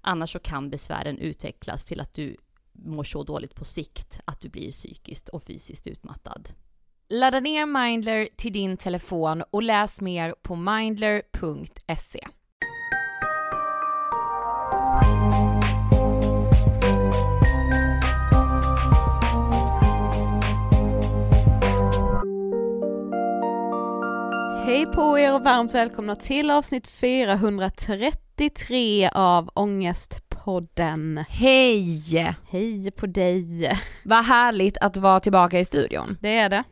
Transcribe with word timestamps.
Annars 0.00 0.32
så 0.32 0.38
kan 0.38 0.70
besvären 0.70 1.18
utvecklas 1.18 1.84
till 1.84 2.00
att 2.00 2.14
du 2.14 2.36
mår 2.72 3.04
så 3.04 3.22
dåligt 3.22 3.54
på 3.54 3.64
sikt 3.64 4.20
att 4.24 4.40
du 4.40 4.48
blir 4.48 4.72
psykiskt 4.72 5.28
och 5.28 5.42
fysiskt 5.42 5.86
utmattad. 5.86 6.48
Ladda 7.08 7.40
ner 7.40 7.66
Mindler 7.66 8.28
till 8.36 8.52
din 8.52 8.76
telefon 8.76 9.42
och 9.50 9.62
läs 9.62 10.00
mer 10.00 10.34
på 10.42 10.56
mindler.se. 10.56 12.20
Hej 24.64 24.86
på 24.86 25.18
er 25.18 25.34
och 25.34 25.44
varmt 25.44 25.74
välkomna 25.74 26.16
till 26.16 26.50
avsnitt 26.50 26.86
433 28.40 29.10
av 29.14 29.50
Ångestpodden. 29.54 31.24
Hej! 31.28 32.36
Hej 32.50 32.90
på 32.90 33.06
dig. 33.06 33.78
Vad 34.04 34.24
härligt 34.24 34.76
att 34.78 34.96
vara 34.96 35.20
tillbaka 35.20 35.60
i 35.60 35.64
studion. 35.64 36.16
Det 36.20 36.36
är 36.38 36.48
det. 36.48 36.64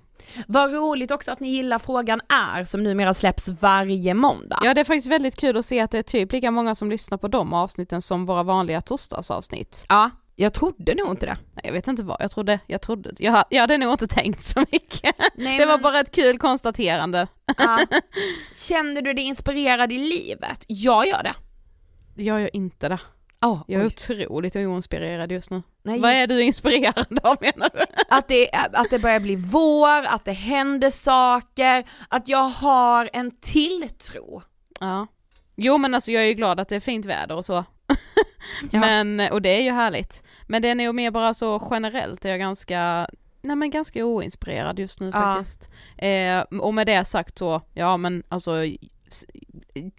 Vad 0.46 0.72
roligt 0.72 1.10
också 1.10 1.30
att 1.30 1.40
ni 1.40 1.48
gillar 1.48 1.78
Frågan 1.78 2.20
är 2.56 2.64
som 2.64 2.82
numera 2.82 3.14
släpps 3.14 3.48
varje 3.48 4.14
måndag. 4.14 4.60
Ja 4.64 4.74
det 4.74 4.80
är 4.80 4.84
faktiskt 4.84 5.06
väldigt 5.06 5.36
kul 5.36 5.56
att 5.56 5.66
se 5.66 5.80
att 5.80 5.90
det 5.90 5.98
är 5.98 6.02
typ 6.02 6.32
lika 6.32 6.50
många 6.50 6.74
som 6.74 6.90
lyssnar 6.90 7.18
på 7.18 7.28
de 7.28 7.52
avsnitten 7.52 8.02
som 8.02 8.26
våra 8.26 8.42
vanliga 8.42 8.80
torsdagsavsnitt. 8.80 9.84
Ja, 9.88 10.10
jag 10.36 10.54
trodde 10.54 10.94
nog 10.94 11.10
inte 11.10 11.26
det. 11.26 11.36
Nej, 11.54 11.62
jag 11.64 11.72
vet 11.72 11.88
inte 11.88 12.02
vad, 12.02 12.16
jag 12.20 12.30
trodde, 12.30 12.58
jag 12.66 12.82
trodde, 12.82 13.10
jag, 13.18 13.44
jag 13.50 13.60
hade 13.60 13.78
nog 13.78 13.92
inte 13.92 14.06
tänkt 14.06 14.44
så 14.44 14.60
mycket. 14.72 15.16
Nej, 15.34 15.58
det 15.58 15.66
var 15.66 15.74
men- 15.74 15.82
bara 15.82 16.00
ett 16.00 16.14
kul 16.14 16.38
konstaterande. 16.38 17.26
Ja. 17.58 17.78
Känner 18.68 19.02
du 19.02 19.14
dig 19.14 19.24
inspirerad 19.24 19.92
i 19.92 19.98
livet? 19.98 20.64
Jag 20.68 21.06
gör 21.06 21.22
det. 21.22 21.34
Jag 22.18 22.40
gör 22.40 22.56
inte 22.56 22.88
det. 22.88 22.98
Oh, 23.40 23.62
Jag 23.66 23.80
är 23.82 23.86
otroligt 23.86 24.56
oinspirerad 24.56 25.32
just 25.32 25.50
nu. 25.50 25.62
Nej, 25.82 26.00
Vad 26.00 26.10
just- 26.20 26.22
är 26.22 26.26
du 26.36 26.42
inspirerad 26.42 27.18
av 27.22 27.36
menar 27.40 27.70
du? 27.74 27.84
Att 28.08 28.28
det, 28.28 28.48
att 28.52 28.90
det 28.90 28.98
börjar 28.98 29.20
bli 29.20 29.36
vår, 29.36 30.02
att 30.06 30.24
det 30.24 30.32
händer 30.32 30.90
saker, 30.90 31.88
att 32.08 32.28
jag 32.28 32.48
har 32.48 33.10
en 33.12 33.30
tilltro. 33.40 34.42
Ja. 34.80 35.06
Jo 35.56 35.78
men 35.78 35.94
alltså 35.94 36.10
jag 36.10 36.22
är 36.22 36.26
ju 36.26 36.34
glad 36.34 36.60
att 36.60 36.68
det 36.68 36.76
är 36.76 36.80
fint 36.80 37.06
väder 37.06 37.34
och 37.36 37.44
så. 37.44 37.64
Ja. 38.70 38.80
Men, 38.80 39.20
och 39.20 39.42
det 39.42 39.48
är 39.48 39.60
ju 39.62 39.70
härligt. 39.70 40.22
Men 40.46 40.62
det 40.62 40.68
är 40.68 40.74
nog 40.74 40.94
mer 40.94 41.10
bara 41.10 41.34
så 41.34 41.68
generellt 41.70 42.24
är 42.24 42.28
jag 42.30 42.38
ganska, 42.38 43.08
nej 43.42 43.56
men 43.56 43.70
ganska 43.70 44.04
oinspirerad 44.04 44.78
just 44.78 45.00
nu 45.00 45.06
Ja. 45.14 45.20
faktiskt. 45.20 45.70
Eh, 45.98 46.40
och 46.60 46.74
med 46.74 46.86
det 46.86 47.04
sagt 47.04 47.38
så, 47.38 47.62
ja 47.74 47.96
men 47.96 48.22
alltså 48.28 48.52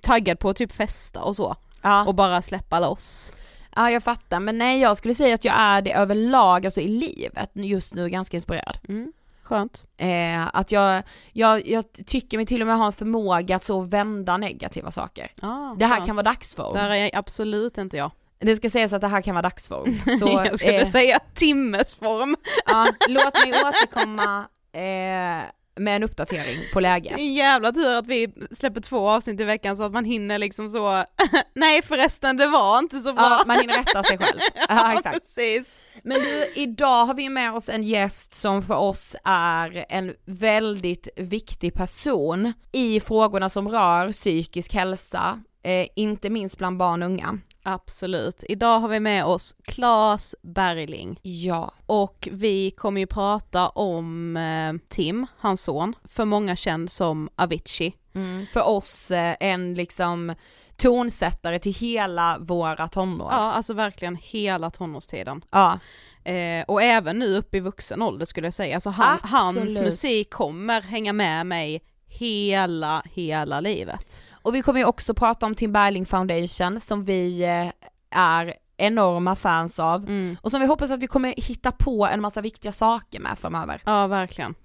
taggad 0.01 0.39
på 0.39 0.49
att 0.49 0.57
typ 0.57 0.71
festa 0.71 1.21
och 1.23 1.35
så. 1.35 1.55
Ja. 1.81 2.05
Och 2.05 2.15
bara 2.15 2.41
släppa 2.41 2.79
loss. 2.79 3.33
ja, 3.75 3.91
jag 3.91 4.03
fattar. 4.03 4.39
Men 4.39 4.57
nej, 4.57 4.79
jag 4.79 4.97
skulle 4.97 5.13
säga 5.15 5.35
att 5.35 5.45
jag 5.45 5.55
är 5.59 5.81
det 5.81 5.93
överlag, 5.93 6.65
alltså 6.65 6.81
i 6.81 6.87
livet 6.87 7.49
just 7.53 7.93
nu 7.93 8.09
ganska 8.09 8.37
inspirerad. 8.37 8.77
Mm. 8.89 9.13
Skönt. 9.43 9.85
Eh, 9.97 10.47
att 10.53 10.71
jag, 10.71 11.03
jag, 11.33 11.67
jag 11.67 11.83
tycker 12.05 12.37
mig 12.37 12.45
till 12.45 12.61
och 12.61 12.67
med 12.67 12.77
ha 12.77 12.85
en 12.85 12.93
förmåga 12.93 13.55
att 13.55 13.63
så 13.63 13.81
vända 13.81 14.37
negativa 14.37 14.91
saker. 14.91 15.31
Ah, 15.41 15.75
Det 15.77 15.85
här 15.85 15.95
skönt. 15.95 16.07
kan 16.07 16.15
vara 16.15 16.23
dagsform. 16.23 16.73
Där 16.73 16.89
är 16.89 16.95
jag 16.95 17.11
absolut 17.15 17.77
inte 17.77 17.97
jag. 17.97 18.11
Det 18.39 18.55
ska 18.55 18.69
sägas 18.69 18.93
att 18.93 19.01
det 19.01 19.07
här 19.07 19.21
kan 19.21 19.35
vara 19.35 19.41
dagsform. 19.41 19.99
Så, 20.19 20.27
jag 20.45 20.59
skulle 20.59 20.81
eh, 20.81 20.87
säga 20.87 21.19
timmesform. 21.33 22.35
ja, 22.65 22.87
låt 23.07 23.33
mig 23.45 23.53
återkomma 23.63 24.45
eh, 24.71 25.49
med 25.79 25.95
en 25.95 26.03
uppdatering 26.03 26.59
på 26.73 26.79
läget. 26.79 27.17
En 27.17 27.33
jävla 27.33 27.71
tur 27.71 27.95
att 27.95 28.07
vi 28.07 28.27
släpper 28.51 28.81
två 28.81 29.09
avsnitt 29.09 29.39
i 29.39 29.43
veckan 29.43 29.77
så 29.77 29.83
att 29.83 29.91
man 29.91 30.05
hinner 30.05 30.37
liksom 30.37 30.69
så, 30.69 31.03
nej 31.55 31.81
förresten 31.81 32.37
det 32.37 32.47
var 32.47 32.79
inte 32.79 32.99
så 32.99 33.13
bra. 33.13 33.23
Ja, 33.23 33.43
man 33.47 33.59
hinner 33.59 33.77
rätta 33.77 34.03
sig 34.03 34.17
själv. 34.17 34.39
Ja, 34.69 34.93
exakt. 34.93 35.19
precis. 35.19 35.79
Men 36.03 36.17
du, 36.21 36.51
idag 36.55 37.05
har 37.05 37.13
vi 37.13 37.29
med 37.29 37.53
oss 37.53 37.69
en 37.69 37.83
gäst 37.83 38.33
som 38.33 38.61
för 38.61 38.75
oss 38.75 39.15
är 39.23 39.85
en 39.89 40.13
väldigt 40.25 41.07
viktig 41.15 41.73
person 41.73 42.53
i 42.71 42.99
frågorna 42.99 43.49
som 43.49 43.69
rör 43.69 44.11
psykisk 44.11 44.73
hälsa, 44.73 45.39
eh, 45.63 45.87
inte 45.95 46.29
minst 46.29 46.57
bland 46.57 46.77
barn 46.77 47.03
och 47.03 47.09
unga. 47.09 47.39
Absolut. 47.63 48.43
Idag 48.49 48.79
har 48.79 48.87
vi 48.87 48.99
med 48.99 49.25
oss 49.25 49.55
Claes 49.63 50.35
Bergling 50.41 51.19
Ja. 51.21 51.71
och 51.85 52.27
vi 52.31 52.71
kommer 52.71 53.01
ju 53.01 53.07
prata 53.07 53.69
om 53.69 54.37
eh, 54.37 54.73
Tim, 54.89 55.27
hans 55.37 55.61
son, 55.61 55.95
för 56.03 56.25
många 56.25 56.55
känd 56.55 56.91
som 56.91 57.29
Avicii. 57.35 57.95
Mm. 58.15 58.45
För 58.53 58.67
oss 58.67 59.11
eh, 59.11 59.35
en 59.39 59.73
liksom 59.73 60.35
tonsättare 60.77 61.59
till 61.59 61.73
hela 61.73 62.37
våra 62.39 62.87
tonår. 62.87 63.27
Ja, 63.31 63.37
alltså 63.37 63.73
verkligen 63.73 64.15
hela 64.15 64.69
tonårstiden. 64.69 65.41
Ja. 65.51 65.79
Eh, 66.23 66.63
och 66.67 66.81
även 66.81 67.19
nu 67.19 67.37
upp 67.37 67.55
i 67.55 67.59
vuxen 67.59 68.01
ålder 68.01 68.25
skulle 68.25 68.47
jag 68.47 68.53
säga. 68.53 68.75
Alltså 68.75 68.89
han, 68.89 69.19
hans 69.23 69.79
musik 69.79 70.33
kommer 70.33 70.81
hänga 70.81 71.13
med 71.13 71.45
mig 71.45 71.81
hela, 72.07 73.03
hela 73.05 73.59
livet. 73.61 74.21
Och 74.41 74.55
vi 74.55 74.61
kommer 74.61 74.79
ju 74.79 74.85
också 74.85 75.13
prata 75.13 75.45
om 75.45 75.55
Tim 75.55 75.71
Bergling 75.73 76.05
Foundation 76.05 76.79
som 76.79 77.03
vi 77.03 77.43
eh, 77.43 77.71
är 78.19 78.53
enorma 78.77 79.35
fans 79.35 79.79
av 79.79 80.03
Mm. 80.03 80.37
och 80.41 80.51
som 80.51 80.61
vi 80.61 80.67
hoppas 80.67 80.91
att 80.91 80.99
vi 80.99 81.07
kommer 81.07 81.33
hitta 81.37 81.71
på 81.71 82.07
en 82.07 82.21
massa 82.21 82.41
viktiga 82.41 82.71
saker 82.71 83.19
med 83.19 83.37
framöver. 83.37 83.81
Ja, 83.85 84.07
verkligen. 84.07 84.55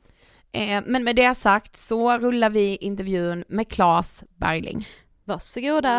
Eh, 0.53 0.83
men 0.87 1.05
med 1.05 1.17
det 1.17 1.35
sagt 1.35 1.77
så 1.77 2.19
rullar 2.19 2.51
vi 2.51 2.77
intervjun 2.77 3.45
med 3.49 3.69
Claes 3.69 4.25
Bergling. 4.37 4.87
Varsågoda! 5.25 5.91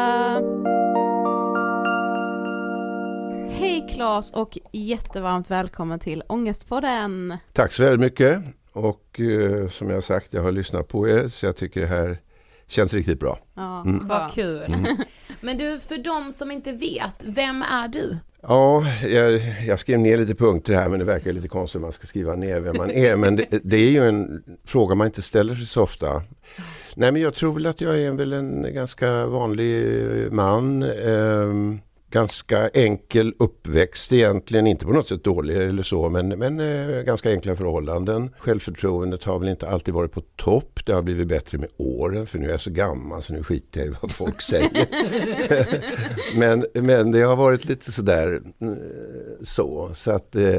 Hej 3.50 3.88
Claes 3.94 4.32
och 4.32 4.58
jättevarmt 4.72 5.52
välkommen 5.52 6.00
till 6.00 6.24
Ångestpodden! 6.28 7.38
Tack 7.54 7.72
så 7.72 7.84
väldigt 7.84 8.00
mycket. 8.00 8.42
Och 8.72 9.20
eh, 9.20 9.70
som 9.70 9.90
jag 9.90 10.04
sagt, 10.04 10.34
jag 10.34 10.44
har 10.44 10.52
lyssnat 10.52 10.88
på 10.88 11.08
er 11.10 11.28
så 11.28 11.46
jag 11.46 11.56
tycker 11.58 11.82
det 11.82 11.88
här 11.88 12.18
känns 12.68 12.94
riktigt 12.94 13.20
bra. 13.20 13.40
Ja, 13.56 13.82
Mm. 13.82 14.08
Vad 14.08 14.32
kul. 14.34 14.76
Men 15.42 15.58
du, 15.58 15.80
för 15.80 15.98
de 15.98 16.32
som 16.34 16.52
inte 16.52 16.72
vet, 16.72 17.24
vem 17.26 17.62
är 17.62 17.88
du? 17.88 18.18
Ja, 18.42 18.84
jag, 19.08 19.42
jag 19.68 19.80
skrev 19.80 20.00
ner 20.00 20.18
lite 20.18 20.36
punkter 20.36 20.74
här 20.76 20.90
men 20.90 21.00
det 21.00 21.06
verkar 21.06 21.34
lite 21.34 21.48
konstigt 21.48 21.76
att 21.76 21.82
man 21.82 21.92
ska 21.92 22.08
skriva 22.08 22.36
ner 22.36 22.60
vem 22.60 22.78
man 22.78 22.92
är. 22.92 23.16
Men 23.16 23.36
det, 23.36 23.46
det 23.64 23.78
är 23.78 23.90
ju 23.90 24.08
en 24.08 24.44
fråga 24.66 24.96
man 24.96 25.08
inte 25.08 25.22
ställer 25.22 25.56
sig 25.56 25.66
så 25.66 25.84
ofta. 25.84 26.24
Nej 26.96 27.12
men 27.12 27.22
jag 27.22 27.34
tror 27.36 27.54
väl 27.54 27.66
att 27.66 27.82
jag 27.82 28.00
är 28.02 28.12
väl 28.12 28.34
en 28.34 28.74
ganska 28.74 29.26
vanlig 29.26 30.02
eh, 30.26 30.32
man. 30.32 30.84
ehm, 30.84 31.80
ganska 32.16 32.70
enkel 32.74 33.34
uppväxt 33.40 34.14
egentligen, 34.14 34.68
inte 34.68 34.86
på 34.86 34.92
något 34.92 35.08
sätt 35.08 35.24
dålig 35.24 35.58
eller 35.58 35.84
så 35.84 36.10
men, 36.10 36.28
men 36.28 36.60
eh, 36.60 37.02
ganska 37.02 37.30
enkla 37.30 37.56
förhållanden. 37.56 38.30
Självförtroendet 38.40 39.24
har 39.24 39.40
väl 39.40 39.50
inte 39.50 39.70
alltid 39.70 39.94
varit 39.94 40.12
på 40.12 40.22
topp. 40.22 40.80
Det 40.86 40.94
har 40.94 41.02
blivit 41.02 41.28
bättre 41.28 41.58
med 41.58 41.70
åren 41.78 42.28
för 42.28 42.40
nu 42.40 42.48
är 42.48 42.52
jag 42.52 42.62
så 42.62 42.70
gammal 42.70 43.24
så 43.24 43.34
nu 43.34 43.44
skiter 43.44 43.80
jag 43.80 43.88
i 43.88 43.94
vad 44.02 44.12
folk 44.12 44.42
säger. 44.52 44.88
men, 46.40 46.66
men 46.74 47.12
det 47.12 47.22
har 47.22 47.36
varit 47.36 47.66
lite 47.66 47.92
sådär 47.92 48.42
eh, 48.62 48.70
så. 49.44 49.92
Så 49.94 50.12
att 50.12 50.36
eh, 50.36 50.58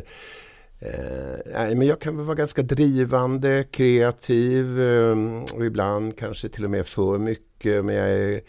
Eh, 0.80 1.52
nej, 1.52 1.74
men 1.74 1.86
jag 1.86 2.00
kan 2.00 2.16
väl 2.16 2.26
vara 2.26 2.34
ganska 2.34 2.62
drivande, 2.62 3.64
kreativ 3.70 4.80
eh, 4.80 5.16
och 5.54 5.64
ibland 5.64 6.18
kanske 6.18 6.48
till 6.48 6.64
och 6.64 6.70
med 6.70 6.86
för 6.86 7.18
mycket. 7.18 7.84
Men 7.84 7.94
jag 7.94 8.08
är, 8.10 8.18
jag 8.18 8.34
är 8.34 8.40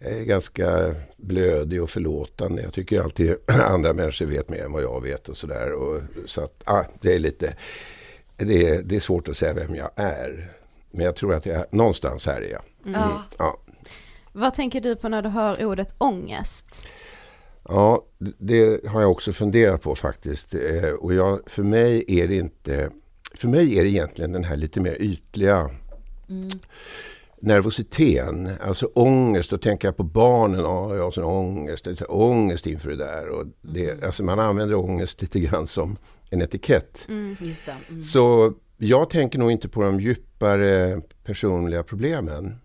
ganska 0.00 0.94
blödig 1.16 1.82
och 1.82 1.90
förlåtande. 1.90 2.62
Jag 2.62 2.72
tycker 2.72 3.00
alltid 3.00 3.36
andra 3.46 3.92
människor 3.92 4.26
vet 4.26 4.48
mer 4.48 4.64
än 4.64 4.72
vad 4.72 4.82
jag 4.82 5.02
vet 5.02 5.28
och 5.28 5.36
sådär. 5.36 5.72
Så 6.26 6.40
att, 6.40 6.62
ah, 6.64 6.84
det 7.00 7.14
är 7.14 7.18
lite, 7.18 7.54
det 8.36 8.68
är, 8.68 8.82
det 8.82 8.96
är 8.96 9.00
svårt 9.00 9.28
att 9.28 9.36
säga 9.36 9.52
vem 9.52 9.74
jag 9.74 9.90
är. 9.96 10.52
Men 10.90 11.04
jag 11.06 11.16
tror 11.16 11.34
att 11.34 11.46
jag, 11.46 11.64
någonstans 11.70 12.26
här 12.26 12.42
är 12.42 12.50
jag. 12.50 12.62
Ja. 12.94 13.22
Ja. 13.38 13.58
Vad 14.32 14.54
tänker 14.54 14.80
du 14.80 14.96
på 14.96 15.08
när 15.08 15.22
du 15.22 15.28
hör 15.28 15.64
ordet 15.64 15.94
ångest? 15.98 16.88
Ja, 17.68 18.04
det 18.18 18.86
har 18.86 19.00
jag 19.00 19.10
också 19.10 19.32
funderat 19.32 19.82
på 19.82 19.94
faktiskt. 19.94 20.54
Eh, 20.54 20.90
Och 20.90 21.14
jag, 21.14 21.40
för 21.46 21.62
mig 21.62 22.04
är 22.08 22.28
det 22.28 22.36
inte... 22.36 22.90
För 23.34 23.48
mig 23.48 23.78
är 23.78 23.82
det 23.82 23.88
egentligen 23.88 24.32
den 24.32 24.44
här 24.44 24.56
lite 24.56 24.80
mer 24.80 25.02
ytliga 25.02 25.70
nervositeten, 27.46 28.50
alltså 28.60 28.86
ångest. 28.86 29.50
Då 29.50 29.58
tänker 29.58 29.88
jag 29.88 29.96
på 29.96 30.02
barnen. 30.02 30.60
Ja, 30.60 30.96
jag 30.96 31.02
har 31.02 31.10
sån 31.10 31.24
ångest. 31.24 31.86
Ångest 32.08 32.66
inför 32.66 32.88
det 32.88 32.96
där. 32.96 33.28
Och 33.28 33.46
det, 33.62 34.04
alltså 34.04 34.24
man 34.24 34.38
använder 34.38 34.76
ångest 34.76 35.22
lite 35.22 35.40
grann 35.40 35.66
som 35.66 35.96
en 36.30 36.42
etikett. 36.42 37.08
Just 37.40 37.66
det. 37.66 37.74
Mm. 37.88 38.02
Så 38.02 38.52
jag 38.76 39.10
tänker 39.10 39.38
nog 39.38 39.50
inte 39.50 39.68
på 39.68 39.82
de 39.82 40.00
djupare 40.00 41.00
personliga 41.24 41.82
problemen. 41.82 42.56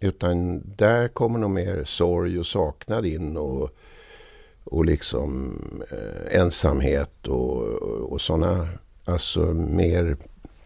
Utan 0.00 0.62
där 0.76 1.08
kommer 1.08 1.38
nog 1.38 1.50
mer 1.50 1.84
sorg 1.84 2.38
och 2.38 2.46
saknad 2.46 3.06
in 3.06 3.36
och, 3.36 3.70
och 4.64 4.84
liksom 4.84 5.60
eh, 5.90 6.40
ensamhet 6.40 7.26
och, 7.26 7.62
och 8.12 8.20
sådana, 8.20 8.68
alltså 9.04 9.40
mer 9.54 10.16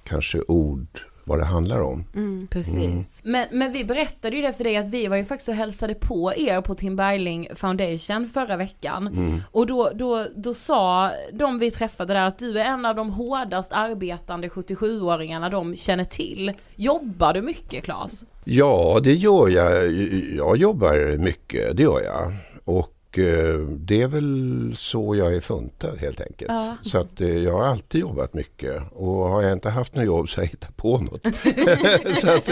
kanske 0.04 0.40
ord 0.48 1.00
vad 1.24 1.38
det 1.38 1.44
handlar 1.44 1.80
om. 1.80 2.04
Mm, 2.14 2.48
precis. 2.50 2.76
Mm. 2.76 3.32
Men, 3.32 3.46
men 3.58 3.72
vi 3.72 3.84
berättade 3.84 4.36
ju 4.36 4.42
det 4.42 4.52
för 4.52 4.64
dig 4.64 4.76
att 4.76 4.88
vi 4.88 5.06
var 5.06 5.16
ju 5.16 5.24
faktiskt 5.24 5.48
och 5.48 5.54
hälsade 5.54 5.94
på 5.94 6.32
er 6.36 6.60
på 6.60 6.74
Tim 6.74 6.96
Bergling 6.96 7.48
Foundation 7.54 8.28
förra 8.28 8.56
veckan. 8.56 9.06
Mm. 9.06 9.40
Och 9.50 9.66
då, 9.66 9.90
då, 9.94 10.26
då 10.36 10.54
sa 10.54 11.10
de 11.32 11.58
vi 11.58 11.70
träffade 11.70 12.12
där 12.12 12.26
att 12.26 12.38
du 12.38 12.60
är 12.60 12.64
en 12.64 12.84
av 12.84 12.96
de 12.96 13.10
hårdast 13.10 13.72
arbetande 13.72 14.48
77-åringarna 14.48 15.50
de 15.50 15.76
känner 15.76 16.04
till. 16.04 16.52
Jobbar 16.76 17.34
du 17.34 17.42
mycket 17.42 17.84
Claes? 17.84 18.24
Ja, 18.44 19.00
det 19.02 19.14
gör 19.14 19.48
jag. 19.48 19.92
Jag 20.36 20.56
jobbar 20.56 21.18
mycket, 21.18 21.76
det 21.76 21.82
gör 21.82 22.02
jag. 22.04 22.32
Och 22.64 23.01
Eh, 23.18 23.58
det 23.58 24.02
är 24.02 24.08
väl 24.08 24.74
så 24.76 25.16
jag 25.16 25.34
är 25.34 25.40
funtad 25.40 25.98
helt 25.98 26.20
enkelt. 26.20 26.50
Ja. 26.50 26.76
Så 26.82 26.98
att 26.98 27.20
eh, 27.20 27.38
jag 27.38 27.52
har 27.52 27.64
alltid 27.64 28.00
jobbat 28.00 28.34
mycket 28.34 28.82
och 28.92 29.28
har 29.28 29.42
jag 29.42 29.52
inte 29.52 29.70
haft 29.70 29.94
något 29.94 30.04
jobb 30.04 30.28
så 30.28 30.36
har 30.40 30.44
jag 30.44 30.50
hittat 30.50 30.76
på 30.76 30.98
något. 30.98 31.22
så, 32.20 32.30
att, 32.30 32.48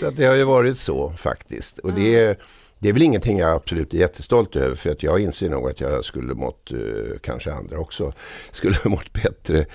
så 0.00 0.06
att 0.06 0.16
det 0.16 0.24
har 0.24 0.34
ju 0.34 0.44
varit 0.44 0.78
så 0.78 1.10
faktiskt. 1.10 1.78
Och 1.78 1.92
det 1.92 2.16
är, 2.16 2.36
det 2.78 2.88
är 2.88 2.92
väl 2.92 3.02
ingenting 3.02 3.38
jag 3.38 3.50
absolut 3.50 3.94
är 3.94 3.98
jättestolt 3.98 4.56
över 4.56 4.76
för 4.76 4.90
att 4.90 5.02
jag 5.02 5.20
inser 5.20 5.48
nog 5.48 5.70
att 5.70 5.80
jag 5.80 6.04
skulle 6.04 6.34
mått, 6.34 6.72
eh, 6.72 7.18
kanske 7.22 7.52
andra 7.52 7.78
också, 7.78 8.12
skulle 8.52 8.76
mått 8.84 9.12
bättre 9.12 9.66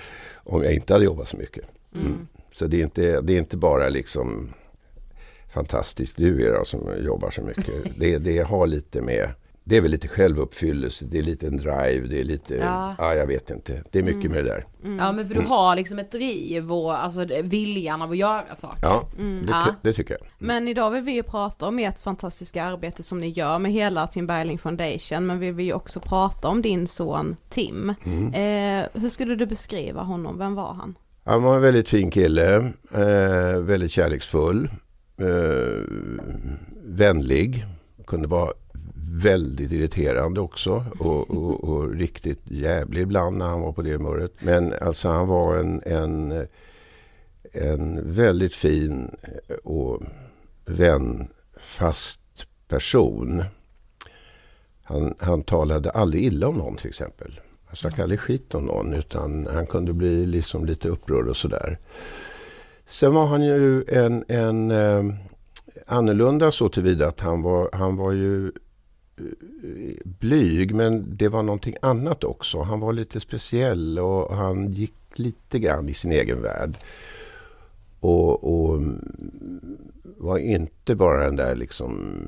om 0.44 0.62
jag 0.62 0.74
inte 0.74 0.92
hade 0.92 1.04
jobbat 1.04 1.28
så 1.28 1.36
mycket. 1.36 1.64
Mm. 1.94 2.06
Mm. 2.06 2.26
Så 2.52 2.66
det 2.66 2.76
är, 2.76 2.84
inte, 2.84 3.20
det 3.20 3.32
är 3.32 3.38
inte 3.38 3.56
bara 3.56 3.88
liksom 3.88 4.54
fantastiskt 5.54 6.16
du 6.16 6.46
är 6.46 6.52
då, 6.58 6.64
som 6.64 7.04
jobbar 7.04 7.30
så 7.30 7.42
mycket. 7.42 7.74
Det, 7.98 8.18
det 8.18 8.38
har 8.38 8.66
lite 8.66 9.00
med 9.00 9.28
det 9.66 9.76
är 9.76 9.80
väl 9.80 9.90
lite 9.90 10.08
självuppfyllelse, 10.08 11.04
det 11.04 11.18
är 11.18 11.22
lite 11.22 11.46
en 11.46 11.56
drive, 11.56 12.06
det 12.06 12.20
är 12.20 12.24
lite, 12.24 12.54
ja, 12.54 12.94
ja 12.98 13.14
jag 13.14 13.26
vet 13.26 13.50
inte. 13.50 13.82
Det 13.90 13.98
är 13.98 14.02
mycket 14.02 14.24
mm. 14.24 14.32
med 14.32 14.44
det 14.44 14.50
där. 14.50 14.66
Mm. 14.84 14.98
Ja 14.98 15.12
men 15.12 15.26
för 15.26 15.34
du 15.34 15.40
har 15.40 15.76
liksom 15.76 15.98
ett 15.98 16.12
driv 16.12 16.72
och 16.72 17.04
alltså 17.04 17.26
viljan 17.42 18.02
av 18.02 18.10
att 18.10 18.16
göra 18.16 18.54
saker. 18.54 18.78
Ja, 18.82 19.08
mm. 19.18 19.46
det, 19.46 19.52
ja. 19.52 19.74
det, 19.82 19.92
tycker 19.92 20.14
jag. 20.14 20.20
Mm. 20.20 20.32
Men 20.38 20.68
idag 20.68 20.90
vill 20.90 21.02
vi 21.02 21.12
ju 21.12 21.22
prata 21.22 21.68
om 21.68 21.78
ert 21.78 21.98
fantastiska 21.98 22.64
arbete 22.64 23.02
som 23.02 23.18
ni 23.18 23.28
gör 23.28 23.58
med 23.58 23.72
hela 23.72 24.06
Tim 24.06 24.26
Bergling 24.26 24.58
Foundation, 24.58 25.26
men 25.26 25.38
vi 25.38 25.50
vill 25.50 25.66
ju 25.66 25.72
också 25.72 26.00
prata 26.00 26.48
om 26.48 26.62
din 26.62 26.86
son 26.86 27.36
Tim. 27.48 27.94
Mm. 28.04 28.26
Eh, 28.28 28.88
hur 29.02 29.08
skulle 29.08 29.34
du 29.34 29.46
beskriva 29.46 30.02
honom, 30.02 30.38
vem 30.38 30.54
var 30.54 30.74
han? 30.74 30.94
Han 31.24 31.42
var 31.42 31.56
en 31.56 31.62
väldigt 31.62 31.88
fin 31.88 32.10
kille, 32.10 32.56
eh, 32.94 33.58
väldigt 33.58 33.90
kärleksfull, 33.90 34.70
eh, 35.18 35.82
vänlig, 36.84 37.66
kunde 38.06 38.28
vara 38.28 38.52
väldigt 39.16 39.72
irriterande 39.72 40.40
också 40.40 40.84
och, 40.98 41.30
och, 41.30 41.64
och, 41.64 41.94
riktigt 41.94 42.40
jävlig 42.44 43.02
ibland 43.02 43.38
när 43.38 43.46
han 43.46 43.60
var 43.60 43.72
på 43.72 43.82
det 43.82 43.92
humöret. 43.92 44.32
Men 44.40 44.74
alltså 44.80 45.08
han 45.08 45.28
var 45.28 45.56
en, 45.56 45.82
en, 45.86 46.46
en 47.52 48.12
väldigt 48.12 48.54
fin 48.54 49.16
och 49.64 50.02
vänfast 50.64 52.20
person. 52.68 53.44
Han, 54.84 55.14
han 55.18 55.42
talade 55.42 55.90
aldrig 55.90 56.24
illa 56.24 56.48
om 56.48 56.56
någon 56.56 56.76
till 56.76 56.88
exempel. 56.88 57.40
Han 57.66 57.76
snackade 57.76 58.02
aldrig 58.02 58.20
skit 58.20 58.54
om 58.54 58.64
någon 58.64 58.94
utan 58.94 59.46
han 59.46 59.66
kunde 59.66 59.92
bli 59.92 60.26
liksom 60.26 60.64
lite 60.64 60.88
upprörd 60.88 61.28
och 61.28 61.36
sådär. 61.36 61.78
Sen 62.86 63.14
var 63.14 63.26
han 63.26 63.42
ju 63.42 63.84
en, 63.88 64.24
en 64.28 64.70
eh, 64.70 65.04
annorlunda 65.86 66.52
så 66.52 66.68
tillvida 66.68 67.08
att 67.08 67.20
han 67.20 67.42
var, 67.42 67.70
han 67.72 67.96
var 67.96 68.12
ju 68.12 68.52
blyg 70.04 70.74
men 70.74 71.16
det 71.16 71.28
var 71.28 71.42
någonting 71.42 71.76
annat 71.82 72.24
också. 72.24 72.62
Han 72.62 72.80
var 72.80 72.92
lite 72.92 73.20
speciell 73.20 73.98
och 73.98 74.36
han 74.36 74.72
gick 74.72 74.94
lite 75.14 75.58
grann 75.58 75.88
i 75.88 75.94
sin 75.94 76.12
egen 76.12 76.42
värld. 76.42 76.76
Och, 78.00 78.44
och 78.44 78.80
var 80.16 80.38
inte 80.38 80.94
bara 80.94 81.24
den 81.24 81.36
där 81.36 81.56
liksom 81.56 82.18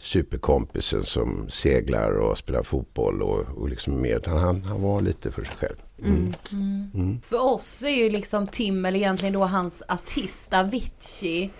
superkompisen 0.00 1.02
som 1.02 1.46
seglar 1.50 2.12
och 2.12 2.38
spelar 2.38 2.62
fotboll 2.62 3.22
och, 3.22 3.40
och 3.40 3.68
liksom 3.68 4.00
mer. 4.00 4.22
Han, 4.26 4.62
han 4.62 4.82
var 4.82 5.00
lite 5.00 5.30
för 5.30 5.44
sig 5.44 5.54
själv. 5.56 5.76
Mm. 5.98 6.30
Mm. 6.52 6.90
Mm. 6.94 7.20
För 7.20 7.54
oss 7.54 7.82
är 7.82 7.88
ju 7.88 8.10
liksom 8.10 8.46
Tim, 8.46 8.84
eller 8.84 8.98
egentligen 8.98 9.32
då 9.32 9.44
hans 9.44 9.82
artist 9.88 10.54
Avicii 10.54 11.50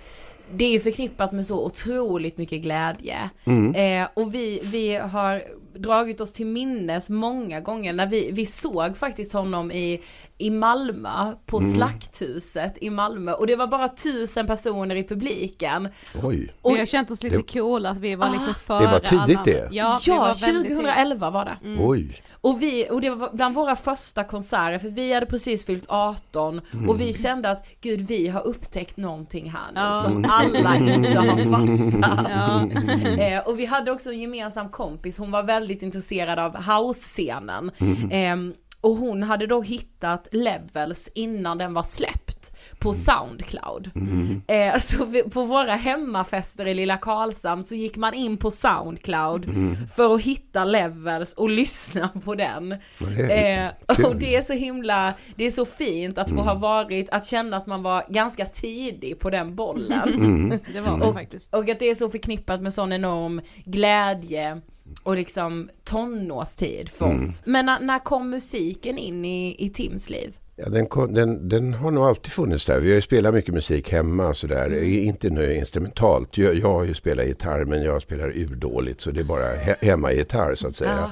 det 0.53 0.65
är 0.65 0.73
ju 0.73 0.81
förknippat 0.81 1.33
med 1.33 1.47
så 1.47 1.67
otroligt 1.67 2.39
mycket 2.39 2.63
glädje. 2.63 3.31
Mm. 3.45 3.75
Eh, 3.75 4.09
och 4.15 4.35
vi, 4.35 4.61
vi 4.65 4.97
har 4.97 5.43
dragit 5.75 6.21
oss 6.21 6.33
till 6.33 6.47
minnes 6.47 7.09
många 7.09 7.61
gånger 7.61 7.93
när 7.93 8.07
vi, 8.07 8.31
vi 8.33 8.47
såg 8.47 8.97
faktiskt 8.97 9.33
honom 9.33 9.73
i, 9.73 10.03
i 10.39 10.51
Malmö, 10.51 11.33
på 11.47 11.59
mm. 11.59 11.71
Slakthuset 11.71 12.75
i 12.81 12.91
Malmö. 12.91 13.33
Och 13.33 13.47
det 13.47 13.57
var 13.57 13.67
bara 13.67 13.89
tusen 13.89 14.47
personer 14.47 14.97
i 14.97 15.05
publiken. 15.05 15.89
Oj. 16.23 16.55
Och 16.63 16.75
vi 16.75 16.79
har 16.79 16.87
känt 16.87 17.11
oss 17.11 17.23
lite 17.23 17.43
coola 17.43 17.91
att 17.91 17.99
vi 17.99 18.15
var 18.15 18.31
liksom 18.31 18.51
ah. 18.51 18.55
före 18.55 18.85
Det 18.85 18.93
var 18.93 19.27
tidigt 19.27 19.45
det. 19.45 19.69
Ja, 19.73 20.01
ja 20.07 20.19
var 20.19 20.63
2011 20.65 21.31
var 21.31 21.45
det. 21.45 21.57
Mm. 21.65 21.89
Oj. 21.89 22.23
Och, 22.45 22.63
vi, 22.63 22.89
och 22.91 23.01
det 23.01 23.11
var 23.11 23.31
bland 23.33 23.55
våra 23.55 23.77
första 23.77 24.25
konserter, 24.25 24.79
för 24.79 24.89
vi 24.89 25.13
hade 25.13 25.27
precis 25.27 25.65
fyllt 25.65 25.85
18 25.89 26.61
mm. 26.73 26.89
och 26.89 27.01
vi 27.01 27.13
kände 27.13 27.51
att 27.51 27.67
gud 27.81 28.01
vi 28.01 28.29
har 28.29 28.47
upptäckt 28.47 28.97
någonting 28.97 29.51
här 29.51 29.73
nu 29.75 29.81
ja. 29.81 29.95
som 29.95 30.25
alla 30.29 30.77
inte 30.77 31.19
har 31.19 32.01
fattat. 32.01 32.31
Ja. 32.31 32.69
Eh, 33.25 33.49
och 33.49 33.59
vi 33.59 33.65
hade 33.65 33.91
också 33.91 34.11
en 34.11 34.21
gemensam 34.21 34.69
kompis, 34.69 35.19
hon 35.19 35.31
var 35.31 35.43
väldigt 35.43 35.83
intresserad 35.83 36.39
av 36.39 36.57
house-scenen. 36.57 37.71
Mm. 37.79 38.51
Eh, 38.51 38.57
och 38.81 38.97
hon 38.97 39.23
hade 39.23 39.47
då 39.47 39.63
hittat 39.63 40.29
Levels 40.33 41.11
innan 41.15 41.59
den 41.59 41.75
var 41.75 41.83
släppt 41.83 42.44
på 42.85 42.91
mm. 42.91 42.95
Soundcloud. 42.95 43.91
Mm. 43.95 44.43
Eh, 44.47 44.79
så 44.79 45.05
vi, 45.05 45.23
på 45.23 45.45
våra 45.45 45.75
hemmafester 45.75 46.67
i 46.67 46.75
Lilla 46.75 46.97
Karlshamn 46.97 47.65
så 47.65 47.75
gick 47.75 47.97
man 47.97 48.15
in 48.15 48.37
på 48.37 48.51
Soundcloud 48.51 49.45
mm. 49.45 49.77
för 49.97 50.15
att 50.15 50.21
hitta 50.21 50.65
Levels 50.65 51.33
och 51.33 51.51
lyssna 51.61 52.09
på 52.25 52.35
den. 52.35 52.73
Eh, 52.73 53.71
och 54.07 54.17
det 54.17 54.37
är 54.37 54.43
så 54.43 54.53
himla, 54.53 55.15
det 55.37 55.45
är 55.45 55.51
så 55.51 55.67
fint 55.67 56.19
att 56.19 56.29
få 56.29 56.35
mm. 56.35 56.47
ha 56.47 56.55
varit, 56.55 57.11
att 57.11 57.27
känna 57.27 57.57
att 57.57 57.67
man 57.67 57.83
var 57.83 58.05
ganska 58.09 58.47
tidig 58.47 59.19
på 59.19 59.31
den 59.31 59.55
bollen. 59.55 60.15
Mm. 60.15 60.49
det 60.73 60.81
var 60.81 60.91
man 60.91 61.03
och, 61.03 61.15
faktiskt. 61.15 61.55
Och 61.55 61.69
att 61.69 61.79
det 61.79 61.91
är 61.91 61.95
så 61.95 62.11
förknippat 62.11 62.63
med 62.63 62.75
sån 62.75 62.93
enorm 62.93 63.41
glädje 63.65 64.61
och 65.03 65.17
liksom 65.17 65.71
tonårstid 65.85 66.89
för 66.89 67.07
mm. 67.07 67.17
oss. 67.17 67.43
Men 67.45 67.67
när, 67.67 67.81
när, 67.81 67.99
kom 67.99 68.31
musiken 68.31 68.99
in 68.99 69.25
i, 69.25 69.57
i 69.59 69.71
Tims 69.71 70.11
liv? 70.11 70.39
Ja, 70.57 70.69
den, 70.69 71.15
den, 71.15 71.49
den, 71.49 71.75
har 71.75 71.91
nog 71.91 72.05
alltid 72.05 72.33
funnits 72.33 72.67
där. 72.67 72.81
Vi 72.81 72.89
har 72.89 72.95
ju 72.95 73.01
spelat 73.01 73.35
mycket 73.35 73.55
musik 73.55 73.93
hemma 73.93 74.35
sådär. 74.35 74.67
Mm. 74.67 74.85
Inte 74.85 75.31
nu 75.31 75.55
instrumentalt. 75.55 76.39
Jag, 76.39 76.55
jag 76.55 76.73
har 76.73 76.85
ju 76.85 76.95
spelat 76.95 77.27
gitarr 77.27 77.65
men 77.65 77.83
jag 77.83 78.03
spelar 78.03 78.29
urdåligt 78.29 79.01
så 79.01 79.11
det 79.11 79.21
är 79.21 79.25
bara 79.25 79.47
he, 79.47 79.77
hemma-gitarr 79.81 80.55
så 80.55 80.69
att 80.69 80.77
säga. 80.77 80.99
Ja. 81.01 81.11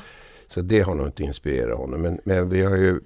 Så 0.49 0.61
det 0.61 0.81
har 0.81 0.95
nog 0.95 1.07
inte 1.07 1.23
inspirerat 1.23 1.79
honom. 1.79 2.03
Men, 2.03 2.21
men 2.25 2.49
vi 2.49 2.63
har 2.63 2.77
ju 2.77 3.01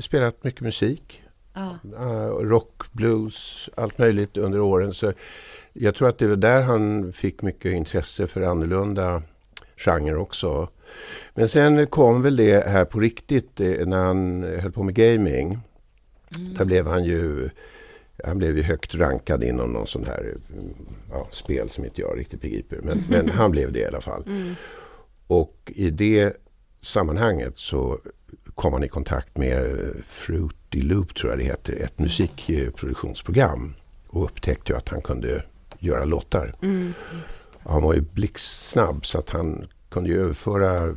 spelat 0.00 0.44
mycket 0.44 0.60
musik. 0.60 1.22
Ja. 1.54 1.78
Uh, 1.84 2.48
rock, 2.48 2.82
blues, 2.92 3.68
allt 3.74 3.98
möjligt 3.98 4.36
under 4.36 4.60
åren. 4.60 4.94
Så 4.94 5.12
jag 5.72 5.94
tror 5.94 6.08
att 6.08 6.18
det 6.18 6.26
var 6.26 6.36
där 6.36 6.62
han 6.62 7.12
fick 7.12 7.42
mycket 7.42 7.72
intresse 7.72 8.26
för 8.26 8.42
annorlunda 8.42 9.22
genre 9.76 10.16
också. 10.16 10.68
Men 11.34 11.48
sen 11.48 11.86
kom 11.86 12.22
väl 12.22 12.36
det 12.36 12.66
här 12.66 12.84
på 12.84 13.00
riktigt 13.00 13.60
eh, 13.60 13.86
när 13.86 14.04
han 14.04 14.42
höll 14.42 14.72
på 14.72 14.82
med 14.82 14.94
gaming. 14.94 15.58
Mm. 16.38 16.54
Där 16.54 16.64
blev 16.64 16.86
han 16.86 17.04
ju 17.04 17.50
han 18.24 18.38
blev 18.38 18.56
ju 18.56 18.62
högt 18.62 18.94
rankad 18.94 19.44
inom 19.44 19.72
någon 19.72 19.86
sån 19.86 20.04
här 20.04 20.34
ja, 21.10 21.28
spel 21.30 21.70
som 21.70 21.84
inte 21.84 22.00
jag 22.00 22.18
riktigt 22.18 22.40
begriper. 22.40 22.80
Men, 22.82 23.04
men 23.08 23.28
han 23.28 23.50
blev 23.50 23.72
det 23.72 23.78
i 23.78 23.86
alla 23.86 24.00
fall. 24.00 24.22
Mm. 24.26 24.54
Och 25.26 25.72
i 25.74 25.90
det 25.90 26.36
sammanhanget 26.80 27.58
så 27.58 27.98
kom 28.54 28.72
han 28.72 28.84
i 28.84 28.88
kontakt 28.88 29.36
med 29.36 29.76
Fruity 30.08 30.82
Loop 30.82 31.14
tror 31.14 31.32
jag 31.32 31.38
det 31.38 31.44
heter. 31.44 31.72
Ett 31.72 31.98
musikproduktionsprogram. 31.98 33.74
Och 34.06 34.24
upptäckte 34.24 34.76
att 34.76 34.88
han 34.88 35.02
kunde 35.02 35.44
göra 35.78 36.04
låtar. 36.04 36.54
Mm, 36.62 36.94
han 37.64 37.82
var 37.82 37.94
ju 37.94 38.00
blixtsnabb 38.00 39.06
så 39.06 39.18
att 39.18 39.30
han 39.30 39.66
kunde 39.92 40.10
ju 40.10 40.20
överföra 40.20 40.96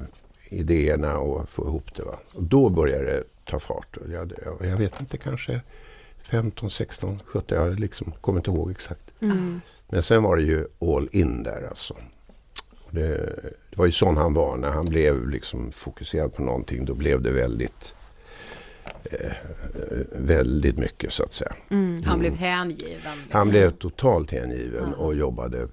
idéerna 0.49 1.17
och 1.17 1.49
få 1.49 1.65
ihop 1.65 1.95
det. 1.95 2.03
Va? 2.03 2.19
Och 2.33 2.43
då 2.43 2.69
började 2.69 3.05
det 3.05 3.23
ta 3.45 3.59
fart. 3.59 3.97
Jag, 4.11 4.33
jag 4.59 4.77
vet 4.77 4.99
inte, 4.99 5.17
kanske 5.17 5.61
15, 6.23 6.69
16, 6.69 7.19
17, 7.25 7.57
jag 7.57 7.79
liksom, 7.79 8.13
kommer 8.21 8.39
inte 8.39 8.51
ihåg 8.51 8.71
exakt. 8.71 9.11
Mm. 9.19 9.61
Men 9.87 10.03
sen 10.03 10.23
var 10.23 10.37
det 10.37 10.43
ju 10.43 10.67
all 10.79 11.09
in 11.11 11.43
där 11.43 11.67
alltså. 11.69 11.95
Det, 12.89 13.17
det, 13.69 13.77
var 13.77 13.85
ju 13.85 13.91
sån 13.91 14.17
han 14.17 14.33
var. 14.33 14.57
När 14.57 14.71
han 14.71 14.85
blev 14.85 15.29
liksom 15.29 15.71
fokuserad 15.71 16.33
på 16.33 16.43
någonting 16.43 16.85
då 16.85 16.93
blev 16.93 17.21
det 17.21 17.31
väldigt 17.31 17.95
eh, 19.03 19.31
väldigt 20.11 20.77
mycket 20.77 21.13
så 21.13 21.23
att 21.23 21.33
säga. 21.33 21.55
Mm. 21.69 22.03
Han 22.03 22.19
blev 22.19 22.35
hängiven. 22.35 22.91
Liksom. 22.95 23.31
Han 23.31 23.49
blev 23.49 23.71
totalt 23.71 24.31
hängiven 24.31 24.93
ja. 24.97 25.03
och 25.03 25.15
jobbade 25.15 25.67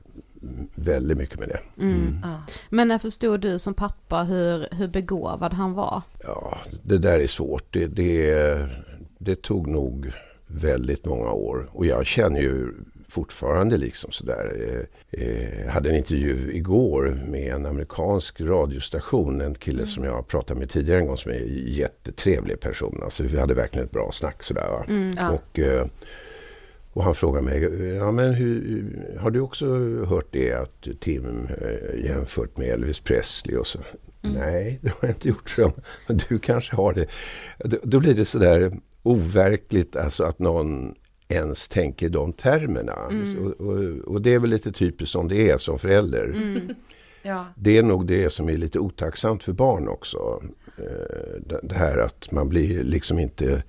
väldigt 0.75 1.19
mycket 1.19 1.39
med 1.39 1.49
det. 1.49 1.61
Mm. 1.83 1.95
Mm. 1.95 2.19
Ja. 2.23 2.43
Men 2.71 2.89
när 2.89 2.99
förstod 2.99 3.41
du 3.41 3.59
som 3.59 3.75
pappa 3.75 4.23
hur, 4.23 4.69
hur 4.71 4.89
begåvad 4.89 5.53
han 5.53 5.73
var? 5.73 6.03
Ja, 6.25 6.59
det 6.83 6.99
där 6.99 7.21
är 7.21 7.27
svårt. 7.27 7.65
Det, 7.71 7.87
det, 7.87 8.69
det 9.19 9.43
tog 9.43 9.67
nog 9.67 10.13
väldigt 10.47 11.05
många 11.05 11.33
år. 11.33 11.71
Och 11.73 11.87
jag 11.87 12.07
känner 12.07 12.41
ju 12.41 12.73
fortfarande 13.13 13.77
liksom 13.77 14.13
sådär. 14.13 14.53
Jag 15.11 15.23
eh, 15.23 15.63
eh, 15.65 15.71
hade 15.71 15.91
en 15.91 15.97
intervju 15.97 16.53
igår 16.53 17.23
med 17.29 17.55
en 17.55 17.67
amerikansk 17.67 18.41
radiostation. 18.41 19.41
En 19.41 19.55
kille 19.55 19.79
mm. 19.79 19.87
som 19.87 20.05
jag 20.05 20.27
pratade 20.27 20.61
med 20.61 20.71
tidigare 20.71 21.01
en 21.01 21.07
gång 21.07 21.17
som 21.17 21.31
är 21.31 21.37
en 21.37 21.73
jättetrevlig 21.73 22.61
person. 22.61 23.01
Alltså 23.03 23.23
vi 23.23 23.39
hade 23.39 23.55
verkligen 23.55 23.87
ett 23.87 23.93
bra 23.93 24.13
snack 24.13 24.43
sådär. 24.43 24.85
Mm, 24.89 25.11
ja. 25.17 25.31
och, 25.31 25.59
eh, 25.59 25.87
och 26.93 27.05
han 27.05 27.15
frågade 27.15 27.45
mig, 27.45 27.63
ja, 27.95 28.13
men 28.13 28.35
hur, 28.35 29.17
har 29.21 29.31
du 29.31 29.41
också 29.41 29.67
hört 30.05 30.29
det 30.31 30.53
att 30.53 30.89
Tim 31.01 31.49
jämfört 32.05 32.57
med 32.57 32.69
Elvis 32.69 33.01
Presley 33.01 33.57
och 33.57 33.67
så? 33.67 33.79
Mm. 34.23 34.37
Nej, 34.37 34.79
det 34.83 34.89
har 34.89 34.99
jag 35.01 35.11
inte 35.11 35.29
gjort. 35.29 35.51
Så. 35.51 35.73
Men 36.07 36.21
du 36.29 36.39
kanske 36.39 36.77
har 36.77 36.93
det. 36.93 37.07
Då, 37.59 37.77
då 37.83 38.01
blir 38.01 38.15
det 38.15 38.25
sådär 38.25 38.81
overkligt 39.03 39.97
alltså 39.97 40.25
att 40.25 40.39
någon 40.39 40.95
ens 41.29 41.69
tänker 41.69 42.09
de 42.09 42.33
termerna. 42.33 42.97
Mm. 43.11 43.47
Och, 43.47 43.61
och, 43.61 43.99
och, 43.99 44.23
det 44.23 44.35
är 44.35 44.39
väl 44.39 44.51
lite 44.51 44.73
typiskt 44.73 45.13
som 45.13 45.29
det 45.29 45.51
är 45.51 45.59
som 45.59 45.79
förälder. 45.79 46.25
Mm. 46.25 46.61
Ja. 47.23 47.47
Det 47.57 47.79
är 47.79 47.83
nog 47.83 48.07
det 48.07 48.31
som 48.31 48.49
är 48.49 48.57
lite 48.57 48.79
otacksamt 48.79 49.43
för 49.43 49.53
barn 49.53 49.89
också. 49.89 50.43
Eh, 50.79 51.59
det 51.63 51.75
här 51.75 51.99
att 51.99 52.33
man 52.33 52.49
blir 52.49 52.85
liksom 52.85 53.19
inte 53.19 53.63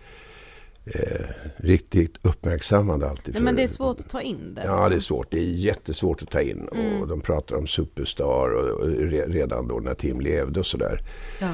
eh, 0.86 1.26
riktigt 1.58 2.18
uppmärksammad 2.22 3.04
alltid. 3.04 3.34
Nej, 3.34 3.44
men 3.44 3.56
det 3.56 3.64
är 3.64 3.68
svårt 3.68 4.00
att 4.00 4.10
ta 4.10 4.22
in 4.22 4.54
det. 4.54 4.64
Ja, 4.66 4.74
liksom. 4.74 4.90
det 4.90 4.96
är 4.96 5.00
svårt. 5.00 5.32
Det 5.32 5.38
är 5.38 5.44
jättesvårt 5.44 6.22
att 6.22 6.30
ta 6.30 6.42
in. 6.42 6.70
Mm. 6.76 7.02
Och 7.02 7.08
de 7.08 7.22
pratar 7.22 7.56
om 7.56 7.68
superstar 7.68 8.50
och, 8.54 8.80
och 8.80 8.88
redan 9.28 9.68
då 9.68 9.80
när 9.80 9.94
Tim 9.94 10.22
levde 10.22 10.60
och 10.60 10.66
sådär. 10.66 11.02
Ja. 11.40 11.50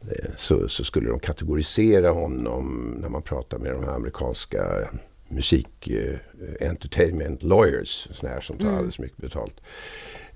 Eh, 0.00 0.30
så, 0.36 0.68
så, 0.68 0.84
skulle 0.84 1.08
de 1.08 1.18
kategorisera 1.18 2.10
honom 2.10 2.96
när 3.00 3.08
man 3.08 3.22
pratar 3.22 3.58
med 3.58 3.72
de 3.72 3.84
här 3.84 3.92
amerikanska 3.92 4.88
musik 5.28 5.90
uh, 5.90 6.18
entertainment 6.60 7.42
lawyers, 7.42 8.08
såna 8.14 8.32
här 8.32 8.40
som 8.40 8.58
tar 8.58 8.64
mm. 8.64 8.76
alldeles 8.76 8.98
mycket 8.98 9.18
betalt. 9.18 9.60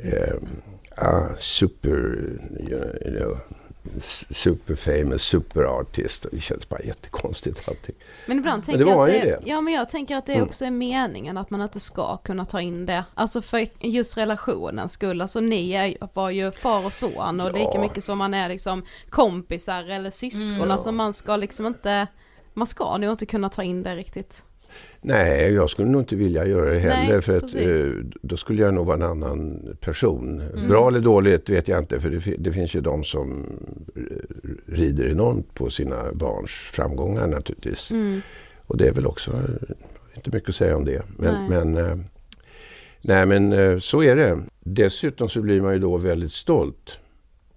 Uh, 0.05 1.37
super, 1.39 2.19
you 2.61 3.19
know, 3.19 3.39
super 4.31 4.75
famous, 4.75 5.23
super 5.23 5.65
artist. 5.65 6.27
Det 6.33 6.41
känns 6.41 6.69
bara 6.69 6.83
jättekonstigt 6.83 7.69
allting. 7.69 7.95
Men 8.27 8.39
ibland 8.39 8.65
tänker 8.65 8.87
jag 8.87 9.01
att 9.01 9.07
det, 9.07 9.21
det, 9.21 9.41
Ja 9.45 9.61
men 9.61 9.75
jag 9.75 9.91
tänker 9.91 10.17
att 10.17 10.27
det 10.27 10.35
mm. 10.35 10.49
också 10.49 10.65
är 10.65 10.71
meningen 10.71 11.37
att 11.37 11.51
man 11.51 11.61
inte 11.61 11.81
ska 11.81 12.17
kunna 12.17 12.45
ta 12.45 12.61
in 12.61 12.87
det. 12.87 13.05
Alltså 13.15 13.43
för 13.43 13.67
just 13.81 14.17
relationens 14.17 14.93
skull. 14.93 15.21
Alltså 15.21 15.41
ni 15.41 15.71
är, 15.71 16.09
var 16.15 16.31
ju 16.31 16.53
far 16.53 16.85
och 16.85 16.95
son 16.95 17.41
och 17.41 17.49
ja. 17.49 17.53
lika 17.53 17.81
mycket 17.81 18.05
som 18.05 18.19
man 18.19 18.35
är 18.35 18.49
liksom 18.49 18.85
kompisar 19.11 19.85
eller 19.85 20.11
syskon. 20.11 20.57
Mm. 20.57 20.71
Alltså 20.71 20.93
man 20.93 21.13
ska 21.13 21.37
liksom 21.37 21.67
inte, 21.67 22.07
man 22.55 22.67
ska 22.67 22.97
nog 22.97 23.13
inte 23.13 23.27
kunna 23.27 23.49
ta 23.49 23.63
in 23.63 23.83
det 23.83 23.97
riktigt. 23.97 24.45
Nej, 25.03 25.53
jag 25.53 25.71
skulle 25.71 25.89
nog 25.89 26.01
inte 26.01 26.17
vilja 26.17 26.47
göra 26.47 26.71
det 26.71 26.79
heller. 26.79 27.13
Nej, 27.13 27.23
för 27.23 27.37
att, 27.37 27.55
eh, 27.55 28.05
då 28.23 28.37
skulle 28.37 28.63
jag 28.63 28.75
nog 28.75 28.87
vara 28.87 28.97
en 28.97 29.03
annan 29.03 29.69
person. 29.81 30.41
Mm. 30.41 30.69
Bra 30.69 30.89
eller 30.89 31.01
dåligt 31.01 31.51
vet 31.51 31.69
jag 31.69 31.79
inte. 31.79 32.01
För 32.01 32.11
det, 32.11 32.35
det, 32.39 32.53
finns 32.53 32.75
ju 32.75 32.81
de 32.81 33.05
som 33.05 33.47
rider 34.67 35.07
enormt 35.07 35.55
på 35.55 35.71
sina 35.71 36.13
barns 36.13 36.51
framgångar 36.51 37.27
naturligtvis. 37.27 37.91
Mm. 37.91 38.21
Och 38.67 38.77
det 38.77 38.89
är 38.89 38.93
väl 38.93 39.07
också 39.07 39.33
inte 40.15 40.31
mycket 40.31 40.49
att 40.49 40.55
säga 40.55 40.77
om 40.77 40.85
det. 40.85 41.03
Men, 41.17 41.49
nej. 41.49 41.65
men, 41.65 41.87
eh, 41.87 41.97
nej, 43.01 43.27
men 43.27 43.53
eh, 43.53 43.79
så 43.79 44.03
är 44.03 44.17
det. 44.17 44.39
Dessutom 44.61 45.29
så 45.29 45.41
blir 45.41 45.61
man 45.63 45.73
ju 45.73 45.79
då 45.79 45.97
väldigt 45.97 46.33
stolt 46.33 46.99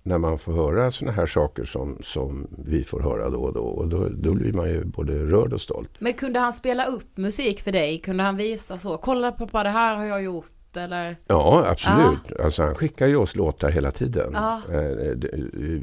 när 0.03 0.17
man 0.17 0.39
får 0.39 0.53
höra 0.53 0.91
såna 0.91 1.11
här 1.11 1.25
saker 1.25 1.65
som, 1.65 1.97
som 2.01 2.47
vi 2.65 2.83
får 2.83 2.99
höra 2.99 3.29
då 3.29 3.37
och 3.37 3.53
då. 3.53 3.63
Och 3.63 3.87
då, 3.87 4.09
då 4.09 4.33
blir 4.33 4.53
man 4.53 4.69
ju 4.69 4.85
både 4.85 5.13
rörd 5.13 5.53
och 5.53 5.61
stolt. 5.61 5.89
Men 5.99 6.13
kunde 6.13 6.39
han 6.39 6.53
spela 6.53 6.85
upp 6.85 7.17
musik 7.17 7.61
för 7.61 7.71
dig? 7.71 7.99
Kunde 7.99 8.23
han 8.23 8.37
visa 8.37 8.77
så? 8.77 8.97
Kolla 8.97 9.31
pappa, 9.31 9.63
det 9.63 9.69
här 9.69 9.95
har 9.95 10.05
jag 10.05 10.23
gjort. 10.23 10.45
Eller? 10.77 11.17
Ja, 11.27 11.65
absolut. 11.67 12.39
Ah. 12.39 12.43
Alltså, 12.43 12.63
han 12.63 12.75
skickar 12.75 13.07
ju 13.07 13.15
oss 13.15 13.35
låtar 13.35 13.69
hela 13.69 13.91
tiden. 13.91 14.35
Ah. 14.35 14.61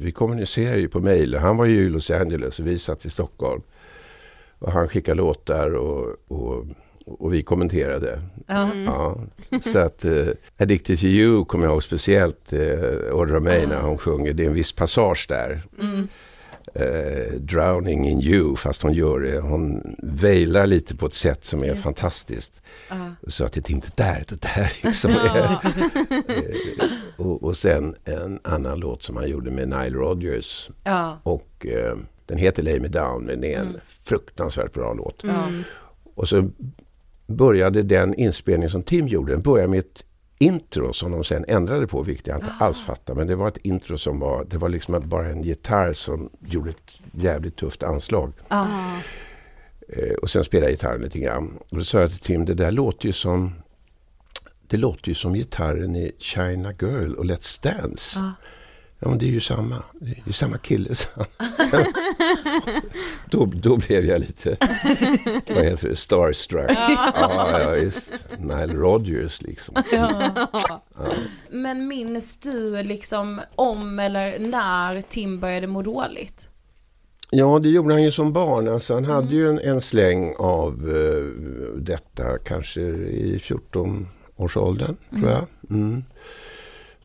Vi 0.01 0.13
kommunicerar 0.13 0.77
ju 0.77 0.89
på 0.89 1.01
mejl. 1.01 1.37
Han 1.37 1.57
var 1.57 1.65
ju 1.65 1.87
i 1.87 1.89
Los 1.89 2.11
Angeles 2.11 2.59
och 2.59 2.67
vi 2.67 2.79
satt 2.79 3.05
i 3.05 3.11
Stockholm. 3.11 3.63
Och 4.59 4.73
han 4.73 4.89
skickar 4.89 5.15
låtar 5.15 5.75
och, 5.75 6.17
och 6.29 6.65
och 7.19 7.35
vi 7.35 7.43
kommenterade. 7.43 8.23
Mm. 8.49 8.85
Ja, 8.85 9.21
så 9.65 9.79
att 9.79 10.05
uh, 10.05 10.29
Addicted 10.59 10.99
to 10.99 11.05
you 11.05 11.45
kommer 11.45 11.65
jag 11.65 11.73
ihåg 11.73 11.83
speciellt 11.83 12.53
uh, 12.53 13.13
Audra 13.13 13.41
May 13.41 13.67
när 13.67 13.81
hon 13.81 13.99
sjunger. 13.99 14.33
Det 14.33 14.43
är 14.43 14.47
en 14.47 14.55
viss 14.55 14.73
passage 14.73 15.27
där. 15.29 15.63
Mm. 15.81 16.09
Uh, 16.81 17.41
drowning 17.41 18.09
in 18.09 18.21
you, 18.21 18.57
fast 18.57 18.83
hon 18.83 18.93
gör 18.93 19.21
det. 19.21 19.41
Hon 19.41 19.97
veilar 19.99 20.67
lite 20.67 20.97
på 20.97 21.07
ett 21.07 21.15
sätt 21.15 21.45
som 21.45 21.63
är 21.63 21.67
yes. 21.67 21.83
fantastiskt. 21.83 22.63
Uh. 22.93 23.11
Så 23.29 23.45
att 23.45 23.53
det 23.53 23.71
är 23.71 23.73
inte 23.73 23.91
där, 23.95 24.25
det 24.29 24.43
där 24.43 24.73
liksom 24.83 25.11
är. 25.11 25.59
och, 27.17 27.43
och 27.43 27.57
sen 27.57 27.95
en 28.05 28.41
annan 28.45 28.81
låt 28.81 29.03
som 29.03 29.17
han 29.17 29.29
gjorde 29.29 29.51
med 29.51 29.69
Nile 29.69 29.99
Rodgers. 29.99 30.71
Och 31.23 31.67
den 32.27 32.39
heter 32.39 32.63
Lay 32.63 32.81
Me 32.81 32.89
Down, 32.89 33.25
men 33.25 33.41
det 33.41 33.55
är 33.55 33.61
en 33.61 33.69
mm. 33.69 33.81
fruktansvärt 34.03 34.73
bra 34.73 34.95
låt. 34.95 35.25
Mm. 35.25 35.63
Och 36.15 36.29
så 36.29 36.51
började 37.37 37.83
den 37.83 38.15
inspelning 38.15 38.69
som 38.69 38.83
Tim 38.83 39.09
gjorde, 39.09 39.33
den 39.33 39.43
började 39.43 39.69
med 39.69 39.79
ett 39.79 40.05
intro 40.39 40.93
som 40.93 41.13
de 41.13 41.25
sen 41.25 41.45
ändrade 41.49 41.87
på, 41.87 42.03
vilket 42.03 42.27
jag 42.27 42.37
inte 42.37 42.53
ah. 42.61 42.65
alls 42.65 42.81
fattar. 42.81 43.15
Men 43.15 43.27
det 43.27 43.37
var 43.37 43.49
ett 43.49 43.59
intro 43.63 43.99
som 43.99 44.19
var, 44.19 44.45
det 44.45 44.59
var 44.59 44.69
liksom 44.69 45.03
bara 45.09 45.29
en 45.29 45.43
gitarr 45.43 45.93
som 45.93 46.31
gjorde 46.41 46.71
ett 46.71 46.93
jävligt 47.13 47.57
tufft 47.57 47.83
anslag. 47.83 48.33
Ah. 48.49 48.67
Eh, 49.89 50.15
och 50.23 50.31
sen 50.31 50.45
spelade 50.45 50.67
jag 50.67 50.73
gitarren 50.73 51.03
lite 51.03 51.19
grann. 51.19 51.59
Och 51.71 51.79
då 51.79 51.85
sa 51.85 52.01
jag 52.01 52.11
till 52.11 52.21
Tim, 52.21 52.45
det 52.45 52.55
där 52.55 52.71
låter 52.71 53.07
ju 53.07 53.13
som 53.13 53.53
det 54.71 54.77
låter 54.77 55.09
ju 55.09 55.15
som 55.15 55.35
gitarren 55.35 55.97
i 55.97 56.13
China 56.19 56.73
Girl 56.81 57.15
och 57.15 57.25
Let's 57.25 57.63
Dance. 57.63 58.21
Ah. 58.21 58.33
Ja, 59.03 59.09
men 59.09 59.19
det 59.19 59.25
är 59.25 59.31
ju 59.31 59.41
samma. 59.41 59.83
Det 60.01 60.11
är 60.11 60.23
ju 60.27 60.33
samma 60.33 60.59
kille. 60.59 60.91
då, 63.31 63.45
då 63.45 63.77
blev 63.77 64.05
jag 64.05 64.21
lite, 64.21 64.57
vad 65.49 65.65
heter 65.65 65.89
det, 65.89 65.97
starstruck. 65.97 66.71
Ja, 66.71 67.61
ja 67.61 67.77
just. 67.77 68.13
Nile 68.39 68.75
Rodgers 68.75 69.43
liksom. 69.43 69.75
Ja. 69.93 70.33
Ja. 70.53 70.83
Men 71.51 71.89
minns 71.89 72.37
du 72.41 72.83
liksom 72.83 73.41
om 73.55 73.99
eller 73.99 74.39
när 74.39 75.03
Tim 75.03 75.41
började 75.41 75.67
må 75.67 75.83
dåligt? 75.83 76.49
Ja, 77.31 77.59
det 77.59 77.69
gjorde 77.69 77.95
han 77.95 78.03
ju 78.03 78.13
som 78.13 78.33
barn. 78.33 78.69
Alltså, 78.69 78.95
han 78.95 79.05
mm. 79.05 79.17
hade 79.17 79.35
ju 79.35 79.49
en, 79.49 79.59
en 79.59 79.81
släng 79.81 80.35
av 80.39 80.89
uh, 80.89 81.35
detta 81.77 82.39
kanske 82.39 82.81
i 82.81 83.39
14-årsåldern, 83.39 84.97
mm. 85.11 85.23
tror 85.23 85.33
jag. 85.33 85.47
Mm 85.71 86.05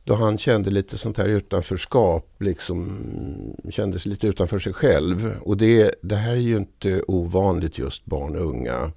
då 0.06 0.14
han 0.14 0.38
kände 0.38 0.72
lite 0.72 0.98
sånt 0.98 1.18
här 1.18 1.28
utanförskap, 1.30 2.28
liksom 2.38 3.00
kände 3.70 4.00
sig 4.00 4.10
lite 4.10 4.28
utanför 4.28 4.60
sig 4.60 4.74
själv. 4.74 5.36
Och 5.42 5.58
det, 5.58 5.96
det 6.02 6.16
här 6.16 6.32
är 6.32 6.36
ju 6.36 6.58
inte 6.58 7.02
ovanligt 7.08 7.78
just 7.78 8.06
barn 8.06 8.36
och 8.36 8.46
unga. 8.46 8.92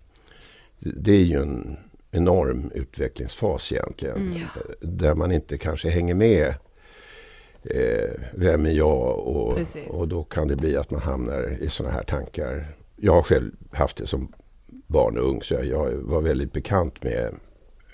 Det 0.79 1.13
är 1.13 1.25
ju 1.25 1.43
en 1.43 1.77
enorm 2.11 2.71
utvecklingsfas 2.75 3.73
egentligen. 3.73 4.17
Mm. 4.17 4.41
Där 4.81 5.15
man 5.15 5.33
inte 5.33 5.59
kanske 5.59 5.89
hänger 5.89 6.15
med. 6.15 6.55
Eh, 7.63 8.11
vem 8.35 8.67
är 8.67 8.71
jag? 8.71 9.19
Och, 9.19 9.59
och 9.89 10.09
då 10.09 10.25
kan 10.25 10.49
det 10.49 10.57
bli 10.57 10.77
att 10.77 10.91
man 10.91 11.01
hamnar 11.01 11.57
i 11.61 11.69
såna 11.69 11.91
här 11.91 12.03
tankar. 12.03 12.67
Jag 12.97 13.13
har 13.13 13.23
själv 13.23 13.51
haft 13.73 13.97
det 13.97 14.07
som 14.07 14.33
barn 14.69 15.19
och 15.19 15.29
ung 15.29 15.43
så 15.43 15.55
jag, 15.55 15.67
jag 15.67 15.91
var 15.91 16.21
väldigt 16.21 16.53
bekant 16.53 17.03
med, 17.03 17.35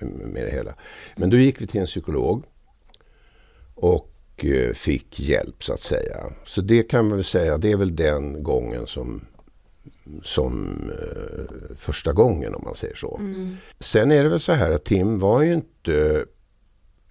med 0.00 0.44
det 0.44 0.50
hela. 0.50 0.74
Men 1.16 1.30
då 1.30 1.36
gick 1.36 1.60
vi 1.60 1.66
till 1.66 1.80
en 1.80 1.86
psykolog 1.86 2.44
och 3.74 4.44
eh, 4.44 4.72
fick 4.72 5.20
hjälp 5.20 5.64
så 5.64 5.72
att 5.72 5.82
säga. 5.82 6.32
Så 6.44 6.60
det 6.60 6.82
kan 6.82 7.08
man 7.08 7.16
väl 7.16 7.24
säga, 7.24 7.58
det 7.58 7.72
är 7.72 7.76
väl 7.76 7.96
den 7.96 8.42
gången 8.42 8.86
som 8.86 9.20
som 10.22 10.78
eh, 10.90 11.74
första 11.76 12.12
gången 12.12 12.54
om 12.54 12.64
man 12.64 12.74
säger 12.74 12.94
så. 12.94 13.16
Mm. 13.16 13.56
Sen 13.80 14.12
är 14.12 14.22
det 14.22 14.28
väl 14.28 14.40
så 14.40 14.52
här 14.52 14.72
att 14.72 14.84
Tim 14.84 15.18
var 15.18 15.42
ju 15.42 15.52
inte 15.52 16.24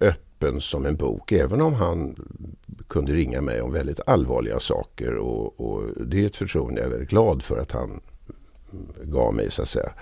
öppen 0.00 0.60
som 0.60 0.86
en 0.86 0.96
bok 0.96 1.32
även 1.32 1.60
om 1.60 1.74
han 1.74 2.16
kunde 2.88 3.12
ringa 3.12 3.40
mig 3.40 3.60
om 3.60 3.72
väldigt 3.72 4.00
allvarliga 4.06 4.60
saker 4.60 5.16
och, 5.16 5.60
och 5.60 6.06
det 6.06 6.22
är 6.22 6.26
ett 6.26 6.36
förtroende 6.36 6.80
jag 6.80 6.86
är 6.86 6.90
väldigt 6.90 7.10
glad 7.10 7.42
för 7.42 7.58
att 7.58 7.72
han 7.72 8.00
gav 9.02 9.34
mig 9.34 9.50
så 9.50 9.62
att 9.62 9.68
säga. 9.68 9.92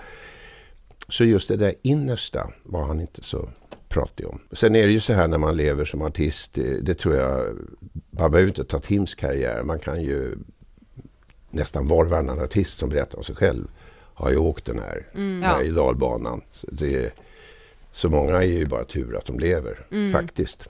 Så 1.07 1.23
just 1.23 1.47
det 1.47 1.57
där 1.57 1.75
innersta 1.81 2.51
var 2.63 2.83
han 2.83 3.01
inte 3.01 3.23
så 3.23 3.49
pratig 3.93 4.27
om. 4.27 4.39
Sen 4.51 4.75
är 4.75 4.85
det 4.87 4.93
ju 4.93 4.99
så 4.99 5.13
här 5.13 5.27
när 5.27 5.37
man 5.37 5.57
lever 5.57 5.85
som 5.85 6.01
artist. 6.01 6.53
Det, 6.53 6.81
det 6.81 6.95
tror 6.95 7.15
jag. 7.15 7.57
Man 8.11 8.31
behöver 8.31 8.47
inte 8.49 8.63
ta 8.63 8.79
Tims 8.79 9.15
karriär. 9.15 9.63
Man 9.63 9.79
kan 9.79 10.01
ju 10.01 10.35
nästan 11.49 11.87
var 11.87 12.03
och 12.03 12.09
varannan 12.09 12.39
artist 12.39 12.77
som 12.77 12.89
berättar 12.89 13.17
om 13.17 13.23
sig 13.23 13.35
själv 13.35 13.67
har 14.15 14.29
ju 14.31 14.37
åkt 14.37 14.65
den 14.65 14.79
här 14.79 15.05
Mm. 15.15 15.67
och 15.67 15.73
dalbanan. 15.73 16.41
Så, 16.53 16.67
det, 16.71 17.13
så 17.91 18.09
många 18.09 18.37
är 18.37 18.41
ju 18.47 18.65
bara 18.65 18.85
tur 18.85 19.17
att 19.17 19.25
de 19.25 19.39
lever, 19.39 19.85
Mm. 19.91 20.11
faktiskt. 20.11 20.67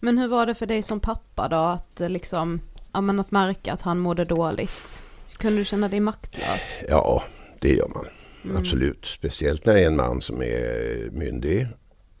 Men 0.00 0.18
hur 0.18 0.28
var 0.28 0.46
det 0.46 0.54
för 0.54 0.66
dig 0.66 0.82
som 0.82 1.00
pappa 1.00 1.48
då 1.48 1.56
att 1.56 2.00
eh, 2.00 2.08
liksom, 2.08 2.60
ja 2.92 3.00
men 3.00 3.20
att 3.20 3.30
märka 3.30 3.72
att 3.72 3.80
han 3.82 3.98
mådde 3.98 4.24
dåligt? 4.24 5.04
Kunde 5.36 5.58
du 5.58 5.64
känna 5.64 5.88
dig 5.88 6.00
maktlös? 6.00 6.80
Ja, 6.88 7.22
det 7.58 7.74
gör 7.74 7.88
man. 7.88 8.06
Mm. 8.44 8.56
Absolut. 8.56 9.06
Speciellt 9.06 9.66
när 9.66 9.74
det 9.74 9.82
är 9.82 9.86
en 9.86 9.96
man 9.96 10.20
som 10.20 10.42
är 10.42 11.08
myndig, 11.12 11.66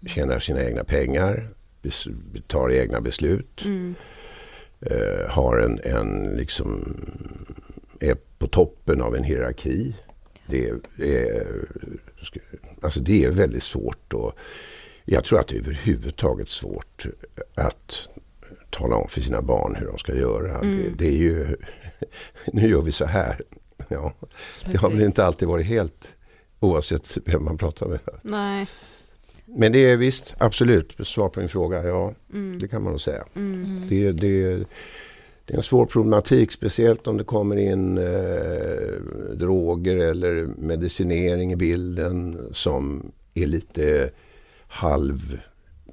tjänar 0.06 0.38
sina 0.38 0.64
egna 0.64 0.84
pengar, 0.84 1.48
tar 2.46 2.72
egna 2.72 3.00
beslut. 3.00 3.64
Mm. 3.64 3.94
eh, 4.80 5.30
har 5.30 5.58
en, 5.58 5.80
en 5.84 6.36
liksom 6.36 6.96
är 8.00 8.16
på 8.38 8.46
toppen 8.46 9.02
av 9.02 9.16
en 9.16 9.24
hierarki. 9.24 9.96
Det 10.46 10.68
är, 10.68 11.46
alltså 12.82 13.00
det 13.00 13.24
är 13.24 13.30
väldigt 13.30 13.62
svårt 13.62 14.12
och 14.12 14.32
jag 15.04 15.24
tror 15.24 15.40
att 15.40 15.48
det 15.48 15.56
är 15.56 15.60
överhuvudtaget 15.60 16.48
svårt 16.48 17.06
att 17.54 18.08
tala 18.70 18.96
om 18.96 19.08
för 19.08 19.20
sina 19.20 19.42
barn 19.42 19.74
hur 19.74 19.86
de 19.86 19.98
ska 19.98 20.14
göra. 20.14 20.60
Det, 20.60 20.88
det 20.98 21.06
är 21.06 21.18
ju, 21.18 21.56
nu 22.52 22.68
gör 22.68 22.82
vi 22.82 22.92
så 22.92 23.04
här. 23.04 23.42
Ja, 23.88 24.12
det 24.64 24.76
har 24.76 24.90
väl 24.90 25.02
inte 25.02 25.24
alltid 25.24 25.48
varit 25.48 25.66
helt 25.66 26.14
oavsett 26.60 27.18
vem 27.24 27.44
man 27.44 27.58
pratar 27.58 27.86
med. 27.86 27.98
Nej. 28.22 28.66
Men 29.58 29.72
det 29.72 29.78
är 29.90 29.96
visst, 29.96 30.34
absolut, 30.38 30.96
svar 31.06 31.28
på 31.28 31.40
din 31.40 31.48
fråga, 31.48 31.84
ja 31.84 32.14
Mm. 32.32 32.58
det 32.58 32.68
kan 32.68 32.82
man 32.82 32.92
nog 32.92 33.00
säga. 33.00 33.24
Mm. 33.36 33.82
Det, 33.88 34.12
det, 34.12 34.56
det 35.44 35.52
är 35.54 35.56
en 35.56 35.62
svår 35.62 35.86
problematik, 35.86 36.52
speciellt 36.52 37.06
om 37.06 37.16
det 37.16 37.24
kommer 37.24 37.56
in 37.56 37.98
eh, 37.98 39.34
droger 39.34 39.96
eller 39.96 40.46
medicinering 40.58 41.52
i 41.52 41.56
bilden 41.56 42.48
som 42.52 43.12
är 43.34 43.46
lite 43.46 44.10
halv 44.68 45.40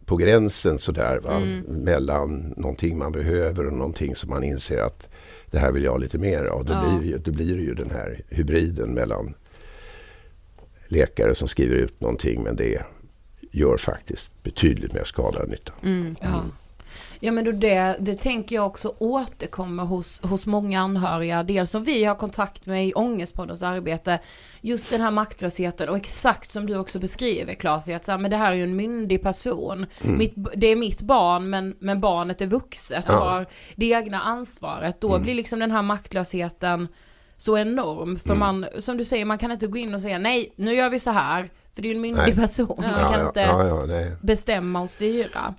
på 0.06 0.16
gränsen 0.16 0.78
sådär. 0.80 1.20
Va? 1.24 1.36
Mm. 1.38 1.60
Mellan 1.84 2.54
någonting 2.58 2.98
man 2.98 3.12
behöver 3.12 3.68
och 3.68 3.74
någonting 3.74 4.16
som 4.16 4.30
man 4.30 4.44
inser 4.44 4.78
att 4.78 5.10
det 5.52 5.58
här 5.60 5.72
vill 5.72 5.84
jag 5.84 5.92
ha 5.92 5.98
lite 5.98 6.18
mer 6.18 6.44
av. 6.44 6.66
Då, 6.66 6.74
Ja. 6.74 6.98
blir, 7.00 7.18
då 7.18 7.32
blir 7.32 7.56
det 7.56 7.62
ju 7.64 7.74
den 7.74 7.92
här 7.92 8.22
hybriden 8.30 8.90
mellan 8.94 9.34
läkare 10.88 11.36
som 11.36 11.48
skriver 11.48 11.76
ut 11.76 12.02
någonting 12.02 12.44
men 12.44 12.56
det 12.56 12.82
gör 13.54 13.78
faktiskt 13.78 14.44
betydligt 14.44 14.94
mer 14.94 15.04
skada 15.04 15.44
än 15.44 15.50
nytta. 15.50 15.74
Mm. 15.84 16.16
Ja. 16.22 16.44
Ja 17.20 17.32
men 17.32 17.46
då 17.46 17.52
det, 17.52 17.96
det 18.00 18.16
tänker 18.20 18.56
jag 18.56 18.66
också 18.66 18.94
återkommer 19.00 19.84
hos, 19.84 20.22
hos 20.22 20.46
många 20.46 20.82
anhöriga. 20.82 21.44
Dels 21.44 21.72
som 21.72 21.84
vi 21.84 22.04
har 22.04 22.16
kontakt 22.16 22.66
med 22.66 22.88
i 22.88 22.94
Ångestpoddens 22.94 23.64
arbete. 23.64 24.20
Just 24.62 24.90
den 24.90 25.02
här 25.02 25.12
maktlösheten 25.12 25.90
och 25.90 25.98
exakt 25.98 26.52
som 26.52 26.66
du 26.66 26.78
också 26.78 27.00
beskriver 27.00 27.54
Claes. 27.54 27.90
Att 27.90 28.06
så 28.06 28.12
här, 28.12 28.18
men 28.20 28.32
det 28.32 28.38
här 28.38 28.52
är 28.52 28.56
ju 28.56 28.64
en 28.64 28.76
myndig 28.76 29.22
person. 29.22 29.86
Mitt, 30.02 30.34
det 30.56 30.68
är 30.68 30.76
mitt 30.76 31.02
barn 31.02 31.50
men, 31.50 31.76
men 31.80 32.00
barnet 32.00 32.42
är 32.42 32.48
vuxet 32.48 33.06
och 33.06 33.14
Ja. 33.16 33.20
har 33.30 33.46
det 33.76 33.86
egna 33.86 34.22
ansvaret. 34.22 35.02
Då 35.02 35.20
blir 35.20 35.36
liksom 35.36 35.60
den 35.60 35.72
här 35.72 35.82
maktlösheten 35.82 36.88
så 37.38 37.58
enorm. 37.58 38.20
För 38.20 38.36
man, 38.36 38.66
som 38.80 38.98
du 38.98 39.06
säger, 39.06 39.26
man 39.26 39.38
kan 39.38 39.52
inte 39.52 39.68
gå 39.68 39.78
in 39.78 39.94
och 39.94 40.02
säga 40.02 40.18
nej, 40.18 40.54
nu 40.56 40.74
gör 40.74 40.90
vi 40.90 41.00
så 41.00 41.12
här. 41.12 41.50
För 41.76 41.82
det 41.82 41.88
är 41.88 41.90
ju 41.90 41.96
en 41.96 42.02
myndig 42.02 42.24
Nej. 42.24 42.36
person. 42.36 42.76
Man 42.78 43.00
Ja, 43.00 43.10
kan 43.10 43.20
ja, 43.20 43.28
inte 43.28 43.40
ja, 43.42 44.18
bestämma 44.22 44.82
och 44.82 44.90
styra. 44.90 45.54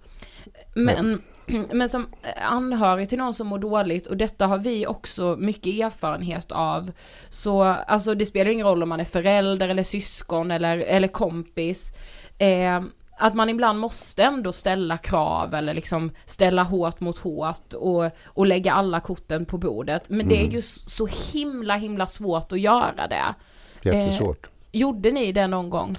Men, 0.75 1.23
men 1.73 1.89
som 1.89 2.07
anhörig 2.43 3.09
till 3.09 3.19
någon 3.19 3.35
som 3.35 3.47
mår 3.47 3.59
dåligt 3.59 4.07
och 4.07 4.17
detta 4.17 4.47
har 4.47 4.59
vi 4.59 4.87
också 4.87 5.37
mycket 5.39 5.75
erfarenhet 5.75 6.53
av. 6.53 6.93
Så 7.31 7.63
alltså 7.63 8.15
det 8.15 8.27
spelar 8.27 8.51
ingen 8.51 8.67
roll 8.67 8.83
om 8.83 8.89
man 8.89 9.01
är 9.01 9.05
förälder 9.05 9.69
eller 9.69 9.83
syskon 9.83 10.51
eller, 10.51 10.79
eller 10.79 11.09
kompis. 11.09 11.93
Eh, 12.39 12.83
att 13.19 13.35
man 13.35 13.49
ibland 13.49 13.79
måste 13.79 14.23
ändå 14.23 14.53
ställa 14.53 14.97
krav 14.97 15.55
eller 15.55 15.75
liksom 15.75 16.11
ställa 16.25 16.63
hårt 16.63 17.01
mot 17.01 17.19
hårt 17.19 17.75
och, 17.75 18.11
och 18.25 18.47
lägga 18.47 18.73
alla 18.73 19.01
korten 19.01 19.47
på 19.47 19.59
bordet. 19.59 20.11
Men 20.11 20.29
det 20.29 20.43
är 20.43 20.51
ju 20.51 20.63
så 20.63 21.09
himla 21.33 21.77
himla 21.77 22.07
svårt 22.07 22.53
att 22.53 22.61
göra 22.61 23.07
det. 23.09 23.35
Jättesvårt. 23.83 24.54
Gjorde 24.75 25.11
ni 25.11 25.33
det 25.33 25.47
någon 25.47 25.71
gång? 25.71 25.97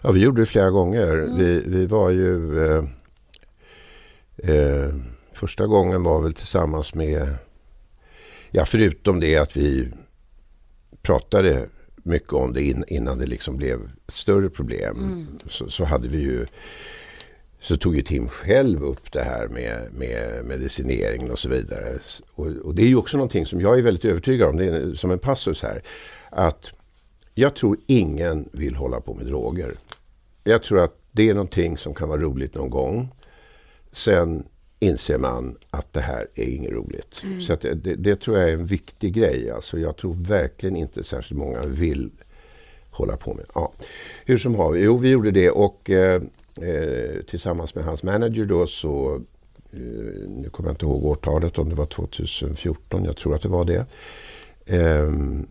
Ja, 0.00 0.10
vi 0.10 0.20
gjorde 0.20 0.42
det 0.42 0.46
flera 0.46 0.70
gånger. 0.70 1.12
Mm. 1.12 1.38
Vi, 1.38 1.62
vi 1.66 1.86
var 1.86 2.10
ju... 2.10 2.64
Eh, 2.66 2.84
eh, 4.36 4.94
första 5.32 5.66
gången 5.66 6.02
var 6.02 6.22
väl 6.22 6.34
tillsammans 6.34 6.94
med... 6.94 7.34
Ja, 8.50 8.64
förutom 8.64 9.20
det 9.20 9.36
att 9.36 9.56
vi 9.56 9.88
pratade 11.02 11.68
mycket 11.96 12.32
om 12.32 12.52
det 12.52 12.62
in, 12.62 12.84
innan 12.88 13.18
det 13.18 13.26
liksom 13.26 13.56
blev 13.56 13.80
ett 14.08 14.14
större 14.14 14.50
problem. 14.50 14.96
Mm. 14.96 15.26
Så, 15.48 15.70
så 15.70 15.84
hade 15.84 16.08
vi 16.08 16.18
ju... 16.18 16.46
Så 17.60 17.76
tog 17.76 17.96
ju 17.96 18.02
Tim 18.02 18.28
själv 18.28 18.82
upp 18.82 19.12
det 19.12 19.22
här 19.22 19.48
med, 19.48 19.88
med 19.92 20.44
medicineringen 20.44 21.30
och 21.30 21.38
så 21.38 21.48
vidare. 21.48 21.98
Och, 22.34 22.46
och 22.46 22.74
det 22.74 22.82
är 22.82 22.86
ju 22.86 22.96
också 22.96 23.16
någonting 23.16 23.46
som 23.46 23.60
jag 23.60 23.78
är 23.78 23.82
väldigt 23.82 24.04
övertygad 24.04 24.48
om, 24.48 24.56
det 24.56 24.64
är 24.64 24.94
som 24.94 25.10
en 25.10 25.18
passus 25.18 25.62
här. 25.62 25.82
Att 26.30 26.72
jag 27.38 27.56
tror 27.56 27.76
ingen 27.86 28.48
vill 28.52 28.74
hålla 28.74 29.00
på 29.00 29.14
med 29.14 29.26
droger. 29.26 29.72
Jag 30.44 30.62
tror 30.62 30.84
att 30.84 30.94
det 31.12 31.28
är 31.28 31.34
någonting 31.34 31.78
som 31.78 31.94
kan 31.94 32.08
vara 32.08 32.20
roligt 32.20 32.54
någon 32.54 32.70
gång. 32.70 33.08
Sen 33.92 34.44
inser 34.78 35.18
man 35.18 35.56
att 35.70 35.92
det 35.92 36.00
här 36.00 36.26
är 36.34 36.44
inget 36.44 36.72
roligt. 36.72 37.22
Så 37.46 37.52
att 37.52 37.60
det, 37.60 37.74
det, 37.74 37.94
det 37.94 38.20
tror 38.20 38.38
jag 38.38 38.48
är 38.48 38.52
en 38.52 38.66
viktig 38.66 39.14
grej. 39.14 39.50
Alltså 39.50 39.78
jag 39.78 39.96
tror 39.96 40.14
verkligen 40.14 40.76
inte 40.76 41.04
särskilt 41.04 41.38
många 41.38 41.62
vill 41.62 42.10
hålla 42.90 43.16
på 43.16 43.34
med. 43.34 43.44
Ja. 43.54 43.72
Hur 44.24 44.38
som 44.38 44.54
har 44.54 44.72
vi, 44.72 44.82
jo 44.82 44.96
vi 44.96 45.10
gjorde 45.10 45.30
det 45.30 45.50
och 45.50 45.90
eh, 45.90 46.22
eh, 46.60 47.22
tillsammans 47.30 47.74
med 47.74 47.84
hans 47.84 48.02
manager 48.02 48.44
då 48.44 48.66
så 48.66 49.14
eh, 49.72 50.28
nu 50.28 50.48
kommer 50.50 50.68
jag 50.68 50.74
inte 50.74 50.86
ihåg 50.86 51.04
årtalet 51.04 51.58
om 51.58 51.68
det 51.68 51.74
var 51.74 51.86
2014, 51.86 53.04
jag 53.04 53.16
tror 53.16 53.34
att 53.34 53.42
det 53.42 53.48
var 53.48 53.64
det. 53.64 53.86
Ehm, 54.66 55.46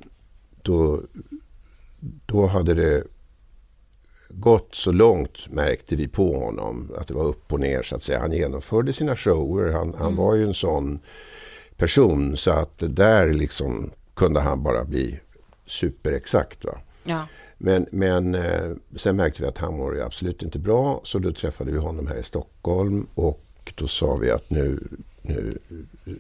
då, 0.62 1.02
då 2.26 2.46
hade 2.46 2.74
det 2.74 3.04
gått 4.30 4.76
så 4.76 4.92
långt 4.92 5.50
märkte 5.50 5.96
vi 5.96 6.08
på 6.08 6.40
honom 6.40 6.92
att 6.98 7.08
det 7.08 7.14
var 7.14 7.24
upp 7.24 7.54
och 7.54 7.60
ner 7.60 7.84
så 7.84 7.96
att 7.96 8.04
säga. 8.04 8.20
Han 8.20 8.32
genomförde 8.32 8.94
sina 8.94 9.16
shower. 9.16 9.72
Han, 9.72 9.94
han 9.98 10.16
var 10.16 10.36
ju 10.36 10.44
en 10.44 10.54
sån 10.54 11.00
person 11.78 12.38
så 12.38 12.52
att 12.52 12.74
där 12.78 13.34
liksom 13.34 13.92
kunde 14.14 14.40
han 14.40 14.64
bara 14.64 14.84
bli 14.84 15.20
superexakt. 15.66 16.66
Va? 16.66 16.78
Ja. 17.04 17.28
Men, 17.58 17.86
men 17.92 18.36
eh, 18.36 18.72
sen 18.96 19.16
märkte 19.16 19.42
vi 19.42 19.48
att 19.48 19.58
han 19.58 19.78
mår 19.78 19.96
ju 19.96 20.02
absolut 20.02 20.44
inte 20.44 20.60
bra 20.60 21.02
så 21.04 21.20
då 21.20 21.32
träffade 21.32 21.72
vi 21.72 21.78
honom 21.78 22.08
här 22.08 22.18
i 22.18 22.24
Stockholm 22.24 23.08
och 23.16 23.74
då 23.76 23.88
sa 23.88 24.16
vi 24.16 24.32
att 24.32 24.50
nu, 24.50 24.80
nu 25.22 25.58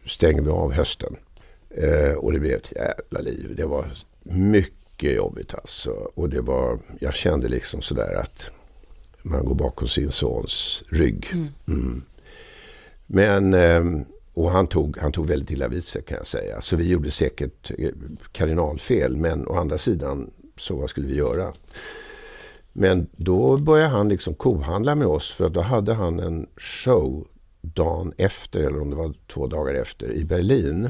stänger 0.05 0.41
vi 0.41 0.49
av 0.49 0.73
hösten. 0.73 1.15
Eh, 1.69 2.13
och 2.13 2.31
det 2.31 2.39
blev 2.39 2.55
ett 2.55 2.73
jävla 2.75 3.19
liv. 3.19 3.53
Det 3.57 3.65
var 3.65 3.85
mycket 4.23 4.73
jobbigt 5.03 5.53
alltså. 5.53 5.89
Och 5.91 6.29
det 6.29 6.41
var, 6.41 6.79
jag 6.99 7.13
kände 7.13 7.47
liksom 7.47 7.81
sådär 7.81 8.13
att 8.13 8.51
man 9.23 9.45
går 9.45 9.55
bakom 9.55 9.87
sin 9.87 10.11
sons 10.11 10.83
rygg. 10.89 11.27
Mm. 11.67 12.03
Men, 13.05 13.53
eh, 13.53 14.05
och 14.33 14.51
han 14.51 14.67
tog, 14.67 14.97
han 14.97 15.11
tog 15.11 15.27
väldigt 15.27 15.51
illa 15.51 15.67
vid 15.67 15.83
sig 15.83 16.01
kan 16.01 16.17
jag 16.17 16.27
säga. 16.27 16.61
Så 16.61 16.75
vi 16.75 16.89
gjorde 16.89 17.11
säkert 17.11 17.71
eh, 17.77 17.89
kardinalfel. 18.31 19.17
Men 19.17 19.47
å 19.47 19.55
andra 19.55 19.77
sidan, 19.77 20.31
så 20.57 20.75
vad 20.75 20.89
skulle 20.89 21.07
vi 21.07 21.15
göra? 21.15 21.53
Men 22.73 23.07
då 23.11 23.57
började 23.57 23.89
han 23.89 24.09
liksom 24.09 24.33
kohandla 24.33 24.95
med 24.95 25.07
oss 25.07 25.31
för 25.31 25.49
då 25.49 25.61
hade 25.61 25.93
han 25.93 26.19
en 26.19 26.47
show 26.57 27.27
dagen 27.61 28.13
efter, 28.17 28.59
eller 28.59 28.81
om 28.81 28.89
det 28.89 28.95
var 28.95 29.13
två 29.27 29.47
dagar 29.47 29.73
efter, 29.73 30.11
i 30.11 30.25
Berlin. 30.25 30.89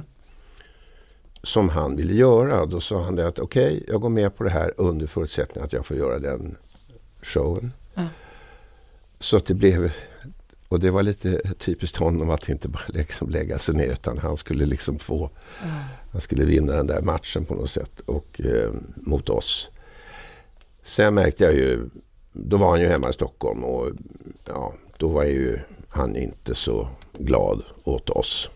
Som 1.48 1.70
han 1.70 1.96
ville 1.96 2.14
göra. 2.14 2.66
Då 2.66 2.80
sa 2.82 3.02
han 3.02 3.16
det 3.16 3.28
att 3.28 3.40
okej, 3.40 3.84
jag 3.88 4.02
går 4.02 4.10
med 4.10 4.36
på 4.36 4.44
det 4.44 4.50
här 4.50 4.74
under 4.78 5.08
förutsättning 5.08 5.64
att 5.64 5.74
jag 5.74 5.86
får 5.86 5.98
göra 5.98 6.20
den 6.20 6.58
showen. 7.22 7.72
Ja. 7.94 8.08
Så 9.20 9.38
att 9.38 9.46
det 9.46 9.54
blev, 9.54 9.92
och 10.68 10.80
det 10.80 10.92
var 10.92 11.04
lite 11.04 11.54
typiskt 11.58 11.98
honom 11.98 12.30
att 12.30 12.50
inte 12.50 12.68
bara 12.68 12.84
liksom 12.88 13.30
lägga 13.30 13.60
sig 13.60 13.76
ner 13.76 13.88
utan 13.88 14.18
han 14.18 14.38
skulle 14.38 14.66
liksom 14.66 15.00
få, 15.00 15.30
han 16.12 16.22
skulle 16.22 16.46
vinna 16.46 16.74
den 16.74 16.88
där 16.88 17.02
matchen 17.02 17.46
på 17.46 17.56
något 17.56 17.70
sätt 17.70 18.00
och 18.00 18.42
eh, 18.42 18.72
mot 18.96 19.30
oss. 19.30 19.70
Sen 20.84 21.14
märkte 21.14 21.44
jag 21.44 21.54
ju, 21.54 21.90
då 22.32 22.58
var 22.58 22.70
han 22.70 22.82
ju 22.82 22.88
hemma 22.88 23.10
i 23.10 23.14
Stockholm 23.14 23.64
och 23.64 23.92
ja, 24.46 24.74
då 24.98 25.08
var 25.08 25.24
ju 25.24 25.60
han 25.90 26.16
inte 26.16 26.56
så 26.56 26.88
glad 27.18 27.64
åt 27.84 28.10
oss. 28.10 28.50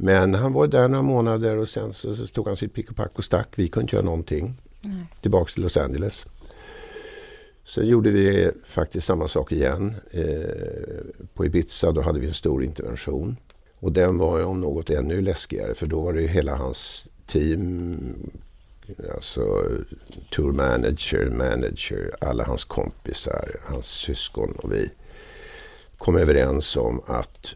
Men 0.00 0.34
han 0.34 0.52
var 0.52 0.66
där 0.66 0.88
några 0.88 1.02
månader 1.02 1.56
och 1.56 1.68
sen 1.68 1.92
så, 1.92 2.16
så 2.16 2.26
tog 2.26 2.46
han 2.46 2.56
sitt 2.56 2.74
pick 2.74 2.90
och 2.90 2.96
pack 2.96 3.10
och 3.14 3.24
stack. 3.24 3.48
Vi 3.54 3.68
kunde 3.68 3.84
inte 3.84 3.96
göra 3.96 4.04
någonting. 4.04 4.54
Tillbaks 5.20 5.54
till 5.54 5.62
Los 5.62 5.76
Angeles. 5.76 6.26
Sen 7.64 7.86
gjorde 7.86 8.10
vi 8.10 8.50
faktiskt 8.66 9.06
samma 9.06 9.28
sak 9.28 9.52
igen. 9.52 9.94
Eh, 10.10 11.24
på 11.34 11.46
Ibiza 11.46 11.92
då 11.92 12.00
hade 12.00 12.20
vi 12.20 12.26
en 12.26 12.34
stor 12.34 12.64
intervention. 12.64 13.36
Och 13.74 13.92
den 13.92 14.18
var 14.18 14.38
ju 14.38 14.44
om 14.44 14.60
något 14.60 14.90
ännu 14.90 15.20
läskigare 15.20 15.74
för 15.74 15.86
då 15.86 16.00
var 16.00 16.12
det 16.12 16.20
ju 16.20 16.28
hela 16.28 16.56
hans 16.56 17.08
team, 17.26 17.98
alltså 19.14 19.64
tour 20.30 20.52
manager, 20.52 21.30
manager, 21.30 22.14
alla 22.20 22.44
hans 22.44 22.64
kompisar, 22.64 23.60
hans 23.64 23.86
syskon 23.86 24.52
och 24.52 24.72
vi 24.72 24.90
kom 25.98 26.16
överens 26.16 26.76
om 26.76 27.00
att 27.06 27.54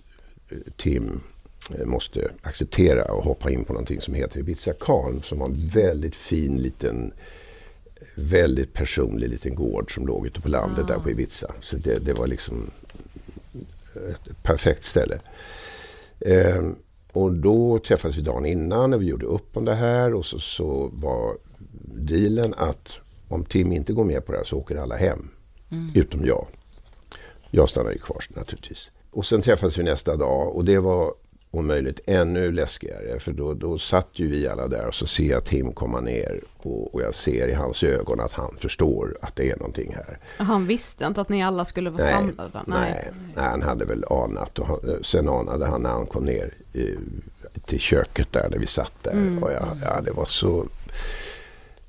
eh, 0.48 0.58
Tim 0.76 1.20
måste 1.84 2.30
acceptera 2.42 3.12
och 3.12 3.24
hoppa 3.24 3.50
in 3.50 3.64
på 3.64 3.72
någonting 3.72 4.00
som 4.00 4.14
heter 4.14 4.40
Ibiza 4.40 4.72
Khan 4.72 5.22
som 5.22 5.38
var 5.38 5.46
en 5.46 5.68
väldigt 5.68 6.14
fin 6.14 6.56
liten 6.56 7.12
väldigt 8.14 8.72
personlig 8.72 9.28
liten 9.28 9.54
gård 9.54 9.94
som 9.94 10.06
låg 10.06 10.26
ute 10.26 10.40
på 10.40 10.48
landet 10.48 10.88
där 10.88 10.98
på 10.98 11.10
Ibiza. 11.10 11.54
Så 11.60 11.76
det, 11.76 11.98
det 11.98 12.12
var 12.12 12.26
liksom 12.26 12.70
ett 13.94 14.42
perfekt 14.42 14.84
ställe. 14.84 15.20
Eh, 16.20 16.62
och 17.12 17.32
då 17.32 17.78
träffades 17.78 18.16
vi 18.18 18.22
dagen 18.22 18.46
innan 18.46 18.94
och 18.94 19.02
vi 19.02 19.06
gjorde 19.06 19.26
upp 19.26 19.56
om 19.56 19.64
det 19.64 19.74
här 19.74 20.14
och 20.14 20.26
så, 20.26 20.38
så 20.38 20.90
var 20.92 21.36
dealen 21.94 22.54
att 22.54 22.98
om 23.28 23.44
Tim 23.44 23.72
inte 23.72 23.92
går 23.92 24.04
med 24.04 24.26
på 24.26 24.32
det 24.32 24.38
här 24.38 24.44
så 24.44 24.58
åker 24.58 24.76
alla 24.76 24.96
hem. 24.96 25.28
Utom 25.94 26.24
jag. 26.24 26.46
Jag 27.50 27.68
stannar 27.68 27.92
ju 27.92 27.98
kvar 27.98 28.24
naturligtvis. 28.28 28.90
Och 29.10 29.26
sen 29.26 29.42
träffades 29.42 29.78
vi 29.78 29.82
nästa 29.82 30.16
dag 30.16 30.56
och 30.56 30.64
det 30.64 30.78
var 30.78 31.14
om 31.54 31.66
möjligt 31.66 32.00
ännu 32.06 32.52
läskigare. 32.52 33.18
För 33.18 33.32
då, 33.32 33.54
då 33.54 33.78
satt 33.78 34.08
ju 34.12 34.28
vi 34.28 34.48
alla 34.48 34.68
där 34.68 34.86
och 34.86 34.94
så 34.94 35.06
ser 35.06 35.24
jag 35.30 35.44
Tim 35.44 35.72
komma 35.72 36.00
ner 36.00 36.40
och, 36.56 36.94
och 36.94 37.02
jag 37.02 37.14
ser 37.14 37.48
i 37.48 37.52
hans 37.52 37.82
ögon 37.84 38.20
att 38.20 38.32
han 38.32 38.56
förstår 38.58 39.16
att 39.22 39.36
det 39.36 39.50
är 39.50 39.56
någonting 39.56 39.92
här. 39.94 40.18
Han 40.36 40.66
visste 40.66 41.04
inte 41.06 41.20
att 41.20 41.28
ni 41.28 41.42
alla 41.42 41.64
skulle 41.64 41.90
vara 41.90 42.02
Nej, 42.04 42.12
samlade? 42.12 42.50
nej, 42.66 43.10
nej, 43.36 43.44
han 43.44 43.62
hade 43.62 43.84
väl 43.84 44.04
anat. 44.10 44.58
Och 44.58 44.66
han, 44.66 44.78
sen 45.02 45.28
anade 45.28 45.66
han 45.66 45.82
när 45.82 45.90
han 45.90 46.06
kom 46.06 46.24
ner 46.24 46.54
i, 46.72 46.94
till 47.66 47.80
köket 47.80 48.32
där, 48.32 48.48
där 48.50 48.58
vi 48.58 48.66
satt 48.66 48.92
där. 49.02 49.38
Och 49.42 49.52
jag, 49.52 49.68
ja, 49.84 50.00
det 50.00 50.10
var 50.10 50.26
så... 50.26 50.66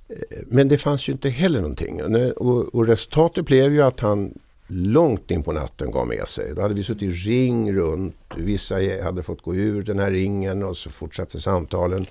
eh, 0.09 0.15
Men 0.47 0.67
det 0.67 0.77
fanns 0.77 1.09
ju 1.09 1.13
inte 1.13 1.29
heller 1.29 1.61
någonting. 1.61 2.01
Och, 2.33 2.75
och 2.75 2.87
resultatet 2.87 3.45
blev 3.45 3.73
ju 3.73 3.81
att 3.81 3.99
han 3.99 4.33
långt 4.67 5.31
in 5.31 5.43
på 5.43 5.51
natten 5.51 5.91
gav 5.91 6.07
med 6.07 6.27
sig. 6.27 6.55
Då 6.55 6.61
hade 6.61 6.73
vi 6.73 6.83
suttit 6.83 7.01
i 7.01 7.09
ring 7.09 7.73
runt. 7.73 8.15
Vissa 8.37 8.75
hade 9.03 9.23
fått 9.23 9.41
gå 9.41 9.55
ur 9.55 9.83
den 9.83 9.99
här 9.99 10.11
ringen 10.11 10.63
och 10.63 10.77
så 10.77 10.89
fortsatte 10.89 11.41
samtalen. 11.41 12.05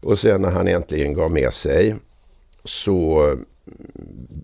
Och 0.00 0.18
sen 0.18 0.42
när 0.42 0.50
han 0.50 0.68
äntligen 0.68 1.14
gav 1.14 1.30
med 1.30 1.52
sig 1.52 1.96
så 2.64 3.20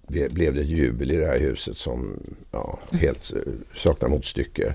ble- 0.09 0.33
blev 0.33 0.55
det 0.55 0.63
jubel 0.63 1.13
i 1.13 1.17
det 1.17 1.27
här 1.27 1.39
huset 1.39 1.79
som 1.79 2.17
ja, 2.51 2.79
helt 2.93 3.33
eh, 3.33 3.53
saknar 3.77 4.09
motstycke. 4.09 4.75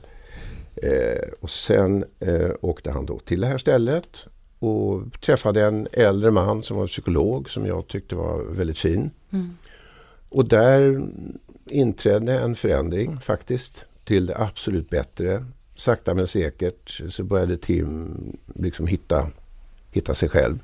Eh, 0.75 1.29
och 1.39 1.49
sen 1.49 2.05
eh, 2.19 2.49
åkte 2.61 2.91
han 2.91 3.05
då 3.05 3.19
till 3.19 3.41
det 3.41 3.47
här 3.47 3.57
stället 3.57 4.09
och 4.59 5.01
träffade 5.21 5.63
en 5.65 5.87
äldre 5.91 6.31
man 6.31 6.63
som 6.63 6.77
var 6.77 6.87
psykolog 6.87 7.49
som 7.49 7.65
jag 7.65 7.87
tyckte 7.87 8.15
var 8.15 8.43
väldigt 8.43 8.79
fin. 8.79 9.11
Och 10.29 10.45
där 10.47 11.07
inträdde 11.71 12.39
en 12.39 12.55
förändring 12.55 13.19
faktiskt 13.19 13.85
till 14.03 14.25
det 14.25 14.37
absolut 14.37 14.89
bättre. 14.89 15.45
Sakta 15.75 16.13
men 16.13 16.27
säkert 16.27 17.01
så 17.09 17.23
började 17.23 17.57
Tim 17.57 18.15
liksom 18.55 18.87
hitta, 18.87 19.29
hitta 19.91 20.13
sig 20.13 20.29
själv. 20.29 20.59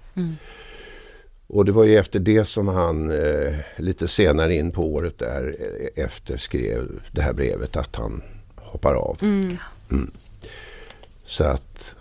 Och 1.48 1.66
det 1.66 1.72
var 1.72 1.84
ju 1.84 1.98
efter 1.98 2.20
det 2.20 2.46
som 2.46 2.68
han 2.68 3.12
eh, 3.12 3.54
lite 3.78 4.08
senare 4.08 4.56
in 4.56 4.72
på 4.72 4.94
året 4.94 5.20
där 5.20 5.56
eh, 5.60 6.04
efter 6.04 6.38
skrev 6.38 7.02
det 7.12 7.22
här 7.22 7.34
brevet 7.34 7.76
att 7.76 7.96
han 7.96 8.22
hoppar 8.56 8.94
av. 8.94 9.18
Mm. 9.22 10.12
Så 11.26 11.44
att 11.44 11.96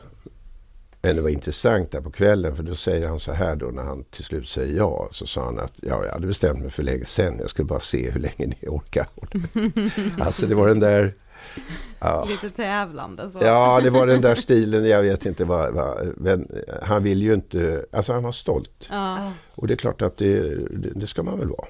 men 1.03 1.17
det 1.17 1.23
var 1.23 1.29
intressant 1.29 1.91
där 1.91 2.01
på 2.01 2.11
kvällen 2.11 2.57
för 2.57 2.63
då 2.63 2.75
säger 2.75 3.09
han 3.09 3.21
så 3.21 3.33
här 3.33 3.57
då 3.57 3.67
när 3.67 3.83
han 3.83 4.05
till 4.05 4.25
slut 4.25 4.49
säger 4.49 4.77
ja. 4.77 5.09
Så 5.13 5.27
sa 5.27 5.45
han 5.45 5.59
att 5.59 5.73
ja, 5.77 6.05
jag 6.05 6.13
hade 6.13 6.27
bestämt 6.27 6.59
mig 6.59 6.71
för 6.71 6.83
länge 6.83 7.05
sedan. 7.05 7.37
Jag 7.41 7.51
skulle 7.51 7.67
bara 7.67 7.81
se 7.81 8.11
hur 8.11 8.21
länge 8.21 8.35
ni 8.47 8.69
orkar. 8.69 9.07
alltså 10.21 10.47
det 10.47 10.55
var 10.55 10.69
den 10.69 10.81
där... 10.81 11.15
Ja. 11.99 12.25
Lite 12.25 12.51
tävlande 12.51 13.31
så. 13.31 13.39
Ja, 13.43 13.81
det 13.83 13.91
var 13.91 14.07
den 14.07 14.21
där 14.21 14.35
stilen. 14.35 14.85
Jag 14.85 15.03
vet 15.03 15.27
inte 15.27 15.45
vad... 15.45 15.73
vad 15.73 16.13
men 16.17 16.49
han 16.83 17.03
vill 17.03 17.23
ju 17.23 17.35
inte... 17.35 17.85
Alltså 17.93 18.13
han 18.13 18.23
var 18.23 18.33
stolt. 18.33 18.89
Ja. 18.91 19.33
Och 19.55 19.67
det 19.67 19.75
är 19.75 19.77
klart 19.77 20.03
att 20.03 20.17
det, 20.17 20.57
det, 20.95 21.07
ska 21.07 21.23
man 21.23 21.39
väl 21.39 21.49
vara. 21.49 21.67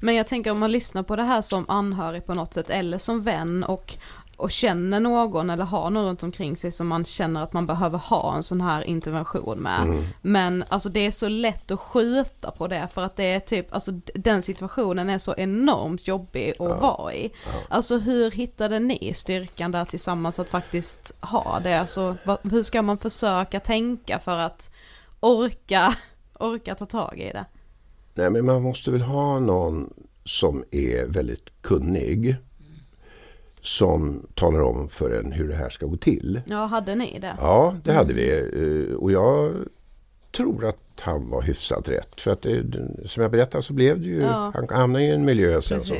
Men 0.00 0.14
jag 0.14 0.26
tänker 0.26 0.50
om 0.50 0.60
man 0.60 0.72
lyssnar 0.72 1.02
på 1.02 1.16
det 1.16 1.22
här 1.22 1.42
som 1.42 1.64
anhörig 1.68 2.26
på 2.26 2.34
något 2.34 2.54
sätt 2.54 2.70
eller 2.70 2.98
som 2.98 3.22
vän 3.22 3.64
och, 3.64 3.94
och 4.36 4.50
känner 4.50 5.00
någon 5.00 5.50
eller 5.50 5.64
har 5.64 5.90
någon 5.90 6.04
runt 6.04 6.22
omkring 6.22 6.56
sig 6.56 6.72
som 6.72 6.86
man 6.86 7.04
känner 7.04 7.42
att 7.42 7.52
man 7.52 7.66
behöver 7.66 7.98
ha 7.98 8.36
en 8.36 8.42
sån 8.42 8.60
här 8.60 8.82
intervention 8.82 9.58
med. 9.58 10.08
Men 10.22 10.64
alltså 10.68 10.88
det 10.88 11.06
är 11.06 11.10
så 11.10 11.28
lätt 11.28 11.70
att 11.70 11.80
skjuta 11.80 12.50
på 12.50 12.66
det 12.66 12.88
för 12.92 13.02
att 13.02 13.16
det 13.16 13.24
är 13.24 13.40
typ, 13.40 13.74
alltså 13.74 13.92
den 14.14 14.42
situationen 14.42 15.10
är 15.10 15.18
så 15.18 15.34
enormt 15.36 16.08
jobbig 16.08 16.50
att 16.50 16.80
vara 16.80 17.14
i. 17.14 17.30
Alltså 17.68 17.98
hur 17.98 18.30
hittade 18.30 18.78
ni 18.78 19.12
styrkan 19.14 19.72
där 19.72 19.84
tillsammans 19.84 20.38
att 20.38 20.48
faktiskt 20.48 21.12
ha 21.20 21.60
det? 21.60 21.80
Alltså 21.80 22.16
hur 22.42 22.62
ska 22.62 22.82
man 22.82 22.98
försöka 22.98 23.60
tänka 23.60 24.18
för 24.18 24.38
att 24.38 24.70
orka, 25.20 25.94
orka 26.38 26.74
ta 26.74 26.86
tag 26.86 27.18
i 27.18 27.32
det? 27.32 27.44
Nej, 28.14 28.30
men 28.30 28.44
man 28.44 28.62
måste 28.62 28.90
väl 28.90 29.02
ha 29.02 29.40
någon 29.40 29.92
som 30.24 30.64
är 30.70 31.06
väldigt 31.06 31.62
kunnig. 31.62 32.36
Som 33.66 34.26
talar 34.34 34.60
om 34.62 34.88
för 34.88 35.10
en 35.10 35.32
hur 35.32 35.48
det 35.48 35.54
här 35.54 35.70
ska 35.70 35.86
gå 35.86 35.96
till. 35.96 36.40
Ja, 36.46 36.66
hade 36.66 36.94
ni 36.94 37.18
det? 37.20 37.34
Ja, 37.40 37.74
det 37.84 37.92
hade 37.92 38.12
vi. 38.12 38.30
Eh, 38.90 38.96
Och 38.96 39.12
jag 39.12 39.54
tror 40.32 40.64
att 40.64 40.76
han 41.00 41.30
var 41.30 41.42
hyfsat 41.42 41.88
rätt. 41.88 42.20
För 42.20 42.30
att 42.30 42.42
det, 42.42 42.64
som 43.06 43.22
jag 43.22 43.30
berättade 43.32 43.62
så 43.64 43.72
blev 43.72 44.00
det 44.00 44.06
ju, 44.06 44.20
Ja. 44.20 44.52
han 44.54 44.68
hamnade 44.70 45.04
i 45.04 45.10
en 45.10 45.24
miljö 45.24 45.62
sen. 45.62 45.80
Så. 45.80 45.94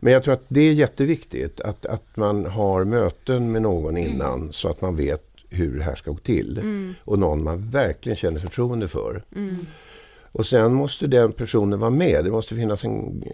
Men 0.00 0.12
jag 0.12 0.24
tror 0.24 0.34
att 0.34 0.44
det 0.48 0.60
är 0.60 0.72
jätteviktigt 0.72 1.60
att, 1.60 1.86
att 1.86 2.16
man 2.16 2.46
har 2.46 2.84
möten 2.84 3.52
med 3.52 3.62
någon 3.62 3.96
innan 3.96 4.52
så 4.52 4.68
att 4.68 4.80
man 4.80 4.96
vet 4.96 5.24
hur 5.48 5.78
det 5.78 5.84
här 5.84 5.94
ska 5.94 6.10
gå 6.10 6.16
till. 6.18 6.60
Och 7.04 7.18
någon 7.18 7.44
man 7.44 7.70
verkligen 7.70 8.16
känner 8.16 8.40
förtroende 8.40 8.88
för. 8.88 9.22
Och 10.32 10.46
sen 10.46 10.72
måste 10.74 11.06
den 11.06 11.32
personen 11.32 11.78
vara 11.80 11.90
med. 11.90 12.24
Det 12.24 12.30
måste 12.30 12.54
finnas 12.54 12.84
en... 12.84 13.24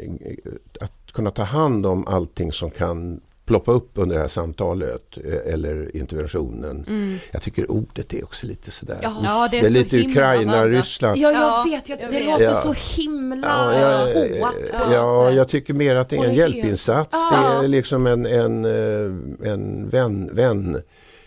Att 0.80 1.12
kunna 1.12 1.30
ta 1.30 1.42
hand 1.42 1.86
om 1.86 2.06
allting 2.06 2.52
som 2.52 2.70
kan 2.70 3.20
ploppa 3.46 3.72
upp 3.72 3.90
under 3.94 4.14
det 4.16 4.20
här 4.22 4.28
samtalet 4.28 5.18
eh, 5.24 5.52
eller 5.52 5.96
interventionen. 5.96 7.20
Jag 7.30 7.42
tycker 7.42 7.70
ordet 7.70 8.14
är 8.14 8.24
också 8.24 8.46
lite 8.46 8.70
sådär. 8.70 8.98
Ja. 9.02 9.48
Det 9.50 9.58
är, 9.58 9.62
det 9.62 9.68
är 9.68 9.70
lite 9.70 10.00
Ukraina. 10.06 10.66
Ryssland. 10.66 11.18
Ja, 11.18 11.32
jag 11.32 11.42
Ja, 11.42 11.64
vet 11.70 11.88
jag 11.88 11.98
det 11.98 12.06
vet. 12.06 12.24
låter 12.30 12.44
Ja. 12.44 12.54
så 12.54 12.74
himla 13.02 13.46
Ja, 13.46 13.80
jag, 13.80 14.14
på 14.14 14.46
något 14.46 14.92
ja, 14.92 15.30
jag 15.30 15.48
tycker 15.48 15.74
mer 15.74 15.96
att 15.96 16.08
det 16.08 16.16
är 16.16 16.24
en 16.24 16.34
hjälpinsats. 16.34 17.08
Ja. 17.32 17.58
Det 17.60 17.64
är 17.64 17.68
liksom 17.68 18.06
en, 18.06 18.26
en, 18.26 18.64
eh, 18.64 19.50
en 19.52 19.88
vän, 19.88 20.30
vän, 20.32 20.82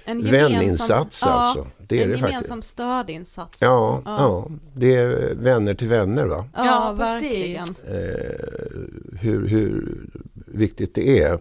En 0.05 0.21
gemensam- 0.21 0.31
väninsats 0.31 1.21
ja, 1.25 1.31
alltså. 1.31 1.67
Det 1.87 1.99
är 1.99 2.03
en 2.03 2.09
det 2.09 2.15
gemensam 2.15 2.57
faktiskt. 2.57 2.71
stödinsats. 2.71 3.61
Ja, 3.61 4.01
Ja. 4.05 4.15
ja, 4.19 4.47
det 4.73 4.95
är 4.95 5.33
vänner 5.35 5.73
till 5.73 5.87
vänner 5.87 6.25
va. 6.25 6.45
Ja, 6.55 6.65
Ja, 6.65 6.91
verkligen. 6.97 7.65
precis. 7.65 7.83
Eh, 7.83 9.19
hur, 9.19 9.47
hur 9.47 9.97
viktigt 10.45 10.95
det 10.95 11.23
är. 11.23 11.39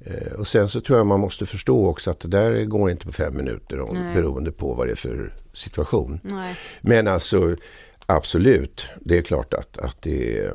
Eh, 0.00 0.32
och 0.32 0.48
sen 0.48 0.68
så 0.68 0.80
tror 0.80 0.98
jag 0.98 1.06
man 1.06 1.20
måste 1.20 1.46
förstå 1.46 1.86
också 1.86 2.10
att 2.10 2.20
det 2.20 2.28
där 2.28 2.64
går 2.64 2.90
inte 2.90 3.06
på 3.06 3.12
fem 3.12 3.36
minuter 3.36 3.80
om, 3.80 3.96
Nej. 3.96 4.14
beroende 4.14 4.52
på 4.52 4.74
vad 4.74 4.86
det 4.86 4.90
är 4.90 4.96
för 4.96 5.34
situation. 5.52 6.20
Nej. 6.22 6.56
Men 6.80 7.08
alltså 7.08 7.56
absolut, 8.06 8.86
det 9.00 9.18
är 9.18 9.22
klart 9.22 9.54
att, 9.54 9.78
att 9.78 10.02
det, 10.02 10.38
är, 10.38 10.54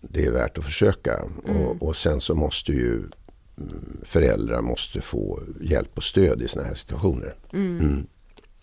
det 0.00 0.26
är 0.26 0.30
värt 0.30 0.58
att 0.58 0.64
försöka. 0.64 1.22
Och, 1.46 1.82
och 1.82 1.96
sen 1.96 2.20
så 2.20 2.34
måste 2.34 2.72
ju 2.72 2.94
mm, 2.96 4.00
föräldrar 4.02 4.60
måste 4.60 5.00
få 5.00 5.40
hjälp 5.60 5.90
och 5.94 6.04
stöd 6.04 6.42
i 6.42 6.48
sådana 6.48 6.68
här 6.68 6.74
situationer. 6.74 7.34
Mm. 7.52 8.06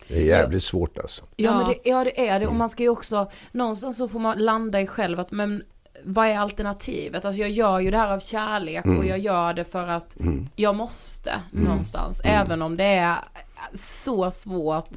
Det 0.08 0.18
är 0.18 0.24
jävligt 0.24 0.64
svårt 0.64 0.98
alltså. 0.98 1.24
Ja, 1.36 1.52
men 1.52 1.60
Ja. 1.60 1.68
det, 1.68 1.90
ja 1.90 2.04
det 2.04 2.28
är 2.28 2.40
det 2.40 2.46
och 2.46 2.54
man 2.54 2.68
ska 2.68 2.82
ju 2.82 2.88
också, 2.88 3.30
någonstans 3.52 3.96
så 3.96 4.08
får 4.08 4.18
man 4.18 4.38
landa 4.38 4.80
i 4.80 4.86
själv 4.86 5.20
att 5.20 5.30
men 5.30 5.62
vad 6.04 6.26
är 6.26 6.38
alternativet? 6.38 7.24
Alltså 7.24 7.40
jag 7.40 7.50
gör 7.50 7.80
ju 7.80 7.90
det 7.90 7.96
här 7.98 8.12
av 8.12 8.20
kärlek 8.20 8.84
och 8.84 9.04
jag 9.04 9.18
gör 9.18 9.54
det 9.54 9.64
för 9.64 9.88
att 9.88 10.16
jag 10.56 10.74
måste 10.74 11.40
någonstans. 11.50 12.20
Även 12.24 12.62
om 12.62 12.76
det 12.76 12.84
är 12.84 13.16
så 13.74 14.30
svårt 14.30 14.88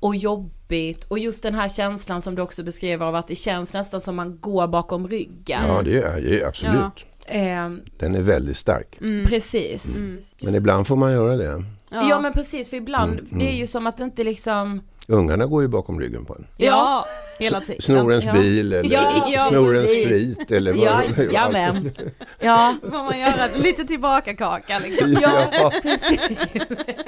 och 0.00 0.16
jobbigt. 0.16 1.04
Och 1.04 1.18
just 1.18 1.42
den 1.42 1.54
här 1.54 1.68
känslan 1.68 2.22
som 2.22 2.34
du 2.34 2.42
också 2.42 2.62
beskriver 2.62 3.06
av 3.06 3.14
att 3.14 3.28
det 3.28 3.34
känns 3.34 3.72
nästan 3.72 4.00
som 4.00 4.16
man 4.16 4.38
går 4.40 4.66
bakom 4.66 5.08
ryggen. 5.08 5.62
Ja, 5.66 5.82
det 5.82 6.02
är 6.02 6.20
det 6.20 6.44
absolut. 6.44 7.06
Ehm, 7.26 7.80
Den 7.98 8.14
är 8.14 8.22
väldigt 8.22 8.56
stark. 8.56 8.98
Precis. 9.26 9.98
Men 10.40 10.54
ibland 10.54 10.86
får 10.86 10.96
man 10.96 11.12
göra 11.12 11.36
det. 11.36 11.64
Ja. 11.90 12.20
men 12.20 12.32
precis, 12.32 12.70
för 12.70 12.76
ibland, 12.76 13.20
det 13.30 13.48
är 13.48 13.56
ju 13.56 13.66
som 13.66 13.86
att 13.86 13.96
det 13.96 14.04
inte 14.04 14.24
liksom 14.24 14.80
Ungarna 15.08 15.46
går 15.46 15.62
ju 15.62 15.68
bakom 15.68 16.00
ryggen 16.00 16.24
på 16.24 16.34
en. 16.34 16.46
Ja, 16.56 17.06
hela 17.38 17.60
tiden. 17.60 17.82
Snor 17.82 18.12
ens 18.12 18.24
Ja. 18.24 18.32
bil 18.32 18.72
eller 18.72 18.90
Ja, 18.92 19.28
ja, 19.34 19.46
snor 19.48 19.76
ens 19.76 19.90
sprit 19.90 20.50
eller 20.50 20.72
vad 20.72 20.80
Ja, 20.80 21.02
de- 21.16 21.24
jamen. 21.32 21.92
Ja, 22.40 22.76
Får 22.82 22.90
man 23.04 23.20
göra 23.20 23.46
lite 23.56 23.84
tillbaka 23.84 24.34
kaka 24.36 24.78
liksom. 24.78 25.12
Ja, 25.22 25.72
precis. 25.82 26.20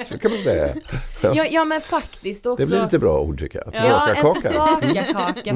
så 0.05 0.17
kan 0.17 0.31
man 0.31 0.39
säga. 0.43 0.75
Ja, 1.21 1.45
ja 1.51 1.65
men 1.65 1.81
faktiskt 1.81 2.45
också. 2.45 2.63
Det 2.63 2.67
blir 2.69 2.83
lite 2.83 2.99
bra 2.99 3.19
ord 3.19 3.39
tycker 3.39 3.63
jag. 3.65 3.85
Ja, 3.89 4.07
en 4.09 4.15
Tillbakakaka. 4.15 5.55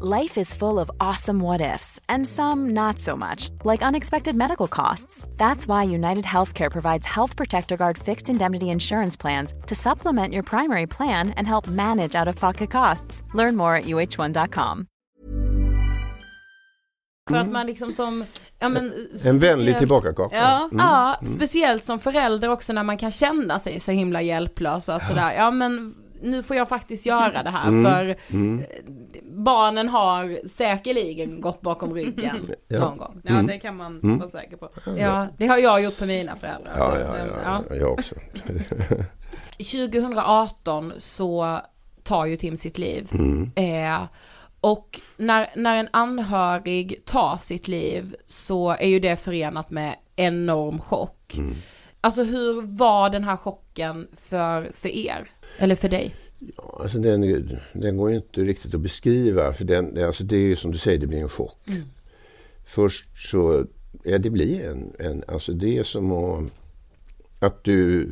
Life 0.00 0.38
is 0.40 0.54
full 0.54 0.78
of 0.78 0.90
awesome 1.00 1.38
what 1.44 1.60
ifs, 1.60 2.00
and 2.08 2.26
some 2.26 2.70
not 2.72 2.98
so 2.98 3.14
much, 3.16 3.50
like 3.64 3.82
unexpected 3.82 4.34
medical 4.34 4.66
costs. 4.66 5.28
That's 5.36 5.66
why 5.68 5.84
United 5.84 6.24
Healthcare 6.24 6.70
provides 6.70 7.06
Health 7.06 7.36
Protector 7.36 7.76
Guard 7.76 7.98
fixed 7.98 8.30
indemnity 8.30 8.66
insurance 8.70 9.16
plans 9.20 9.54
to 9.66 9.74
supplement 9.74 10.32
your 10.32 10.42
primary 10.42 10.86
plan 10.86 11.30
and 11.36 11.46
help 11.46 11.66
manage 11.68 12.14
out 12.20 12.28
of 12.28 12.40
pocket 12.40 12.70
costs. 12.70 13.22
Learn 13.34 13.56
more 13.56 13.76
at 13.76 13.84
uh1.com. 13.84 14.86
För 17.30 17.36
att 17.36 17.50
man 17.52 17.66
liksom 17.66 17.92
som, 17.92 18.24
ja 18.58 18.68
men 18.68 18.92
En 19.24 19.38
vänlig 19.38 19.78
tillbakakaka. 19.78 20.36
Ja, 20.36 20.68
Mm. 20.72 20.86
ja, 20.86 21.16
speciellt 21.36 21.84
som 21.84 21.98
förälder 21.98 22.48
också 22.48 22.72
när 22.72 22.82
man 22.82 22.96
kan 22.98 23.10
känna 23.10 23.58
sig 23.58 23.80
så 23.80 23.92
himla 23.92 24.22
hjälplös 24.22 24.88
och 24.88 25.02
sådär, 25.02 25.32
ja 25.32 25.50
men 25.50 25.94
nu 26.22 26.42
får 26.42 26.56
jag 26.56 26.68
faktiskt 26.68 27.06
göra 27.06 27.42
det 27.42 27.50
här 27.50 27.68
Mm. 27.68 27.84
för 27.92 28.16
Mm. 28.30 28.58
eh, 28.58 28.66
barnen 29.24 29.88
har 29.88 30.48
säkerligen 30.48 31.40
gått 31.40 31.60
bakom 31.60 31.94
ryggen 31.94 32.50
Ja. 32.68 32.80
någon 32.80 32.98
gång. 32.98 33.20
Ja, 33.24 33.30
Mm. 33.30 33.46
det 33.46 33.58
kan 33.58 33.76
man 33.76 34.00
Mm. 34.02 34.18
vara 34.18 34.28
säker 34.28 34.56
på. 34.56 34.68
Ja, 34.98 35.26
det 35.38 35.46
har 35.46 35.58
jag 35.58 35.82
gjort 35.82 35.98
på 35.98 36.06
mina 36.06 36.36
föräldrar. 36.36 36.74
Ja, 36.78 36.94
så, 36.94 37.00
ja, 37.00 37.12
men, 37.12 37.28
ja, 37.44 37.64
ja, 37.70 37.76
jag 37.76 37.92
också. 37.92 38.14
2018 39.58 40.92
så 40.98 41.60
tar 42.02 42.26
ju 42.26 42.36
Tim 42.36 42.56
sitt 42.56 42.78
liv. 42.78 43.08
Mm. 43.12 43.50
Eh, 43.56 44.02
och 44.60 45.00
när, 45.16 45.46
när 45.56 45.76
en 45.76 45.88
anhörig 45.92 47.04
tar 47.04 47.36
sitt 47.36 47.68
liv 47.68 48.14
så 48.26 48.70
är 48.70 48.86
ju 48.88 49.00
det 49.00 49.16
förenat 49.16 49.70
med 49.70 49.94
enorm 50.16 50.80
chock. 50.80 51.34
Mm. 51.38 51.54
Alltså 52.00 52.22
hur 52.22 52.62
var 52.76 53.10
den 53.10 53.24
här 53.24 53.36
chocken 53.36 54.08
för, 54.16 54.70
för 54.74 54.88
er? 54.88 55.28
Eller 55.58 55.74
för 55.74 55.88
dig? 55.88 56.14
Ja, 56.56 56.78
alltså 56.82 56.98
den, 56.98 57.58
den 57.72 57.96
går 57.96 58.10
ju 58.10 58.16
inte 58.16 58.40
riktigt 58.40 58.74
att 58.74 58.80
beskriva. 58.80 59.52
För 59.52 59.64
den, 59.64 60.04
alltså 60.04 60.24
det 60.24 60.36
är 60.36 60.40
ju 60.40 60.56
som 60.56 60.72
du 60.72 60.78
säger, 60.78 60.98
det 60.98 61.06
blir 61.06 61.18
en 61.18 61.28
chock. 61.28 61.68
Mm. 61.68 61.82
Först 62.64 63.30
så, 63.30 63.66
ja 64.04 64.18
det 64.18 64.30
blir 64.30 64.64
en, 64.64 64.92
en 64.98 65.24
alltså 65.28 65.52
det 65.52 65.78
är 65.78 65.82
som 65.84 66.12
att, 66.12 66.52
att 67.38 67.64
du 67.64 68.08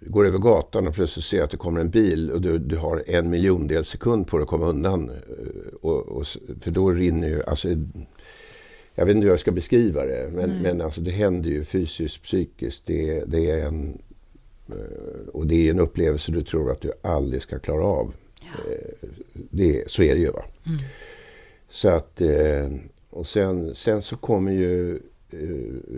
går 0.00 0.26
över 0.26 0.38
gatan 0.38 0.88
och 0.88 0.94
plötsligt 0.94 1.24
ser 1.24 1.42
att 1.42 1.50
det 1.50 1.56
kommer 1.56 1.80
en 1.80 1.90
bil 1.90 2.30
och 2.30 2.40
du, 2.40 2.58
du 2.58 2.76
har 2.76 3.04
en 3.06 3.30
miljondels 3.30 3.88
sekund 3.88 4.26
på 4.26 4.36
dig 4.36 4.42
att 4.42 4.48
komma 4.48 4.66
undan. 4.66 5.10
Eh, 5.10 5.74
Och, 5.80 6.08
och, 6.08 6.26
för 6.60 6.70
då 6.70 6.90
rinner 6.90 7.28
ju, 7.28 7.42
alltså, 7.44 7.68
jag 8.94 9.06
vet 9.06 9.16
inte 9.16 9.24
hur 9.24 9.32
jag 9.32 9.40
ska 9.40 9.52
beskriva 9.52 10.06
det, 10.06 10.30
men, 10.32 10.50
Nej. 10.50 10.62
men 10.62 10.80
alltså 10.80 11.00
det 11.00 11.10
händer 11.10 11.50
ju 11.50 11.64
fysiskt, 11.64 12.22
psykiskt. 12.22 12.86
Det, 12.86 13.24
det 13.26 13.50
är 13.50 13.66
en, 13.66 14.02
och 15.32 15.46
det 15.46 15.66
är 15.66 15.70
en 15.70 15.80
upplevelse 15.80 16.32
du 16.32 16.42
tror 16.42 16.72
att 16.72 16.80
du 16.80 16.92
aldrig 17.02 17.42
ska 17.42 17.58
klara 17.58 17.84
av. 17.84 18.14
Eh, 18.40 19.08
Det, 19.50 19.90
så 19.90 20.02
är 20.02 20.14
det 20.14 20.20
ju. 20.20 20.30
Va? 20.30 20.44
Mm. 20.66 20.78
Så 21.68 21.88
att, 21.88 22.20
eh, 22.20 22.68
och 23.10 23.26
sen, 23.26 23.74
sen 23.74 24.02
så 24.02 24.16
kommer 24.16 24.52
ju, 24.52 24.94
eh, 25.30 25.94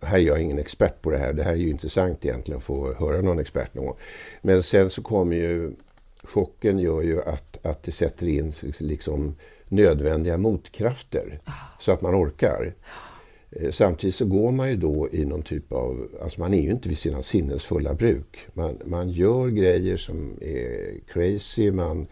här 0.00 0.18
är 0.18 0.22
jag 0.22 0.42
ingen 0.42 0.58
expert 0.58 1.02
på 1.02 1.10
det 1.10 1.18
här, 1.18 1.32
det 1.32 1.42
här 1.42 1.52
är 1.52 1.56
ju 1.56 1.68
intressant 1.70 2.24
egentligen 2.24 2.58
att 2.58 2.64
få 2.64 2.94
höra 2.94 3.20
någon 3.20 3.38
expert 3.38 3.74
någon 3.74 3.86
gång. 3.86 3.96
Men 4.42 4.62
sen 4.62 4.90
så 4.90 5.02
kommer 5.02 5.36
ju, 5.36 5.72
chocken 6.22 6.78
gör 6.78 7.02
ju 7.02 7.22
att, 7.22 7.66
att 7.66 7.82
det 7.82 7.92
sätter 7.92 8.26
in 8.26 8.52
liksom 8.78 9.34
nödvändiga 9.68 10.36
motkrafter 10.38 11.40
så 11.80 11.92
att 11.92 12.00
man 12.02 12.14
orkar. 12.14 12.74
Eh, 13.60 13.70
Samtidigt 13.72 14.14
så 14.16 14.24
går 14.24 14.52
man 14.52 14.70
ju 14.70 14.76
då 14.76 15.08
i 15.12 15.24
någon 15.24 15.42
typ 15.42 15.72
av, 15.72 16.08
alltså 16.22 16.40
man 16.40 16.54
är 16.54 16.62
ju 16.62 16.70
inte 16.70 16.88
vid 16.88 16.98
sina 16.98 17.22
sinnes 17.22 17.64
fulla 17.64 17.94
bruk. 17.94 18.38
Man, 18.54 18.78
man 18.84 19.10
gör 19.10 19.48
grejer 19.48 19.96
som 19.96 20.32
är 20.40 20.94
crazy, 21.12 21.70
man 21.70 22.06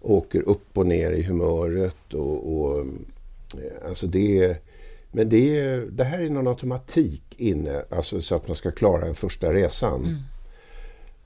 åker 0.00 0.48
upp 0.48 0.78
och 0.78 0.86
ner 0.86 1.10
i 1.12 1.22
humöret 1.22 2.14
och, 2.14 2.52
och 2.62 2.78
eh, 3.54 3.88
alltså 3.88 4.06
det 4.06 4.56
men 5.14 5.28
det, 5.28 5.76
det 5.90 6.04
här 6.04 6.20
är 6.22 6.30
någon 6.30 6.48
automatik 6.48 7.22
inne, 7.36 7.84
alltså 7.90 8.20
så 8.22 8.34
att 8.34 8.48
man 8.48 8.56
ska 8.56 8.70
klara 8.70 9.04
den 9.04 9.14
första 9.14 9.52
resan. 9.52 10.00
Mm. 10.04 10.14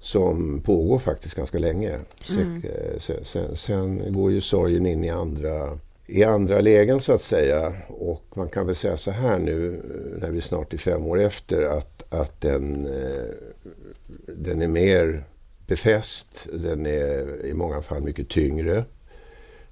Som 0.00 0.60
pågår 0.60 0.98
faktiskt 0.98 1.34
ganska 1.34 1.58
länge. 1.58 1.98
Så, 2.20 2.32
Mm. 2.40 2.62
eh, 2.64 2.98
sen, 3.00 3.24
sen, 3.24 3.56
sen 3.56 4.12
går 4.12 4.32
ju 4.32 4.40
sorgen 4.40 4.86
in 4.86 5.04
i 5.04 5.10
andra, 5.10 5.78
i 6.06 6.24
andra 6.24 6.60
lägen 6.60 7.00
så 7.00 7.12
att 7.12 7.22
säga. 7.22 7.72
Och 7.88 8.24
man 8.34 8.48
kan 8.48 8.66
väl 8.66 8.76
säga 8.76 8.96
så 8.96 9.10
här 9.10 9.38
nu 9.38 9.74
eh, 9.74 10.20
när 10.20 10.30
vi 10.30 10.40
snart 10.40 10.74
är 10.74 10.78
fem 10.78 11.06
år 11.06 11.20
efter 11.20 11.62
att, 11.62 12.02
att 12.12 12.40
den, 12.40 12.86
eh, 12.86 13.24
den 14.26 14.62
är 14.62 14.68
mer 14.68 15.24
befäst. 15.66 16.48
Den 16.52 16.86
är 16.86 17.46
i 17.46 17.54
många 17.54 17.82
fall 17.82 18.02
mycket 18.02 18.28
tyngre. 18.28 18.84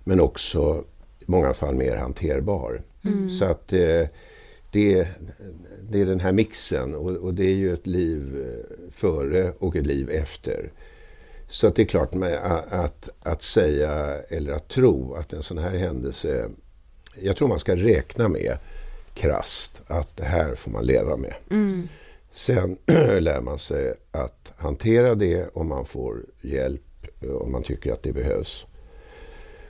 Men 0.04 0.20
också 0.20 0.84
i 1.18 1.24
många 1.26 1.54
fall 1.54 1.74
mer 1.74 1.96
hanterbar. 1.96 2.82
Mm. 3.04 3.30
Så 3.30 3.44
att 3.44 3.72
eh, 3.72 4.06
det, 4.70 5.08
det 5.90 6.00
är 6.00 6.06
den 6.06 6.20
här 6.20 6.32
mixen 6.32 6.94
och, 6.94 7.10
och 7.10 7.34
det 7.34 7.44
är 7.44 7.54
ju 7.54 7.74
ett 7.74 7.86
liv 7.86 8.46
före 8.90 9.52
och 9.58 9.76
ett 9.76 9.86
liv 9.86 10.10
efter. 10.10 10.70
Så 11.48 11.68
det 11.70 11.82
är 11.82 11.86
klart 11.86 12.14
att, 12.14 12.72
att, 12.72 13.08
att 13.22 13.42
säga 13.42 13.92
eller 14.28 14.52
att 14.52 14.68
tro 14.68 15.14
att 15.14 15.32
en 15.32 15.42
sån 15.42 15.58
här 15.58 15.76
händelse, 15.76 16.48
jag 17.20 17.36
tror 17.36 17.48
man 17.48 17.58
ska 17.58 17.76
räkna 17.76 18.28
med 18.28 18.58
krasst 19.14 19.80
att 19.86 20.16
det 20.16 20.24
här 20.24 20.54
får 20.54 20.70
man 20.70 20.84
leva 20.86 21.16
med. 21.16 21.34
Mm. 21.50 21.88
Sen 22.32 22.76
lär 23.20 23.40
man 23.40 23.58
sig 23.58 23.94
att 24.10 24.52
hantera 24.56 25.14
det 25.14 25.48
om 25.54 25.68
man 25.68 25.84
får 25.84 26.16
hjälp, 26.42 27.06
eh, 27.20 27.30
om 27.30 27.52
man 27.52 27.62
tycker 27.62 27.92
att 27.92 28.02
det 28.02 28.12
behövs. 28.12 28.64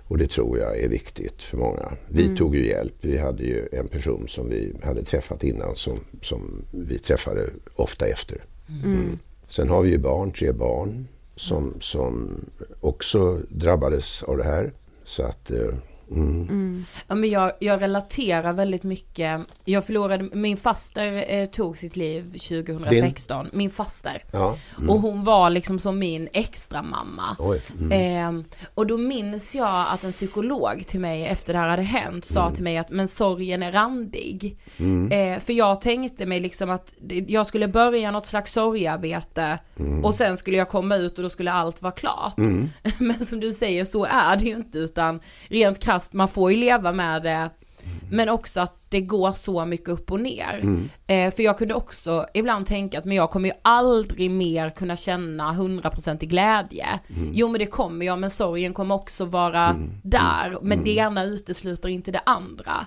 Och 0.09 0.19
det 0.19 0.27
tror 0.31 0.59
jag 0.59 0.79
är 0.79 0.89
viktigt 0.89 1.43
för 1.43 1.57
många. 1.57 1.93
Vi 2.09 2.23
Mm. 2.25 2.37
tog 2.37 2.57
ju 2.57 2.67
hjälp. 2.67 2.95
Vi 3.01 3.19
hade 3.19 3.43
ju 3.43 3.69
en 3.73 3.89
person 3.89 4.29
som 4.29 4.49
vi 4.49 4.73
hade 4.83 5.05
träffat 5.05 5.45
innan 5.45 5.77
som, 5.77 6.01
som 6.23 6.65
vi 6.71 6.99
träffade 6.99 7.51
ofta 7.75 8.07
efter. 8.07 8.45
Mm. 8.85 9.19
Sen 9.49 9.69
har 9.69 9.83
vi 9.83 9.91
ju 9.91 9.99
barn, 9.99 10.33
tre 10.33 10.53
barn 10.53 11.09
som, 11.37 11.81
som 11.81 12.41
också 12.81 13.41
drabbades 13.49 14.23
av 14.23 14.37
det 14.37 14.45
här. 14.45 14.73
Så 15.05 15.23
att 15.23 15.51
eh, 15.51 15.75
Mm. 16.11 16.85
Ja, 17.09 17.15
men 17.15 17.31
jag, 17.31 17.53
jag 17.61 17.83
relaterar 17.83 18.53
väldigt 18.53 18.83
mycket. 18.83 19.41
Jag 19.65 19.87
förlorade, 19.87 20.29
min 20.33 20.57
faster 20.57 21.25
eh, 21.29 21.47
tog 21.47 21.79
sitt 21.79 21.97
liv 21.97 22.23
2016. 22.23 23.45
Din? 23.45 23.59
Min 23.59 23.71
faster. 23.71 24.25
Ja. 24.31 24.57
Mm. 24.79 24.91
Och 24.91 25.01
hon 25.01 25.25
var 25.25 25.51
liksom 25.51 25.79
som 25.79 25.99
min 25.99 26.29
extra 26.33 26.83
mamma. 26.83 27.37
Mm. 27.81 28.41
Eh, 28.41 28.45
och 28.75 28.87
då 28.87 28.97
minns 28.97 29.55
jag 29.55 29.87
att 29.91 30.05
en 30.05 30.13
psykolog 30.13 30.87
till 30.87 31.01
mig 31.01 31.27
efter 31.27 31.53
det 31.53 31.59
här 31.59 31.69
hade 31.69 31.83
hänt 31.83 32.25
sa 32.25 32.43
mm. 32.43 32.55
till 32.55 32.65
mig 32.65 32.79
att 32.79 32.91
men 32.91 33.09
sorgen 33.09 33.63
är 33.63 33.73
randig. 33.73 34.59
Mm. 34.79 35.13
Eh, 35.13 35.41
för 35.41 35.53
jag 35.53 35.81
tänkte 35.81 36.27
mig 36.27 36.41
liksom 36.41 36.71
att 36.71 36.93
jag 37.27 37.47
skulle 37.47 37.69
börja 37.69 38.11
något 38.11 38.27
slags 38.27 38.53
sorgarbete 38.53 39.59
och 40.03 40.15
sen 40.15 40.37
skulle 40.37 40.57
jag 40.57 40.69
komma 40.69 40.97
ut 40.97 41.17
och 41.19 41.23
då 41.23 41.31
skulle 41.31 41.53
allt 41.53 41.83
vara 41.83 41.93
klart. 41.93 42.35
men 42.99 43.25
som 43.25 43.41
du 43.41 43.53
säger 43.53 43.85
så 43.85 44.05
är 44.05 44.37
det 44.37 44.45
ju 44.45 44.57
inte 44.57 44.79
utan 44.79 45.21
rent 45.49 45.79
krasst, 45.79 45.94
man 46.13 46.29
får 46.29 46.51
ju 46.53 46.57
leva 46.57 46.93
med 46.93 47.23
det. 47.23 47.51
Men 48.11 48.29
också 48.29 48.61
att 48.61 48.85
det 48.89 49.01
går 49.01 49.33
så 49.33 49.65
mycket 49.65 49.89
upp 49.89 50.13
och 50.13 50.21
ner. 50.21 50.61
Mm. 50.63 50.89
Eh, 51.07 51.35
för 51.35 51.43
jag 51.43 51.59
kunde 51.59 51.75
också 51.75 52.27
ibland 52.35 52.67
tänka 52.67 52.99
att 52.99 53.05
men 53.05 53.17
jag 53.17 53.31
kommer 53.31 53.49
ju 53.49 53.55
aldrig 53.63 54.31
mer 54.31 54.71
kunna 54.71 54.97
känna 54.97 55.53
100% 55.53 56.25
i 56.25 56.27
glädje. 56.27 56.87
Mm. 57.17 57.31
Jo 57.35 57.49
men 57.49 57.59
det 57.59 57.67
kommer 57.67 58.07
jag, 58.07 58.19
men 58.19 58.31
sorgen 58.31 58.75
kommer 58.75 58.95
också 58.95 59.25
vara 59.25 59.69
mm. 59.69 59.91
där. 60.03 60.59
Men 60.63 60.73
mm. 60.73 60.85
det 60.85 60.97
ena 60.97 61.25
utesluter 61.25 61.89
inte 61.89 62.13
det 62.13 62.23
andra. 62.27 62.87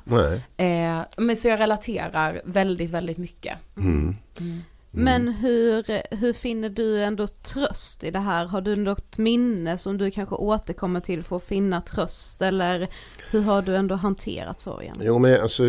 Eh, 0.57 0.99
men 1.17 1.37
så 1.37 1.47
jag 1.47 1.59
relaterar 1.59 2.41
väldigt, 2.45 2.91
väldigt 2.91 3.17
mycket. 3.17 3.57
Mm. 4.97 5.07
Mm. 5.07 5.21
Mm. 5.21 5.25
Men 5.25 5.33
hur, 5.33 6.15
hur 6.15 6.33
finner 6.33 6.69
du 6.69 7.03
ändå 7.03 7.27
tröst 7.27 8.03
i 8.03 8.11
det 8.11 8.19
här? 8.19 8.45
Har 8.45 8.61
du 8.61 8.75
något 8.75 9.17
minne 9.17 9.77
som 9.77 9.97
du 9.97 10.11
kanske 10.11 10.35
återkommer 10.35 10.99
till 10.99 11.23
för 11.23 11.35
att 11.35 11.43
finna 11.43 11.81
tröst? 11.81 12.41
Eller 12.41 12.87
hur 13.31 13.41
har 13.41 13.61
du 13.61 13.75
ändå 13.75 13.95
hanterat 13.95 14.59
sorgen? 14.59 14.95
Jo 15.01 15.19
men 15.19 15.41
alltså, 15.41 15.63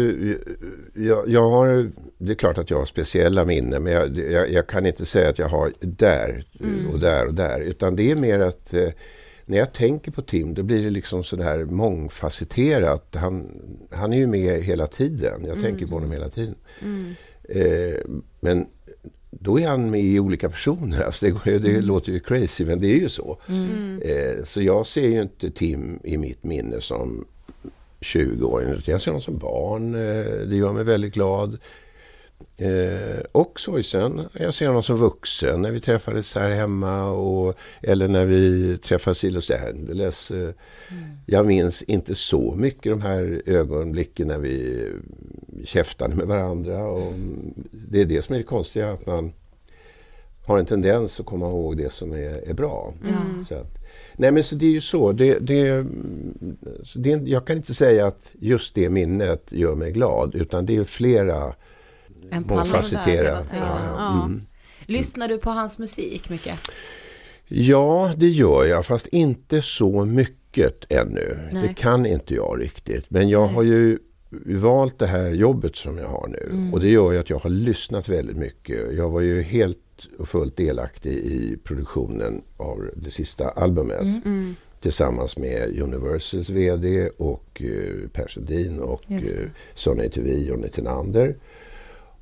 jag, 0.95 1.29
jag 1.29 1.51
har, 1.51 1.91
det 2.19 2.33
är 2.33 2.37
klart 2.37 2.59
att 2.59 2.71
jag 2.71 2.79
har 2.79 2.87
speciella 2.87 3.45
minnen 3.45 3.83
men 3.83 3.93
jag, 3.93 4.19
jag, 4.19 4.53
jag 4.53 4.67
kan 4.67 4.87
inte 4.87 5.07
säga 5.07 5.29
att 5.29 5.39
jag 5.39 5.49
har 5.49 5.73
där 5.81 6.45
mm. 6.61 6.91
och 6.91 7.01
där 7.01 7.27
och 7.27 7.35
där. 7.35 7.61
Utan 7.61 7.97
det 7.97 8.11
är 8.11 8.17
mer 8.17 8.39
att 8.39 8.75
eh, 8.75 8.89
när 9.45 9.59
jag 9.59 9.73
tänker 9.73 10.11
på 10.11 10.23
Tim 10.23 10.55
då 10.55 10.63
blir 10.63 10.85
det 10.85 10.91
liksom 10.91 11.25
sådär 11.25 11.65
mångfacetterat. 11.65 13.15
Han, 13.15 13.63
han 13.91 14.13
är 14.13 14.17
ju 14.17 14.27
med 14.27 14.63
hela 14.63 14.87
tiden. 14.87 15.41
Jag 15.45 15.59
mm. 15.59 15.63
tänker 15.63 15.87
på 15.87 15.95
honom 15.95 16.13
hela 16.13 16.29
tiden. 16.29 16.55
Mm. 16.83 17.15
Eh, 17.49 17.97
men 18.41 18.67
då 19.31 19.61
är 19.61 19.69
han 19.69 19.91
med 19.91 20.01
i 20.01 20.21
olika 20.21 20.49
personer. 20.49 21.01
Alltså 21.01 21.27
det, 21.27 21.59
det 21.59 21.71
mm. 21.71 21.85
låter 21.85 22.13
ju 22.13 22.21
crazy 22.21 22.65
men 22.65 22.81
det 22.81 22.87
är 22.87 22.99
ju 22.99 23.09
så. 23.09 23.39
Mm. 23.49 24.03
Eh, 24.05 24.45
så 24.45 24.63
jag 24.63 24.87
ser 24.87 25.09
ju 25.09 25.23
inte 25.23 25.51
Tim 25.51 26.01
i 26.05 26.17
mitt 26.17 26.45
minne 26.45 26.81
som 26.81 27.25
20-åring 28.01 28.69
utan 28.69 28.93
jag 28.93 29.01
ser 29.01 29.11
honom 29.11 29.23
som 29.23 29.39
barn. 29.39 29.95
Eh, 29.95 30.49
det 30.49 30.57
gör 30.57 30.73
mig 30.73 30.85
väldigt 30.85 31.15
glad. 31.15 31.59
Eh, 32.57 33.21
och 33.33 33.61
sorgsen, 33.61 34.21
jag 34.33 34.55
ser 34.55 34.67
honom 34.67 34.83
som 34.83 34.97
vuxen 34.97 35.63
när 35.63 35.71
vi 35.71 35.81
träffades 35.81 36.35
här 36.35 36.51
hemma 36.51 37.11
och, 37.11 37.59
eller 37.83 38.09
när 38.09 38.27
vi 38.27 38.79
träffades 38.79 39.25
i 39.25 39.31
Los 39.31 39.51
Angeles. 39.51 40.31
Eh, 40.31 40.39
mm. 40.39 40.55
Jag 41.27 41.47
minns 41.47 41.83
inte 41.83 42.15
så 42.15 42.55
mycket 42.55 42.93
de 42.93 43.03
här 43.03 43.43
ögonblicken 43.47 44.29
när 44.29 44.39
vi 44.39 44.87
käftade 45.65 46.15
med 46.15 46.27
varandra. 46.27 46.87
Och 46.87 47.13
det 47.71 48.01
är 48.01 48.05
det 48.05 48.23
som 48.23 48.35
är 48.35 48.39
det 48.39 48.45
konstiga, 48.45 48.93
att 48.93 49.07
man 49.07 49.33
har 50.49 50.59
en 50.59 50.67
tendens 50.67 51.21
att 51.21 51.27
komma 51.27 51.47
ihåg 51.47 51.77
det 51.77 51.93
som 51.93 52.13
är, 52.13 52.49
är 52.49 52.55
bra. 52.55 52.95
Mm. 53.03 53.45
Så 53.45 53.55
att, 53.55 53.79
nej 54.17 54.33
men 54.33 54.45
så 54.45 54.55
det 54.55 54.67
är 54.67 54.71
ju 54.71 54.81
så. 54.81 55.13
Det, 55.13 55.39
det, 55.39 55.87
så 56.83 56.99
det, 56.99 57.11
jag 57.11 57.47
kan 57.47 57.57
inte 57.57 57.75
säga 57.75 58.07
att 58.07 58.31
just 58.33 58.75
det 58.75 58.91
minnet 58.91 59.47
gör 59.49 59.75
mig 59.75 59.93
glad 59.93 60.35
utan 60.35 60.67
det 60.67 60.77
är 60.77 60.85
flera 60.85 61.55
en 62.31 62.43
mångfacetterat. 62.47 63.47
Ja, 63.53 63.79
ja. 63.97 64.25
Mm. 64.25 64.43
Lyssnar 64.87 65.29
du 65.29 65.39
på 65.39 65.51
hans 65.51 65.79
musik 65.79 66.31
mycket? 66.31 66.59
Ja, 67.49 68.13
det 68.17 68.29
gör 68.29 68.65
jag, 68.65 68.87
fast 68.87 69.07
inte 69.07 69.63
så 69.63 70.05
mycket 70.05 70.85
ännu. 70.89 71.39
Nej. 71.53 71.69
Det 71.69 71.75
kan 71.75 72.07
inte 72.07 72.35
jag 72.35 72.61
riktigt. 72.61 73.05
Men 73.09 73.29
jag 73.29 73.47
Nej. 73.47 73.55
har 73.55 73.63
ju 73.63 73.99
valt 74.31 74.99
det 74.99 75.07
här 75.07 75.31
jobbet 75.31 75.77
som 75.77 75.99
jag 75.99 76.09
har 76.09 76.29
nu. 76.29 76.49
Mm. 76.51 76.75
Och 76.75 76.81
det 76.81 76.89
gör 76.89 77.13
ju 77.13 77.19
att 77.19 77.31
jag 77.31 77.39
har 77.39 77.51
lyssnat 77.51 78.09
väldigt 78.09 78.37
mycket. 78.37 78.95
Jag 78.95 79.11
var 79.11 79.21
ju 79.21 79.43
helt 79.43 79.79
och 80.19 80.29
fullt 80.29 80.57
delaktig 80.57 81.13
i 81.13 81.57
produktionen 81.65 82.43
av 82.57 82.91
det 82.97 83.11
sista 83.11 83.51
albumet. 83.51 84.01
Mm. 84.01 84.21
Mm. 84.25 84.55
Tillsammans 84.81 85.37
med 85.37 85.81
Universals 85.81 86.49
VD 86.49 87.09
och 87.17 87.63
uh, 87.65 88.09
Per 88.09 88.29
Sundin 88.29 88.81
och 88.81 89.03
uh, 89.11 89.49
Sonny 89.75 90.09
TV, 90.09 90.33
Johnny 90.33 90.69
Tinander 90.69 91.37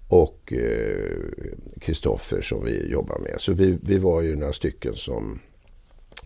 och 0.08 0.52
Kristoffer 1.80 2.40
som 2.40 2.64
vi 2.64 2.90
jobbar 2.90 3.18
med. 3.18 3.34
Så 3.38 3.52
vi, 3.52 3.78
vi 3.82 3.98
var 3.98 4.22
ju 4.22 4.36
några 4.36 4.52
stycken 4.52 4.96
som 4.96 5.40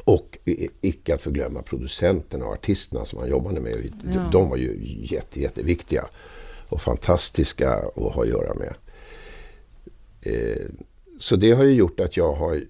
och 0.05 0.39
icke 0.81 1.15
att 1.15 1.23
förglömma 1.23 1.63
producenterna 1.63 2.47
och 2.47 2.53
artisterna 2.53 3.05
som 3.05 3.19
han 3.19 3.31
jobbade 3.31 3.61
med. 3.61 3.93
Ja. 4.15 4.29
De 4.33 4.49
var 4.51 4.57
ju 4.57 4.79
jätte, 5.11 5.41
jätteviktiga 5.41 6.09
och 6.69 6.81
fantastiska 6.81 7.71
att 7.73 8.15
ha 8.15 8.23
att 8.23 8.29
göra 8.29 8.55
med. 8.55 8.75
Eh, 10.23 10.67
så 11.19 11.37
det 11.37 11.53
har 11.53 11.65
ju 11.65 11.75
gjort 11.75 12.01
att 12.01 12.17
jag 12.17 12.33
har 12.33 12.55
eh, 12.55 12.63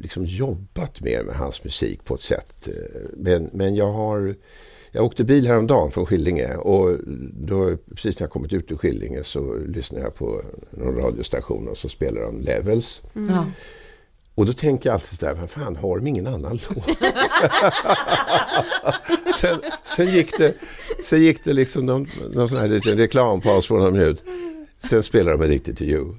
liksom 0.00 0.24
jobbat 0.24 1.00
mer 1.00 1.22
med 1.22 1.34
hans 1.34 1.64
musik 1.64 2.04
på 2.04 2.14
ett 2.14 2.22
sätt. 2.22 2.68
Eh, 2.68 3.00
Men, 3.16 3.50
men 3.52 3.74
jag 3.74 3.92
har 3.92 4.34
jag 4.90 5.04
åkte 5.04 5.24
bil 5.24 5.46
häromdagen 5.46 5.90
från 5.90 6.06
Skillinge 6.06 6.56
och 6.56 6.98
då, 7.32 7.76
precis 7.94 8.18
när 8.18 8.24
jag 8.24 8.30
kommit 8.30 8.52
ut 8.52 8.72
ur 8.72 8.76
Skillinge 8.76 9.24
så 9.24 9.54
lyssnade 9.54 10.04
jag 10.04 10.14
på 10.14 10.42
någon 10.70 10.94
radiostation 10.94 11.68
och 11.68 11.78
så 11.78 11.88
spelade 11.88 12.26
de 12.26 12.40
Levels. 12.40 13.02
Ja. 13.12 13.46
Och 14.36 14.46
då 14.46 14.52
tänker 14.52 14.88
jag 14.88 14.94
alltid 14.94 15.18
sådär, 15.18 15.34
vad 15.40 15.50
fan 15.50 15.76
har 15.76 15.96
de 15.96 16.06
ingen 16.06 16.26
annan 16.26 16.58
låt? 16.68 16.86
sen, 19.36 19.60
sen, 19.84 20.06
gick 20.06 20.38
det, 20.38 20.54
sen 21.04 21.20
gick 21.20 21.44
det 21.44 21.52
liksom 21.52 21.86
någon, 21.86 22.08
någon 22.30 22.48
sån 22.48 22.58
här 22.58 22.68
liten 22.68 22.98
reklampaus 22.98 23.68
på 23.68 23.76
någon 23.76 23.92
minut. 23.92 24.22
Sen 24.88 25.02
spelade 25.02 25.36
de 25.36 25.44
Addicted 25.44 25.78
to 25.78 25.84
you. 25.84 26.14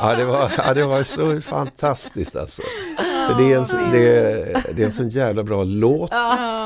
Ja, 0.00 0.14
det 0.16 0.24
var, 0.24 0.52
ja, 0.58 0.74
det 0.74 0.84
var 0.84 1.02
så 1.02 1.40
fantastiskt 1.40 2.36
alltså. 2.36 2.62
För 3.28 3.34
det 3.42 3.52
är, 3.52 3.56
en, 3.58 3.66
så- 3.66 3.76
det, 3.92 4.08
är, 4.08 4.62
det 4.74 4.82
är 4.82 4.86
en 4.86 4.92
sån 4.92 5.08
jävla 5.08 5.42
bra 5.44 5.64
låt. 5.64 6.10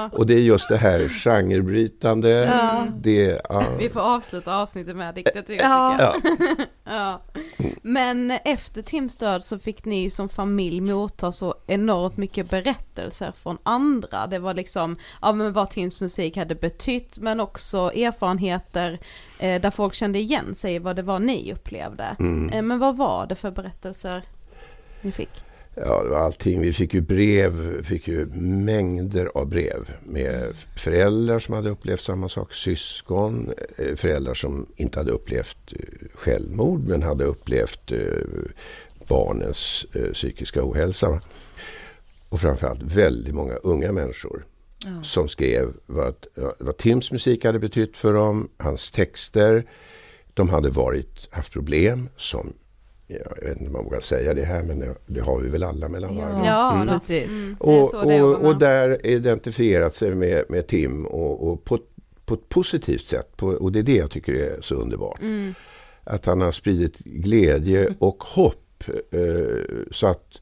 Och 0.09 0.27
det 0.27 0.35
är 0.35 0.39
just 0.39 0.69
det 0.69 0.77
här 0.77 1.09
genrebrytande. 1.09 2.29
Ja. 2.31 2.87
Det, 2.97 3.41
ja. 3.49 3.65
Vi 3.79 3.89
får 3.89 4.01
avsluta 4.01 4.57
avsnittet 4.57 4.97
med 4.97 5.19
Ja. 5.49 5.97
jag. 5.99 6.01
Ja. 6.01 6.15
Ja. 6.85 7.21
Men 7.83 8.31
efter 8.31 8.83
Tims 8.83 9.17
död 9.17 9.45
så 9.45 9.59
fick 9.59 9.85
ni 9.85 10.11
som 10.11 10.29
familj 10.29 10.81
motta 10.81 11.33
så 11.33 11.55
enormt 11.67 12.17
mycket 12.17 12.51
berättelser 12.51 13.33
från 13.33 13.59
andra. 13.63 14.27
Det 14.27 14.39
var 14.39 14.55
liksom, 14.55 14.97
ja 15.23 15.33
men 15.33 15.53
vad 15.53 15.71
Tims 15.71 16.01
musik 16.01 16.37
hade 16.37 16.55
betytt 16.55 17.19
men 17.19 17.41
också 17.41 17.79
erfarenheter 17.79 18.99
eh, 19.39 19.61
där 19.61 19.71
folk 19.71 19.95
kände 19.95 20.19
igen 20.19 20.55
sig 20.55 20.79
vad 20.79 20.97
det 20.97 21.03
var 21.03 21.19
ni 21.19 21.53
upplevde. 21.53 22.17
Mm. 22.19 22.49
Eh, 22.53 22.63
men 22.63 22.79
vad 22.79 22.97
var 22.97 23.27
det 23.27 23.35
för 23.35 23.51
berättelser 23.51 24.23
ni 25.01 25.13
fick? 25.13 25.31
Ja, 25.75 26.03
det 26.03 26.09
var 26.09 26.19
allting. 26.19 26.61
Vi 26.61 26.73
fick 26.73 26.95
ju 26.95 27.01
brev, 27.01 27.83
fick 27.83 28.09
ju 28.09 28.27
mängder 28.41 29.31
av 29.35 29.47
brev 29.47 29.91
med 30.05 30.57
föräldrar 30.77 31.39
som 31.39 31.55
hade 31.55 31.71
upplevt 31.71 32.01
samma 32.01 32.29
sak, 32.29 32.55
syskon, 32.55 33.53
eh, 33.79 33.97
föräldrar 33.97 34.35
som 34.35 34.67
inte 34.77 34.99
hade 34.99 35.13
upplevt 35.13 35.73
eh, 35.73 36.09
självmord 36.15 36.89
men 36.89 37.03
hade 37.03 37.25
upplevt 37.25 37.93
eh, 37.93 37.99
barnens 39.09 39.87
psykiska 40.13 40.61
ohälsa. 40.65 41.21
Och 42.29 42.41
framförallt 42.41 42.83
väldigt 42.83 43.35
många 43.35 43.55
unga 43.55 43.93
människor 43.93 44.45
som 45.03 45.29
skrev 45.29 45.73
vad, 45.87 46.15
vad 46.59 46.77
Tims 46.77 47.13
musik 47.13 47.45
hade 47.45 47.59
betytt 47.59 47.97
för 47.97 48.13
dem, 48.13 48.49
hans 48.57 48.91
texter. 48.91 49.65
De 50.35 50.49
hade 50.49 50.71
varit, 50.71 51.29
haft 51.31 51.53
problem 51.53 52.09
som 52.17 52.53
Ja, 52.53 52.70
jag 53.11 53.49
vet 53.49 53.57
inte 53.57 53.67
om 53.67 53.73
man 53.73 53.85
vågar 53.85 54.01
säga 54.01 54.35
det 54.35 54.45
här 54.45 54.63
men 54.63 54.79
det, 54.79 54.95
det 55.07 55.21
har 55.21 55.41
vi 55.41 55.49
väl 55.49 55.63
alla 55.63 55.89
mellan 55.89 56.17
varven. 56.17 56.45
Ja, 56.45 56.75
Mm. 56.75 56.89
precis. 56.89 57.31
Mm, 57.31 57.57
Och, 57.59 57.95
och, 57.95 58.45
och 58.47 58.59
där 58.59 59.07
identifierat 59.07 59.95
sig 59.95 60.15
med, 60.15 60.45
med 60.49 60.67
Tim 60.67 61.07
och, 61.07 61.49
och 61.51 61.65
på, 61.65 61.79
på 62.25 62.35
ett 62.35 62.49
positivt 62.49 63.07
sätt. 63.07 63.37
På, 63.37 63.47
och 63.49 63.73
det 63.73 63.79
är 63.79 63.83
det 63.83 63.97
jag 63.97 64.11
tycker 64.11 64.33
är 64.35 64.61
så 64.61 64.75
underbart. 64.75 65.21
Mm. 65.21 65.55
Att 66.05 66.27
han 66.27 66.41
har 66.41 66.53
spridit 66.53 66.99
glädje 66.99 67.95
och 67.99 68.23
hopp. 68.25 68.85
Eh, 69.11 69.21
så 69.91 70.07
att 70.07 70.41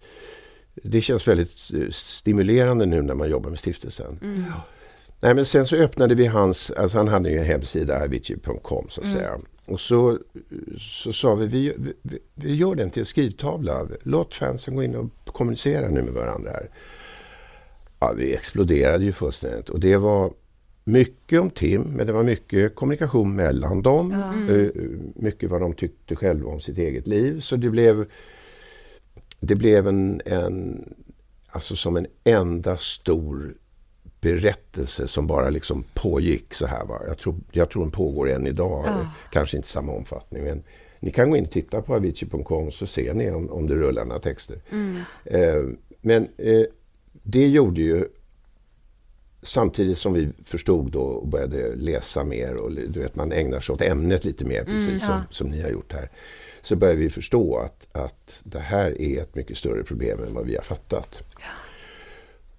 det 0.75 1.01
känns 1.01 1.29
väldigt 1.29 1.71
eh, 1.75 1.91
stimulerande 1.91 2.87
nu 2.87 3.03
när 3.03 3.15
man 3.15 3.31
jobbar 3.31 3.51
med 3.51 3.59
stiftelsen. 3.59 4.19
Mm. 4.23 4.45
Nej 5.21 5.35
men 5.35 5.47
sen 5.47 5.67
så 5.67 5.77
öppnade 5.77 6.15
vi 6.15 6.27
hans, 6.27 6.71
alltså 6.71 6.99
han 6.99 7.09
hade 7.09 7.31
ju 7.31 7.39
en 7.39 7.45
hemsida, 7.45 8.03
avicii.com 8.05 8.87
så 8.89 9.01
att 9.01 9.07
Mm. 9.07 9.17
säga. 9.19 9.39
Och 9.69 9.81
så, 9.81 10.19
så 10.79 11.13
sa 11.13 11.35
vi, 11.35 11.47
vi, 11.47 11.75
vi, 12.03 12.19
vi 12.35 12.55
gör 12.55 12.75
den 12.75 12.91
till 12.91 13.07
skrivtavla. 13.07 13.89
Låt 14.03 14.35
fansen 14.35 14.77
gå 14.77 14.83
in 14.83 14.97
och 14.97 15.11
kommunicera 15.25 15.89
nu 15.89 16.03
med 16.03 16.13
varandra 16.13 16.51
här. 16.51 16.71
Ja, 18.01 18.13
vi 18.17 18.35
exploderade 18.35 19.05
ju 19.05 19.13
fullständigt 19.13 19.69
och 19.69 19.81
det 19.81 19.97
var 19.97 20.33
mycket 20.85 21.41
om 21.41 21.51
Tim, 21.51 21.83
men 21.83 22.07
det 22.07 22.13
var 22.13 22.23
mycket 22.23 22.75
kommunikation 22.75 23.37
mellan 23.37 23.83
dem. 23.83 24.13
Mm. 24.13 24.49
Eh, 24.49 24.71
mycket 25.15 25.51
vad 25.51 25.61
de 25.61 25.75
tyckte 25.75 26.17
själva 26.17 26.51
om 26.51 26.61
sitt 26.61 26.79
eget 26.79 27.07
liv. 27.07 27.41
Så 27.41 27.57
det 27.57 27.71
blev, 27.71 28.07
det 29.41 29.55
blev 29.55 29.89
en, 29.89 30.21
en, 30.25 30.85
alltså 31.49 31.77
som 31.77 31.97
en 31.97 32.07
enda 32.25 32.77
stor 32.77 33.55
berättelse 34.21 35.09
som 35.09 35.27
bara 35.27 35.51
liksom 35.51 35.85
pågick 35.95 36.55
så 36.55 36.67
här. 36.67 36.85
Va? 36.85 37.01
Jag, 37.07 37.19
tror, 37.19 37.35
jag 37.53 37.71
tror 37.71 37.83
den 37.83 37.91
pågår 37.91 38.31
än 38.31 38.47
idag. 38.47 38.85
Ja. 38.87 39.07
Kanske 39.33 39.57
inte 39.57 39.69
samma 39.69 39.93
omfattning. 39.93 40.45
Men 40.45 40.63
ni 41.01 41.11
kan 41.11 41.31
gå 41.31 41.37
in 41.37 41.45
och 41.45 41.51
titta 41.51 41.83
på 41.83 41.95
avicii.com 41.95 42.71
så 42.71 42.87
ser 42.87 43.15
ni 43.15 43.31
om, 43.31 43.51
om 43.51 43.67
det 43.67 43.75
rullar 43.75 44.05
några 44.05 44.21
texter. 44.21 44.61
Eh, 45.25 45.63
men 46.01 46.29
eh, 46.37 46.65
det 47.23 47.49
gjorde 47.49 47.81
ju 47.81 48.09
Samtidigt 49.43 49.99
som 49.99 50.13
vi 50.13 50.29
förstod 50.45 50.93
då 50.93 51.01
och 51.01 51.29
började 51.29 51.77
läsa 51.77 52.25
mer 52.25 52.55
och 52.55 52.73
du 52.73 53.01
vet 53.01 53.15
man 53.15 53.33
ägnar 53.33 53.61
sig 53.61 53.73
åt 53.73 53.83
ämnet 53.83 54.25
lite 54.25 54.45
mer 54.45 54.65
precis 54.65 55.05
som, 55.05 55.15
ja. 55.15 55.23
som 55.31 55.47
ni 55.47 55.63
har 55.63 55.71
gjort 55.71 55.93
här. 55.93 56.11
Så 56.63 56.77
började 56.77 57.01
vi 57.01 57.11
förstå 57.11 57.59
att, 57.59 57.87
att 57.93 58.41
det 58.45 58.59
här 58.59 59.01
är 59.01 59.23
ett 59.23 59.35
mycket 59.35 59.57
större 59.57 59.85
problem 59.85 60.19
än 60.23 60.35
vad 60.35 60.47
vi 60.47 60.57
har 60.57 60.63
fattat. 60.63 61.23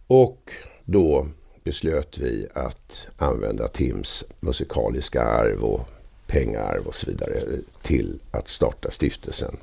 Och 0.08 0.52
då 0.86 1.28
beslöt 1.64 2.18
vi 2.18 2.48
att 2.54 3.08
använda 3.18 3.68
Tims 3.68 4.24
musikaliska 4.40 5.24
arv 5.24 5.64
och 5.64 5.90
pengaarv 6.28 6.88
och 6.88 6.96
så 6.96 7.06
vidare 7.12 7.42
till 7.82 8.20
att 8.32 8.48
starta 8.48 8.92
stiftelsen. 8.92 9.58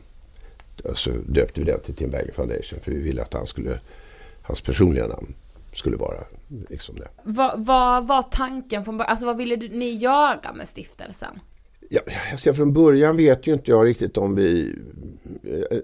Så 0.95 1.11
döpte 1.11 1.61
vi 1.61 1.67
den 1.67 1.81
till 1.81 1.95
Tim 1.95 2.11
Berger 2.11 2.33
Foundation 2.33 2.81
för 2.81 2.93
vi 2.93 3.03
ville 3.03 3.23
att 3.23 3.33
han 3.33 3.47
skulle, 3.47 3.79
hans 4.43 4.61
personliga 4.61 5.07
namn 5.07 5.35
skulle 5.75 5.97
vara 5.97 6.25
liksom 6.69 6.97
det. 6.97 7.09
Vad 7.23 7.67
vad 7.67 8.07
var 8.07 8.23
tanken 8.23 8.85
från 8.85 8.97
början? 8.99 9.11
Alltså 9.11 9.27
vad 9.27 9.37
ville 9.37 9.57
du, 9.57 9.69
ni 9.69 9.91
göra 9.91 10.53
med 10.55 10.69
stiftelsen? 10.69 11.41
Ja, 11.91 12.01
alltså 12.33 12.53
från 12.53 12.73
början 12.73 13.17
vet 13.17 13.47
ju 13.47 13.53
inte 13.53 13.71
jag 13.71 13.87
riktigt 13.87 14.17
om 14.17 14.35
vi... 14.35 14.75
eh, 15.71 15.79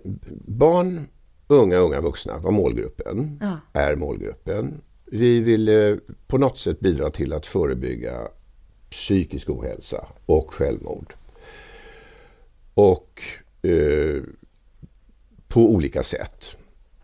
Barn, 0.46 1.08
unga, 1.46 1.76
unga 1.76 2.00
vuxna 2.00 2.38
var 2.38 2.50
målgruppen. 2.50 3.38
Ja. 3.42 3.80
Är 3.80 3.96
målgruppen. 3.96 4.80
Vi 5.14 5.40
ville 5.40 5.98
på 6.26 6.38
något 6.38 6.58
sätt 6.58 6.80
bidra 6.80 7.10
till 7.10 7.32
att 7.32 7.46
förebygga 7.46 8.28
psykisk 8.90 9.50
ohälsa 9.50 10.06
och 10.26 10.54
självmord. 10.54 11.14
Och 12.74 13.22
eh, 13.62 14.22
på 15.48 15.60
olika 15.70 16.02
sätt. 16.02 16.56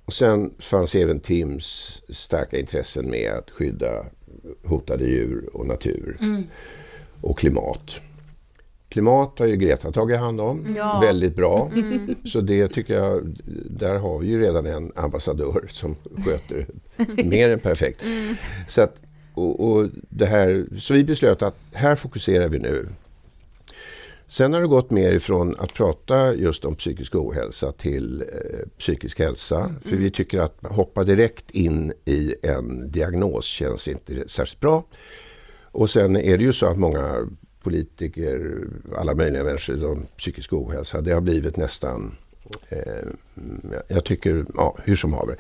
Och 0.04 0.12
sen 0.12 0.54
fanns 0.58 0.94
även 0.94 1.20
Tims 1.20 2.00
starka 2.08 2.58
intressen 2.58 3.10
med 3.10 3.32
att 3.32 3.50
skydda 3.50 4.06
hotade 4.64 5.04
djur 5.04 5.50
och 5.52 5.66
natur 5.66 6.16
och 7.20 7.38
klimat. 7.38 8.00
Klimat 8.88 9.38
har 9.38 9.46
ju 9.46 9.56
Greta 9.56 9.92
tagit 9.92 10.18
hand 10.18 10.40
om. 10.40 10.74
Ja. 10.76 11.00
Väldigt 11.00 11.36
bra. 11.36 11.70
Så 12.24 12.40
det 12.40 12.68
tycker 12.68 12.94
jag, 12.94 13.36
där 13.70 13.94
har 13.94 14.18
vi 14.18 14.26
ju 14.26 14.40
redan 14.40 14.66
en 14.66 14.92
ambassadör 14.96 15.68
som 15.70 15.94
sköter 16.24 16.66
mer 17.24 17.50
än 17.50 17.60
perfekt. 17.60 18.02
Så, 18.68 18.82
att, 18.82 18.96
och, 19.34 19.70
och 19.70 19.88
det 20.08 20.26
här, 20.26 20.66
så 20.78 20.94
vi 20.94 21.04
beslöt 21.04 21.42
att 21.42 21.56
här 21.72 21.96
fokuserar 21.96 22.48
vi 22.48 22.58
nu. 22.58 22.88
Sen 24.30 24.52
har 24.52 24.60
det 24.60 24.66
gått 24.66 24.90
mer 24.90 25.12
ifrån 25.12 25.56
att 25.58 25.74
prata 25.74 26.34
just 26.34 26.64
om 26.64 26.74
psykisk 26.74 27.14
ohälsa 27.14 27.72
till 27.72 28.22
eh, 28.22 28.68
psykisk 28.78 29.18
hälsa. 29.18 29.74
För 29.84 29.96
vi 29.96 30.10
tycker 30.10 30.38
att 30.38 30.58
hoppa 30.62 31.04
direkt 31.04 31.50
in 31.50 31.92
i 32.04 32.34
en 32.42 32.90
diagnos 32.90 33.44
känns 33.44 33.88
inte 33.88 34.28
särskilt 34.28 34.60
bra. 34.60 34.84
Och 35.62 35.90
sen 35.90 36.16
är 36.16 36.38
det 36.38 36.44
ju 36.44 36.52
så 36.52 36.66
att 36.66 36.78
många 36.78 37.28
politiker, 37.62 38.66
alla 38.96 39.14
möjliga 39.14 39.44
människor, 39.44 39.74
de 39.74 40.06
psykisk 40.16 40.52
ohälsa, 40.52 41.00
det 41.00 41.12
har 41.12 41.20
blivit 41.20 41.56
nästan, 41.56 42.16
eh, 42.68 43.08
jag 43.88 44.04
tycker, 44.04 44.46
ja, 44.54 44.76
hur 44.84 44.96
som 44.96 45.12
haver. 45.12 45.36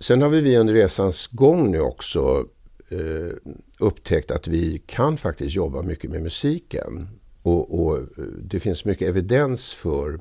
Sen 0.00 0.22
har 0.22 0.28
vi 0.28 0.56
under 0.56 0.74
resans 0.74 1.26
gång 1.26 1.70
nu 1.70 1.80
också 1.80 2.46
eh, 2.88 3.54
upptäckt 3.78 4.30
att 4.30 4.48
vi 4.48 4.82
kan 4.86 5.16
faktiskt 5.16 5.56
jobba 5.56 5.82
mycket 5.82 6.10
med 6.10 6.22
musiken. 6.22 7.08
Och, 7.42 7.84
och 7.84 7.98
eh, 7.98 8.06
det 8.42 8.60
finns 8.60 8.84
mycket 8.84 9.08
evidens 9.08 9.72
för 9.72 10.20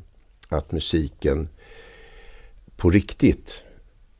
att 0.50 0.72
musiken 0.72 1.50
på 2.76 2.90
riktigt 2.90 3.64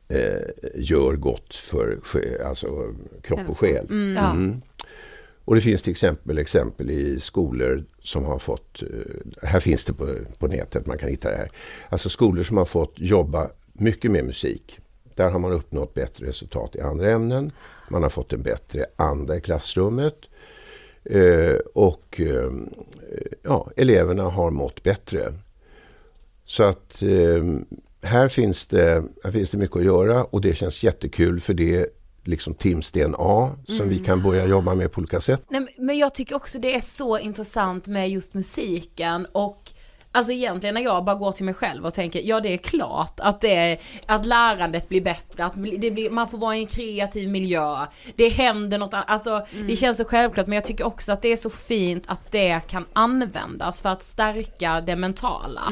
eh, 0.08 0.48
gör 0.74 1.16
gott 1.16 1.54
för 1.54 1.98
alltså, 2.44 2.94
kropp 3.22 3.48
och 3.48 3.58
själ. 3.58 3.86
Ja. 4.16 4.30
Mm. 4.30 4.62
Och 5.48 5.54
det 5.54 5.60
finns 5.60 5.82
till 5.82 5.90
exempel 5.90 6.38
exempel 6.38 6.90
i 6.90 7.20
skolor 7.20 7.84
som 8.02 8.24
har 8.24 8.38
fått, 8.38 8.82
eh, 8.82 9.48
här 9.48 9.60
finns 9.60 9.84
det 9.84 9.92
på, 9.92 10.16
på 10.38 10.46
nätet, 10.46 10.86
man 10.86 10.98
kan 10.98 11.08
hitta 11.08 11.30
det 11.30 11.36
här. 11.36 11.48
Alltså 11.88 12.08
skolor 12.08 12.42
som 12.42 12.56
har 12.56 12.64
fått 12.64 12.92
jobba 12.96 13.50
mycket 13.72 14.10
med 14.10 14.24
musik. 14.24 14.78
Där 15.14 15.30
har 15.30 15.38
man 15.38 15.52
uppnått 15.52 15.94
bättre 15.94 16.26
resultat 16.26 16.76
i 16.76 16.80
andra 16.80 17.10
ämnen. 17.10 17.52
Man 17.90 18.02
har 18.02 18.10
fått 18.10 18.32
en 18.32 18.42
bättre 18.42 18.86
anda 18.96 19.36
i 19.36 19.40
klassrummet. 19.40 20.18
Eh, 21.04 21.56
och 21.74 22.20
eh, 22.20 22.50
ja, 23.42 23.70
eleverna 23.76 24.22
har 24.22 24.50
mått 24.50 24.82
bättre. 24.82 25.34
Så 26.44 26.62
att 26.62 27.02
eh, 27.02 27.44
här, 28.02 28.28
finns 28.28 28.66
det, 28.66 29.04
här 29.24 29.30
finns 29.30 29.50
det 29.50 29.58
mycket 29.58 29.76
att 29.76 29.84
göra 29.84 30.24
och 30.24 30.40
det 30.40 30.54
känns 30.54 30.82
jättekul 30.82 31.40
för 31.40 31.54
det 31.54 31.86
liksom 32.28 32.54
Tims 32.54 32.90
DNA 32.90 33.56
som 33.66 33.88
vi 33.88 33.98
kan 33.98 34.22
börja 34.22 34.46
jobba 34.46 34.74
med 34.74 34.92
på 34.92 34.98
olika 34.98 35.20
sätt. 35.20 35.42
Nej, 35.48 35.74
men- 35.78 35.98
jag 35.98 36.14
tycker 36.14 36.36
också 36.36 36.58
det 36.58 36.74
är 36.74 36.80
så 36.80 37.18
intressant 37.18 37.86
med 37.86 38.10
just 38.10 38.34
musiken 38.34 39.26
och 39.32 39.70
Alltså 40.12 40.32
egentligen 40.32 40.74
när 40.74 40.82
jag 40.82 41.04
bara 41.04 41.16
går 41.16 41.32
till 41.32 41.44
mig 41.44 41.54
själv 41.54 41.86
och 41.86 41.94
tänker, 41.94 42.20
ja 42.20 42.40
det 42.40 42.52
är 42.52 42.56
klart 42.56 43.20
att 43.20 43.40
det 43.40 43.54
är, 43.54 43.78
att 44.06 44.26
lärandet 44.26 44.88
blir 44.88 45.00
bättre, 45.00 45.44
att 45.44 45.52
det 45.78 45.90
blir, 45.90 46.10
man 46.10 46.28
får 46.28 46.38
vara 46.38 46.56
i 46.56 46.60
en 46.60 46.66
kreativ 46.66 47.28
miljö, 47.28 47.86
det 48.16 48.28
händer 48.28 48.78
något 48.78 48.94
annat, 48.94 49.10
alltså 49.10 49.46
det 49.68 49.76
känns 49.76 49.98
så 49.98 50.04
självklart 50.04 50.46
men 50.46 50.56
jag 50.56 50.64
tycker 50.66 50.86
också 50.86 51.12
att 51.12 51.22
det 51.22 51.28
är 51.28 51.36
så 51.36 51.50
fint 51.50 52.04
att 52.06 52.32
det 52.32 52.60
kan 52.66 52.86
användas 52.92 53.82
för 53.82 53.88
att 53.88 54.02
stärka 54.02 54.80
det 54.80 54.96
mentala. 54.96 55.62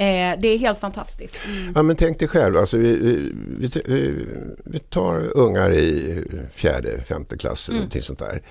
Eh, 0.00 0.38
det 0.40 0.48
är 0.48 0.58
helt 0.58 0.78
fantastiskt. 0.78 1.36
Ja 1.74 1.82
men 1.82 1.96
tänk 1.96 2.18
dig 2.18 2.28
själv, 2.28 2.56
alltså 2.56 2.76
vi, 2.76 2.96
vi, 2.96 3.70
vi, 3.86 4.26
vi, 4.64 4.78
tar 4.78 5.36
ungar 5.36 5.72
i 5.72 6.24
fjärde, 6.52 7.00
femte 7.02 7.38
klass 7.38 7.68
eller 7.68 7.78
någonting 7.78 8.02
sånt 8.02 8.18
där. 8.18 8.42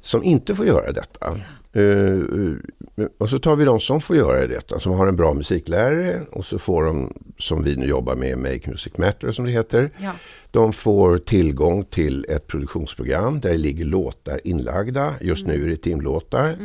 Som 0.00 0.22
inte 0.22 0.54
får 0.54 0.66
göra 0.66 0.92
detta. 0.92 1.38
Eh, 1.72 1.82
eh, 1.82 3.06
och 3.18 3.30
så 3.30 3.38
tar 3.38 3.56
vi 3.56 3.64
de 3.64 3.80
som 3.80 4.00
får 4.00 4.16
göra 4.16 4.46
detta, 4.46 4.80
som 4.80 4.92
har 4.92 5.06
en 5.06 5.16
bra 5.16 5.34
musiklärare 5.34 6.20
och 6.30 6.46
så 6.46 6.58
får 6.58 6.84
de, 6.84 7.12
som 7.38 7.62
vi 7.62 7.76
nu 7.76 7.86
jobbar 7.86 8.14
med, 8.14 8.38
Make 8.38 8.70
Music 8.70 8.92
Matter 8.96 9.32
som 9.32 9.44
det 9.44 9.50
heter. 9.50 9.90
Ja. 9.98 10.12
De 10.50 10.72
får 10.72 11.18
tillgång 11.18 11.84
till 11.84 12.26
ett 12.28 12.46
produktionsprogram 12.46 13.40
där 13.40 13.50
det 13.50 13.58
ligger 13.58 13.84
låtar 13.84 14.40
inlagda. 14.44 15.14
Just 15.20 15.46
nu 15.46 15.64
är 15.64 15.68
det 15.68 15.76
timlåtar. 15.76 16.56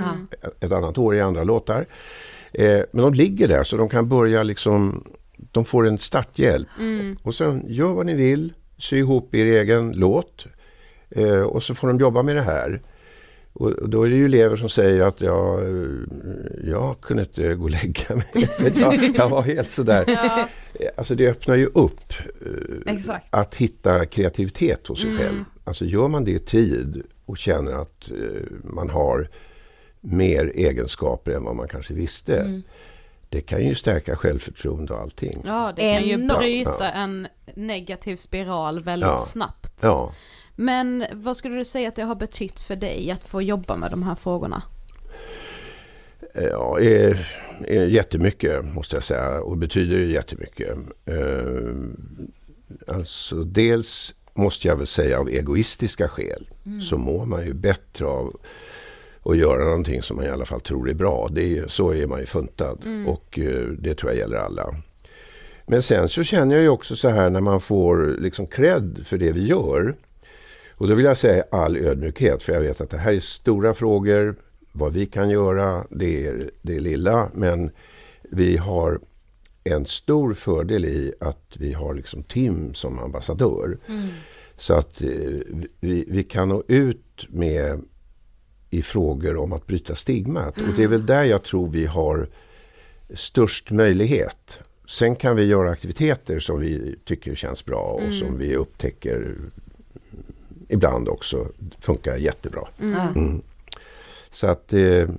Ett 0.59 0.71
annat 0.71 0.97
år 0.97 1.15
är 1.15 1.21
andra 1.21 1.43
låtar. 1.43 1.85
Eh, 2.53 2.79
men 2.91 3.03
de 3.03 3.13
ligger 3.13 3.47
där 3.47 3.63
så 3.63 3.77
de 3.77 3.89
kan 3.89 4.09
börja 4.09 4.43
liksom, 4.43 5.03
de 5.51 5.65
får 5.65 5.87
en 5.87 5.97
starthjälp. 5.97 6.67
Och 7.23 7.35
sen 7.35 7.63
gör 7.67 7.93
vad 7.93 8.05
ni 8.05 8.13
vill, 8.13 8.53
sy 8.77 8.97
ihop 8.97 9.35
er 9.35 9.45
egen 9.45 9.91
låt. 9.91 10.45
Eh, 11.09 11.41
och 11.41 11.63
så 11.63 11.75
får 11.75 11.87
de 11.87 11.99
jobba 11.99 12.23
med 12.23 12.35
det 12.35 12.41
här. 12.41 12.81
Och 13.53 13.89
då 13.89 14.03
är 14.03 14.09
det 14.09 14.15
ju 14.15 14.25
elever 14.25 14.55
som 14.55 14.69
säger 14.69 15.01
att 15.01 15.21
jag, 15.21 15.63
eh, 15.63 15.87
jag 16.63 17.01
kunde 17.01 17.23
inte 17.23 17.53
gå 17.55 17.63
och 17.63 17.69
lägga 17.69 18.15
mig. 18.15 18.49
jag, 18.75 19.15
jag 19.15 19.29
var 19.29 19.41
helt 19.41 19.71
sådär. 19.71 20.05
Eh, 20.09 20.87
Alltså 20.97 21.15
det 21.15 21.27
öppnar 21.27 21.55
ju 21.55 21.65
upp 21.65 22.13
eh, 22.45 22.93
Exakt. 22.93 23.25
att 23.29 23.55
hitta 23.55 24.05
kreativitet 24.05 24.87
hos 24.87 25.01
sig 25.01 25.17
själv. 25.17 25.43
Alltså 25.63 25.85
gör 25.85 26.07
man 26.07 26.23
det 26.25 26.31
i 26.31 26.39
tid 26.39 27.03
och 27.25 27.37
känner 27.37 27.71
att 27.71 28.11
man 28.63 28.89
har 28.89 29.29
mer 30.01 30.51
egenskaper 30.55 31.31
än 31.31 31.43
vad 31.43 31.55
man 31.55 31.67
kanske 31.67 31.93
visste. 31.93 32.61
Det 33.29 33.41
kan 33.41 33.65
ju 33.65 33.75
stärka 33.75 34.15
självförtroende 34.15 34.93
och 34.93 34.99
allting. 35.01 35.41
Ja, 35.45 35.73
det 35.75 35.93
kan 35.93 36.07
ju 36.07 36.27
bryta 36.27 36.91
en 36.91 37.27
negativ 37.55 38.15
spiral 38.15 38.83
väldigt 38.83 39.07
Ja. 39.09 39.19
snabbt. 39.19 39.73
Ja. 39.81 40.13
Men 40.55 41.05
vad 41.13 41.37
skulle 41.37 41.55
du 41.55 41.65
säga 41.65 41.87
att 41.87 41.95
det 41.95 42.03
har 42.03 42.15
betytt 42.15 42.59
för 42.59 42.75
dig 42.75 43.11
att 43.11 43.23
få 43.23 43.41
jobba 43.41 43.75
med 43.75 43.91
de 43.91 44.03
här 44.03 44.15
frågorna? 44.15 44.63
Ja, 46.33 46.79
är, 46.79 47.27
är 47.67 47.85
jättemycket 47.85 48.65
måste 48.65 48.95
jag 48.95 49.03
säga 49.03 49.41
och 49.41 49.57
betyder 49.57 49.97
jättemycket. 49.97 50.77
Eh, 51.05 51.73
alltså 52.87 53.43
dels 53.43 54.15
måste 54.33 54.67
jag 54.67 54.75
väl 54.75 54.87
säga 54.87 55.19
av 55.19 55.29
egoistiska 55.29 56.07
skäl 56.09 56.49
så 56.89 56.97
mår 56.97 57.25
man 57.25 57.45
ju 57.45 57.53
bättre 57.53 58.05
av 58.05 58.39
att 59.23 59.37
göra 59.37 59.63
någonting 59.63 60.01
som 60.01 60.17
man 60.17 60.25
i 60.25 60.29
alla 60.29 60.45
fall 60.45 60.61
tror 60.61 60.89
är 60.89 60.93
bra. 60.93 61.29
Det 61.31 61.57
är, 61.57 61.67
så 61.67 61.93
är 61.93 62.07
man 62.07 62.19
ju 62.19 62.25
funtad 62.25 62.79
och 63.07 63.39
eh, 63.39 63.67
det 63.67 63.95
tror 63.95 64.11
jag 64.11 64.19
gäller 64.19 64.37
alla. 64.37 64.75
Men 65.65 65.81
sen 65.81 66.09
så 66.09 66.23
känner 66.23 66.55
jag 66.55 66.63
ju 66.63 66.69
också 66.69 66.95
så 66.95 67.09
här 67.09 67.29
när 67.29 67.41
man 67.41 67.61
får 67.61 68.17
liksom 68.19 68.47
cred 68.47 68.99
för 69.05 69.17
det 69.17 69.31
vi 69.31 69.47
gör 69.47 69.95
Och 70.79 70.87
då 70.87 70.95
vill 70.95 71.05
jag 71.05 71.17
säga 71.17 71.43
all 71.51 71.77
ödmjukhet, 71.77 72.43
för 72.43 72.53
jag 72.53 72.61
vet 72.61 72.81
att 72.81 72.89
det 72.89 72.97
här 72.97 73.13
är 73.13 73.19
stora 73.19 73.73
frågor. 73.73 74.35
Vad 74.71 74.93
vi 74.93 75.05
kan 75.05 75.29
göra, 75.29 75.85
det 75.89 76.25
är 76.27 76.51
det 76.61 76.79
lilla, 76.79 77.29
men 77.33 77.71
vi 78.21 78.57
har 78.57 78.99
en 79.63 79.85
stor 79.85 80.33
fördel 80.33 80.85
i 80.85 81.13
att 81.19 81.55
vi 81.59 81.73
har 81.73 81.93
liksom 81.93 82.23
Tim 82.23 82.73
som 82.73 82.99
ambassadör. 82.99 83.77
Mm. 83.87 84.07
Så 84.57 84.73
att 84.73 85.01
eh, 85.01 85.09
vi, 85.79 86.05
vi 86.07 86.23
kan 86.23 86.49
nå 86.49 86.63
ut 86.67 87.27
med 87.29 87.81
i 88.69 88.81
frågor 88.81 89.37
om 89.37 89.53
att 89.53 89.67
bryta 89.67 89.95
stigmat. 89.95 90.57
Och 90.57 90.73
det 90.75 90.83
är 90.83 90.87
väl 90.87 91.05
där 91.05 91.23
jag 91.23 91.43
tror 91.43 91.69
vi 91.69 91.85
har 91.85 92.27
störst 93.13 93.71
möjlighet. 93.71 94.59
Sen 94.87 95.15
kan 95.15 95.35
vi 95.35 95.45
göra 95.45 95.71
aktiviteter 95.71 96.39
som 96.39 96.59
vi 96.59 96.95
tycker 97.05 97.35
känns 97.35 97.65
bra 97.65 97.81
och 97.81 98.01
mm. 98.01 98.13
som 98.13 98.37
vi 98.37 98.55
upptäcker 98.55 99.35
ibland 100.67 101.09
också 101.09 101.47
funkar 101.79 102.17
jättebra. 102.17 102.67
Mm. 102.81 102.95
mm. 103.15 103.41
Så 104.29 104.47
att 104.47 104.73
eh, 104.73 105.09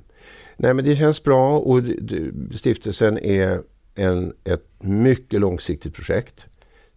nej 0.57 0.75
men 0.75 0.85
det 0.85 0.97
känns 0.97 1.25
bra 1.25 1.59
och 1.59 1.83
stiftelsen 2.55 3.19
är 3.19 3.63
en, 3.95 4.33
ett 4.45 4.67
mycket 4.79 5.41
långsiktigt 5.41 5.95
projekt. 5.95 6.47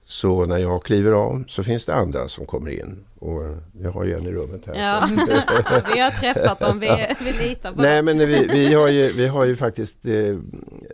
Så 0.05 0.45
när 0.45 0.57
jag 0.57 0.83
kliver 0.83 1.11
av 1.11 1.43
så 1.47 1.63
finns 1.63 1.85
det 1.85 1.95
andra 1.95 2.27
som 2.27 2.45
kommer 2.45 2.69
in. 2.69 3.05
Och 3.19 3.41
jag 3.81 3.91
har 3.91 4.03
ju 4.03 4.13
en 4.13 4.27
i 4.27 4.31
rummet 4.31 4.61
här. 4.65 4.75
Ja. 4.75 5.09
vi 5.93 5.99
har 5.99 6.11
träffat 6.11 6.59
dem, 6.59 6.79
vi, 6.79 7.07
vi 7.19 7.47
litar 7.47 7.71
på 7.71 7.81
Nej 7.81 8.01
men 8.01 8.17
vi, 8.17 8.47
vi, 8.47 8.73
har 8.73 8.87
ju, 8.87 9.11
vi 9.11 9.27
har 9.27 9.45
ju 9.45 9.55
faktiskt 9.55 10.05
eh, 10.05 10.37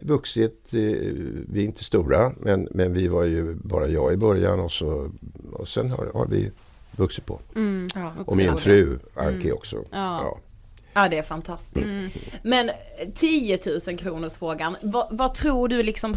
vuxit. 0.01 0.73
Eh, 0.73 0.79
vi 1.47 1.61
är 1.61 1.65
inte 1.65 1.83
stora 1.83 2.31
men, 2.39 2.67
men 2.71 2.93
vi 2.93 3.07
var 3.07 3.23
ju 3.23 3.53
bara 3.53 3.87
jag 3.87 4.13
i 4.13 4.17
början 4.17 4.59
och, 4.59 4.71
så, 4.71 5.11
och 5.53 5.67
sen 5.67 5.91
har, 5.91 6.11
har 6.13 6.25
vi 6.25 6.51
vuxit 6.91 7.25
på. 7.25 7.39
Mm. 7.55 7.87
Ja, 7.95 8.11
och 8.25 8.37
min 8.37 8.57
fru 8.57 8.99
Anki 9.15 9.47
mm. 9.47 9.53
också. 9.53 9.77
Ja. 9.77 10.21
ja. 10.23 10.37
Ja 10.99 11.09
det 11.09 11.17
är 11.17 11.23
fantastiskt. 11.23 11.87
Mm. 11.87 12.09
Men 12.43 12.71
10 13.15 13.59
000 13.87 13.97
kronors 13.97 14.37
frågan. 14.37 14.75
Vad, 14.81 15.07
vad 15.11 15.33
tror 15.33 15.67
du 15.67 15.83
liksom 15.83 16.15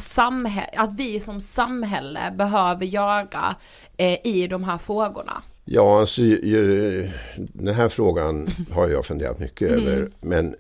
att 0.77 0.95
vi 0.99 1.21
som 1.21 1.41
samhälle 1.41 2.35
behöver 2.39 2.87
göra 2.87 3.57
eh, 3.97 4.27
i 4.27 4.47
de 4.51 4.65
här 4.65 4.79
frågorna? 4.79 5.43
Ja, 5.65 6.01
alltså, 6.01 6.23
ju, 6.23 7.11
den 7.37 7.75
här 7.75 7.89
frågan 7.89 8.49
har 8.71 8.89
jag 8.89 9.07
funderat 9.07 9.39
mycket 9.39 9.71
mm. 9.71 9.87
över. 9.87 10.11
Men 10.21 10.55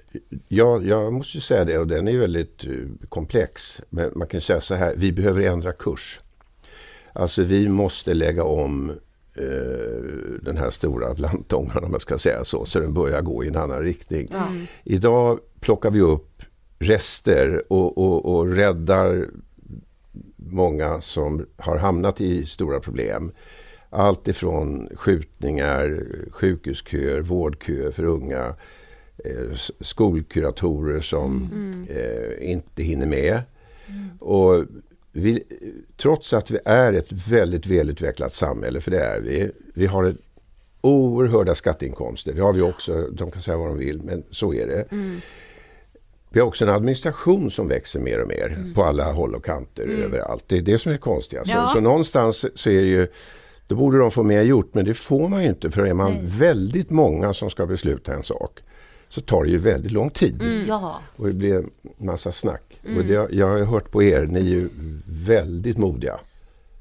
jag, 0.48 0.86
jag 0.86 1.12
måste 1.12 1.40
säga 1.40 1.64
det, 1.64 1.78
och 1.78 1.86
den 1.86 2.08
är 2.08 2.18
väldigt 2.18 2.64
uh, 2.64 2.88
komplex. 3.08 3.80
Men 3.90 4.12
man 4.14 4.28
kan 4.28 4.40
säga 4.40 4.60
så 4.60 4.74
här, 4.74 4.94
vi 4.96 5.12
behöver 5.12 5.40
ändra 5.40 5.72
kurs. 5.72 6.20
Alltså 7.12 7.42
vi 7.42 7.68
måste 7.68 8.14
lägga 8.14 8.44
om 8.44 8.92
Eh, 8.92 8.96
den 10.42 10.56
här 10.56 10.70
stora 10.70 11.08
Atlantångan 11.08 11.84
om 11.84 11.92
jag 11.92 12.02
ska 12.02 12.18
säga 12.18 12.44
så, 12.44 12.64
så 12.64 12.80
den 12.80 12.94
börjar 12.94 13.22
gå 13.22 13.44
i 13.44 13.48
en 13.48 13.56
annan 13.56 13.82
riktning. 13.82 14.28
Mm. 14.32 14.66
Idag 14.84 15.38
plockar 15.60 15.90
vi 15.90 16.00
upp 16.00 16.42
rester 16.78 17.62
och, 17.68 17.98
och, 17.98 18.34
och 18.34 18.46
räddar 18.46 19.26
många 20.36 21.00
som 21.00 21.46
har 21.56 21.76
hamnat 21.76 22.20
i 22.20 22.46
stora 22.46 22.80
problem. 22.80 23.32
Allt 23.90 24.28
ifrån 24.28 24.88
skjutningar, 24.94 26.04
sjukhusköer, 26.30 27.20
vårdköer 27.20 27.90
för 27.90 28.04
unga, 28.04 28.54
eh, 29.24 29.56
skolkuratorer 29.80 31.00
som 31.00 31.50
mm. 31.52 31.86
eh, 31.88 32.50
inte 32.50 32.82
hinner 32.82 33.06
med. 33.06 33.42
Mm. 33.86 34.08
Och 34.18 34.64
vi, 35.12 35.42
trots 35.96 36.32
att 36.32 36.50
vi 36.50 36.58
är 36.64 36.92
ett 36.92 37.12
väldigt 37.12 37.66
välutvecklat 37.66 38.34
samhälle, 38.34 38.80
för 38.80 38.90
det 38.90 39.00
är 39.00 39.20
vi. 39.20 39.50
Vi 39.74 39.86
har 39.86 40.04
ett 40.04 40.16
oerhörda 40.80 41.54
skatteinkomster. 41.54 42.32
Det 42.32 42.40
har 42.40 42.52
vi 42.52 42.62
också. 42.62 43.06
De 43.12 43.30
kan 43.30 43.42
säga 43.42 43.56
vad 43.56 43.68
de 43.68 43.78
vill, 43.78 44.02
men 44.02 44.24
så 44.30 44.54
är 44.54 44.66
det. 44.66 44.92
Mm. 44.92 45.20
Vi 46.30 46.40
har 46.40 46.46
också 46.46 46.64
en 46.64 46.70
administration 46.70 47.50
som 47.50 47.68
växer 47.68 48.00
mer 48.00 48.22
och 48.22 48.28
mer 48.28 48.46
mm. 48.46 48.74
på 48.74 48.84
alla 48.84 49.12
håll 49.12 49.34
och 49.34 49.44
kanter 49.44 49.84
mm. 49.84 50.02
överallt. 50.02 50.44
Det 50.46 50.56
är 50.56 50.62
det 50.62 50.78
som 50.78 50.92
är 50.92 50.98
konstiga. 50.98 51.42
Ja. 51.46 51.68
Så, 51.68 51.74
så, 51.74 51.80
någonstans 51.80 52.44
så 52.54 52.70
är 52.70 52.80
det 52.80 52.88
ju 52.88 53.08
då 53.66 53.74
borde 53.74 53.98
de 53.98 54.10
få 54.10 54.22
mer 54.22 54.42
gjort, 54.42 54.74
men 54.74 54.84
det 54.84 54.94
får 54.94 55.28
man 55.28 55.42
ju 55.42 55.48
inte 55.48 55.70
för 55.70 55.82
är 55.82 55.94
man 55.94 56.12
Nej. 56.12 56.22
väldigt 56.24 56.90
många 56.90 57.34
som 57.34 57.50
ska 57.50 57.66
besluta 57.66 58.14
en 58.14 58.22
sak 58.22 58.60
så 59.12 59.20
tar 59.20 59.44
det 59.44 59.50
ju 59.50 59.58
väldigt 59.58 59.92
lång 59.92 60.10
tid. 60.10 60.42
Mm. 60.42 60.66
Ja. 60.66 61.02
Och 61.16 61.26
det 61.26 61.34
blir 61.34 61.54
en 61.54 61.70
massa 61.96 62.32
snack. 62.32 62.80
Mm. 62.84 62.98
Och 62.98 63.04
det, 63.04 63.36
jag 63.36 63.46
har 63.46 63.64
hört 63.64 63.90
på 63.90 64.02
er, 64.02 64.26
ni 64.26 64.38
är 64.38 64.44
ju 64.44 64.68
väldigt 65.06 65.78
modiga 65.78 66.20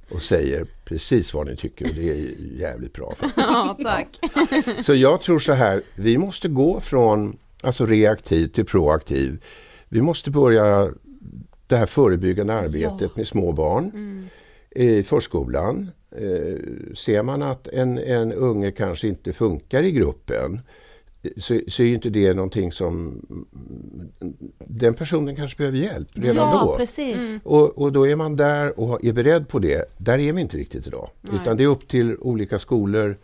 och 0.10 0.22
säger 0.22 0.66
precis 0.86 1.34
vad 1.34 1.48
ni 1.48 1.56
tycker 1.56 1.86
och 1.86 1.96
det 1.96 2.10
är 2.10 2.36
jävligt 2.60 2.94
bra. 2.94 3.14
ja, 3.36 3.78
tack. 3.84 4.20
så 4.82 4.94
jag 4.96 5.22
tror 5.22 5.40
så 5.40 5.54
här, 5.54 5.82
vi 5.96 6.18
måste 6.18 6.48
gå 6.48 6.80
från 6.80 7.38
alltså 7.62 7.86
reaktiv 7.86 8.48
till 8.48 8.66
proaktiv. 8.66 9.44
Vi 9.90 10.02
måste 10.02 10.32
börja 10.32 10.94
det 11.68 11.76
här 11.76 11.86
förebyggande 11.86 12.54
arbetet 12.54 13.02
ja. 13.02 13.10
med 13.16 13.28
små 13.28 13.52
barn 13.52 13.92
mm. 13.94 14.28
i 14.70 15.04
förskolan. 15.04 15.92
Eh, 16.12 16.58
ser 16.96 17.24
man 17.24 17.42
att 17.42 17.68
en, 17.68 17.98
en 17.98 18.34
unge 18.34 18.72
kanske 18.72 19.08
inte 19.08 19.34
funkar 19.34 19.84
i 19.84 19.92
gruppen 19.92 20.62
så, 21.38 21.60
så 21.68 21.84
är 21.84 21.94
inte 21.94 22.10
det 22.10 22.34
någonting 22.34 22.72
som... 22.72 23.22
Den 24.58 24.94
personen 24.94 25.36
kanske 25.36 25.58
behöver 25.58 25.78
hjälp 25.78 26.10
redan 26.14 26.50
ja, 26.50 26.66
då. 26.66 26.78
Precis. 26.78 27.16
Mm. 27.16 27.40
Och, 27.44 27.78
och 27.78 27.92
då 27.92 28.08
är 28.08 28.16
man 28.16 28.36
där 28.36 28.80
och 28.80 29.06
är 29.06 29.14
beredd 29.14 29.48
på 29.48 29.60
det. 29.60 29.86
Där 29.98 30.18
är 30.18 30.34
vi 30.34 30.42
inte 30.42 30.58
riktigt 30.58 30.88
idag. 30.88 31.10
Nej. 31.22 31.36
Utan 31.42 31.58
det 31.58 31.64
är 31.64 31.68
upp 31.68 31.88
till 31.88 32.18
olika 32.18 32.60
skolor 32.60 33.18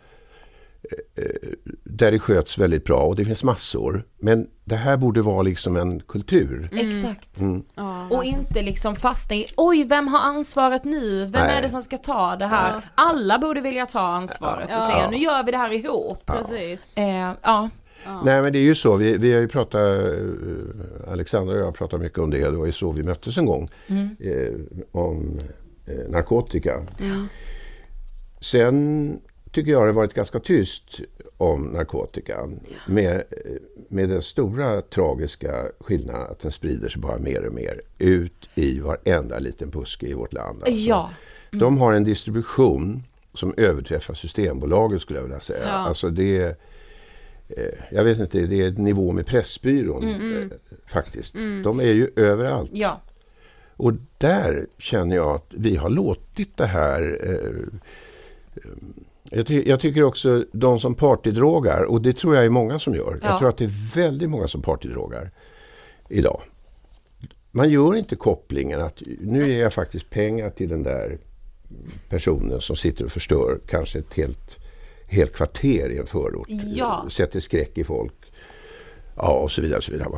eh, 0.82 1.24
eh, 1.24 1.48
där 1.84 2.12
det 2.12 2.18
sköts 2.18 2.58
väldigt 2.58 2.84
bra 2.84 3.00
och 3.00 3.16
det 3.16 3.24
finns 3.24 3.44
massor. 3.44 4.04
Men 4.18 4.48
det 4.64 4.76
här 4.76 4.96
borde 4.96 5.22
vara 5.22 5.42
liksom 5.42 5.76
en 5.76 6.00
kultur. 6.00 6.68
Mm. 6.72 6.88
Exakt. 6.88 7.40
Mm. 7.40 7.62
Och 8.10 8.24
inte 8.24 8.62
liksom 8.62 8.96
fastna 8.96 9.36
i, 9.36 9.46
oj 9.56 9.84
vem 9.84 10.08
har 10.08 10.20
ansvaret 10.20 10.84
nu? 10.84 11.24
Vem 11.24 11.46
Nej. 11.46 11.56
är 11.56 11.62
det 11.62 11.68
som 11.68 11.82
ska 11.82 11.96
ta 11.96 12.36
det 12.36 12.46
här? 12.46 12.72
Ja. 12.72 12.82
Alla 12.94 13.38
borde 13.38 13.60
vilja 13.60 13.86
ta 13.86 14.00
ansvaret 14.00 14.68
ja. 14.70 14.78
och 14.78 14.82
säga, 14.82 15.10
nu 15.10 15.16
gör 15.16 15.42
vi 15.44 15.50
det 15.50 15.58
här 15.58 15.72
ihop. 15.72 16.26
Precis. 16.26 16.96
Eh, 16.96 17.34
ja. 17.42 17.70
Nej 18.24 18.42
men 18.42 18.52
det 18.52 18.58
är 18.58 18.62
ju 18.62 18.74
så, 18.74 18.96
vi, 18.96 19.16
vi 19.16 19.32
har 19.32 19.40
ju 19.40 19.48
pratat, 19.48 19.80
eh, 19.80 21.12
Alexandra 21.12 21.54
och 21.54 21.60
jag 21.60 21.64
har 21.64 21.72
pratat 21.72 22.00
mycket 22.00 22.18
om 22.18 22.30
det, 22.30 22.38
det 22.38 22.56
var 22.56 22.66
ju 22.66 22.72
så 22.72 22.92
vi 22.92 23.02
möttes 23.02 23.38
en 23.38 23.46
gång. 23.46 23.70
Mm. 23.86 24.16
Eh, 24.20 24.52
om 24.92 25.38
eh, 25.86 26.10
narkotika. 26.10 26.86
Mm. 27.00 27.26
Sen 28.40 29.18
tycker 29.50 29.72
jag 29.72 29.82
det 29.82 29.86
har 29.86 29.92
varit 29.92 30.14
ganska 30.14 30.40
tyst 30.40 31.00
om 31.36 31.62
narkotikan. 31.62 32.60
Ja. 32.68 32.92
Med, 32.92 33.22
med 33.88 34.08
den 34.08 34.22
stora 34.22 34.82
tragiska 34.82 35.64
skillnaden 35.80 36.26
att 36.30 36.40
den 36.40 36.52
sprider 36.52 36.88
sig 36.88 37.00
bara 37.00 37.18
mer 37.18 37.46
och 37.46 37.54
mer 37.54 37.80
ut 37.98 38.48
i 38.54 38.80
varenda 38.80 39.38
liten 39.38 39.70
buske 39.70 40.06
i 40.06 40.14
vårt 40.14 40.32
land. 40.32 40.62
Alltså. 40.62 40.72
Ja. 40.72 41.10
Mm. 41.52 41.60
De 41.60 41.78
har 41.78 41.92
en 41.92 42.04
distribution 42.04 43.02
som 43.34 43.54
överträffar 43.56 44.14
Systembolaget 44.14 45.02
skulle 45.02 45.18
jag 45.18 45.24
vilja 45.24 45.40
säga. 45.40 45.64
Ja. 45.64 45.72
Alltså 45.72 46.10
det 46.10 46.38
Eh, 46.40 46.54
jag 47.90 48.04
vet 48.04 48.18
inte, 48.18 48.40
det 48.40 48.60
är 48.60 48.70
nivå 48.70 49.12
med 49.12 49.26
Pressbyrån 49.26 50.02
mm, 50.02 50.20
mm. 50.20 50.42
Eh, 50.42 50.58
faktiskt. 50.86 51.34
Mm. 51.34 51.62
De 51.62 51.80
är 51.80 51.92
ju 51.92 52.10
överallt. 52.16 52.70
Ja. 52.74 53.00
Och 53.76 53.92
där 54.18 54.66
känner 54.78 55.16
jag 55.16 55.34
att 55.34 55.46
vi 55.48 55.76
har 55.76 55.90
låtit 55.90 56.56
det 56.56 56.66
här 56.66 57.18
eh, 57.22 57.78
jag, 59.30 59.46
ty 59.46 59.68
jag, 59.68 59.80
tycker 59.80 60.02
också 60.02 60.44
de 60.52 60.80
som 60.80 60.94
partydrogar, 60.94 61.82
och 61.82 62.02
det 62.02 62.12
tror 62.12 62.36
jag 62.36 62.44
är 62.44 62.50
många 62.50 62.78
som 62.78 62.94
gör. 62.94 63.18
Ja. 63.22 63.28
Jag 63.28 63.38
tror 63.38 63.48
att 63.48 63.58
det 63.58 63.64
är 63.64 63.94
väldigt 63.94 64.30
många 64.30 64.48
som 64.48 64.62
partydrogar 64.62 65.30
idag. 66.08 66.42
Man 67.50 67.70
gör 67.70 67.96
inte 67.96 68.16
kopplingen 68.16 68.80
att 68.80 69.02
nu 69.20 69.52
ger 69.52 69.62
jag 69.62 69.72
faktiskt 69.72 70.10
pengar 70.10 70.50
till 70.50 70.68
den 70.68 70.82
där 70.82 71.18
personen 72.08 72.60
som 72.60 72.76
sitter 72.76 73.04
och 73.04 73.12
förstör 73.12 73.58
kanske 73.66 73.98
ett 73.98 74.14
helt 74.14 74.67
helt 75.08 75.34
kvarter 75.34 75.90
i 75.90 75.98
en 75.98 76.06
förort. 76.06 76.48
Ja. 76.48 77.06
Sätter 77.10 77.40
skräck 77.40 77.78
i 77.78 77.84
folk. 77.84 78.14
Ja, 79.20 79.28
och 79.28 79.50
så 79.50 79.62
vidare. 79.62 79.78
Och 79.78 79.84
så 79.84 79.92
vidare. 79.92 80.08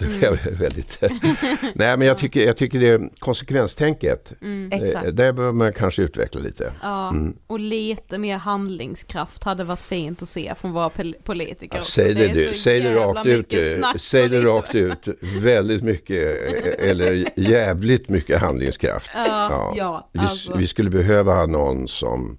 Mm. 0.00 0.38
väldigt, 0.58 0.98
nej, 1.74 1.96
men 1.96 2.00
jag 2.00 2.18
tycker, 2.18 2.46
jag 2.46 2.56
tycker 2.56 2.80
det 2.80 3.10
konsekvenstänket, 3.18 4.32
mm. 4.42 4.72
eh, 4.72 5.02
det 5.02 5.12
behöver 5.12 5.52
man 5.52 5.72
kanske 5.72 6.02
utveckla 6.02 6.40
lite. 6.40 6.72
Ja, 6.82 7.08
mm. 7.10 7.36
och 7.46 7.60
lite 7.60 8.18
mer 8.18 8.36
handlingskraft 8.36 9.44
hade 9.44 9.64
varit 9.64 9.82
fint 9.82 10.22
att 10.22 10.28
se 10.28 10.54
från 10.54 10.72
våra 10.72 10.90
politiker. 11.24 11.76
Ja, 11.78 11.82
säg 11.82 12.14
det, 12.14 12.26
det 12.26 12.48
du, 12.48 12.54
säg 12.54 12.80
det 12.80 12.94
rakt 12.94 13.26
ut. 13.26 13.54
Säg 14.00 14.28
det 14.28 14.40
rakt 14.40 14.74
ut. 14.74 15.08
Väldigt 15.20 15.82
mycket, 15.82 16.38
eller 16.78 17.24
jävligt 17.36 18.08
mycket 18.08 18.40
handlingskraft. 18.40 19.10
Ja, 19.14 19.74
ja. 19.76 20.10
Alltså. 20.18 20.52
vi, 20.52 20.58
vi 20.58 20.66
skulle 20.66 20.90
behöva 20.90 21.46
någon 21.46 21.88
som 21.88 22.38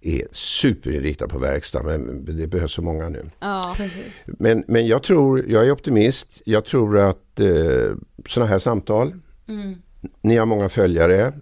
är 0.00 0.22
superinriktad 0.32 1.28
på 1.28 1.38
verkstad 1.38 1.82
men 1.82 2.24
det 2.24 2.46
behövs 2.46 2.72
så 2.72 2.82
många 2.82 3.08
nu. 3.08 3.30
Ja, 3.40 3.74
precis. 3.76 4.14
Men, 4.26 4.64
men 4.66 4.86
jag 4.86 5.02
tror, 5.02 5.50
jag 5.50 5.66
är 5.66 5.70
optimist. 5.70 6.28
Jag 6.44 6.64
tror 6.64 6.98
att 6.98 7.40
eh, 7.40 7.96
sådana 8.28 8.50
här 8.50 8.58
samtal, 8.58 9.14
mm. 9.48 9.82
ni 10.20 10.36
har 10.36 10.46
många 10.46 10.68
följare, 10.68 11.32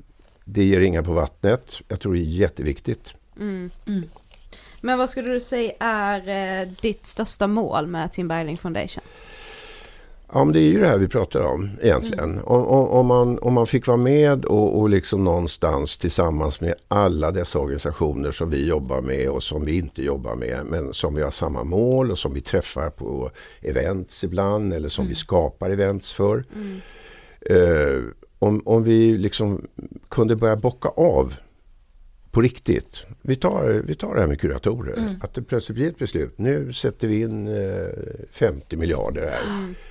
det 0.45 0.65
ger 0.65 0.81
ringar 0.81 1.03
på 1.03 1.13
vattnet. 1.13 1.81
Jag 1.89 2.01
tror 2.01 2.15
det 2.15 2.21
är 2.21 2.23
jätteviktigt. 2.23 3.15
Mm. 3.41 3.71
Mm. 3.87 4.05
Men 4.81 4.99
vad 4.99 5.11
skulle 5.11 5.33
du 5.33 5.41
säga 5.41 5.73
är 5.81 6.61
eh, 6.63 6.69
ditt 6.83 7.07
största 7.07 7.47
mål 7.47 7.87
med 7.87 8.13
Tim 8.13 8.29
Bergling 8.29 8.57
Foundation? 8.57 9.05
Ja, 10.33 10.45
men 10.45 10.53
det 10.53 10.61
är 10.61 10.71
ju 10.71 10.81
det 10.81 10.89
här 10.89 10.99
vi 10.99 11.09
pratar 11.09 11.41
om 11.41 11.71
egentligen. 11.83 12.31
Mm. 12.31 12.45
Om, 12.45 12.89
om, 12.89 13.07
man, 13.07 13.39
om 13.39 13.53
man 13.53 13.67
fick 13.67 13.87
vara 13.87 13.97
med 13.97 14.45
och, 14.45 14.81
och 14.81 14.89
liksom 14.89 15.25
någonstans 15.25 15.97
tillsammans 15.97 16.61
med 16.61 16.75
alla 16.89 17.31
dessa 17.31 17.59
organisationer 17.59 18.33
som 18.33 18.51
vi 18.51 18.67
jobbar 18.67 19.01
med 19.01 19.29
och 19.29 19.43
som 19.43 19.65
vi 19.65 19.79
inte 19.79 20.03
jobbar 20.03 20.35
med 20.35 20.67
men 20.67 20.95
som 20.95 21.15
vi 21.15 21.23
har 21.23 21.31
samma 21.31 21.65
mål 21.65 22.11
och 22.11 22.19
som 22.19 22.35
vi 22.35 22.41
träffar 22.41 22.91
på 22.91 23.31
events 23.61 24.25
ibland 24.25 24.75
eller 24.75 24.89
som 24.89 25.03
mm. 25.03 25.11
vi 25.11 25.15
skapar 25.15 25.71
events 25.71 26.13
för. 26.13 26.45
Mm. 26.55 26.81
Eh, 27.41 28.01
om, 28.39 28.63
om 28.65 28.85
vi 28.85 29.19
liksom 29.19 29.67
kunde 30.09 30.37
börja 30.37 30.57
bocka 30.57 30.89
av 30.89 31.35
på 32.35 32.41
riktigt. 32.41 33.05
Vi 33.23 33.37
tar, 33.37 33.83
vi 33.87 33.95
tar 33.95 34.15
det 34.15 34.21
här 34.21 34.29
med 34.29 34.41
kuratorer. 34.41 34.97
Mm. 34.99 35.15
Att 35.21 35.35
det 35.35 35.43
plötsligt 35.43 35.77
blir 35.77 35.89
ett 35.89 35.99
beslut. 35.99 36.39
Nu 36.39 36.73
sätter 36.73 37.09
vi 37.09 37.21
in 37.21 37.49
eh, 37.49 37.89
50 38.33 38.77
miljarder 38.77 39.31
här. 39.31 39.41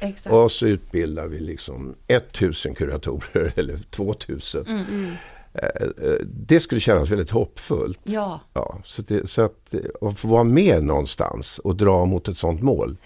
Mm, 0.01 0.43
och 0.43 0.51
så 0.51 0.67
utbildar 0.67 1.27
vi 1.27 1.39
liksom 1.39 1.95
1000 2.07 2.75
kuratorer 2.75 3.53
eller 3.59 3.77
2000. 3.77 4.65
Mm, 4.67 4.85
mm. 4.89 5.11
Eh, 5.53 6.09
eh, 6.09 6.15
det 6.25 6.59
skulle 6.59 6.81
kännas 6.81 7.09
väldigt 7.09 7.31
hoppfullt. 7.31 7.99
Ja. 8.03 8.39
ja 8.53 8.81
så, 8.85 9.01
det, 9.01 9.29
så 9.29 9.41
att, 9.41 9.75
att 10.01 10.19
få 10.19 10.27
vara 10.27 10.43
med 10.43 10.83
någonstans 10.83 11.59
och 11.59 11.75
dra 11.75 12.05
mot 12.05 12.27
ett 12.27 12.37
sånt 12.37 12.61
mål. 12.61 12.97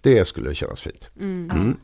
Det 0.00 0.28
skulle 0.28 0.54
kännas 0.54 0.80
fint. 0.80 1.10
Mm. 1.20 1.50
Mm. 1.50 1.76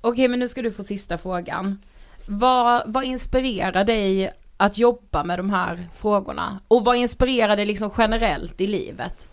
Okej, 0.00 0.28
men 0.28 0.38
nu 0.38 0.48
ska 0.48 0.62
du 0.62 0.72
få 0.72 0.82
sista 0.82 1.18
frågan. 1.18 1.78
Vad, 2.26 2.82
vad 2.86 3.04
inspirerar 3.04 3.84
dig 3.84 4.32
att 4.56 4.78
jobba 4.78 5.24
med 5.24 5.38
de 5.38 5.50
här 5.50 5.88
frågorna? 5.94 6.60
Och 6.68 6.84
vad 6.84 6.96
inspirerar 6.96 7.56
dig 7.56 7.66
liksom 7.66 7.90
generellt 7.98 8.60
i 8.60 8.66
livet? 8.66 9.28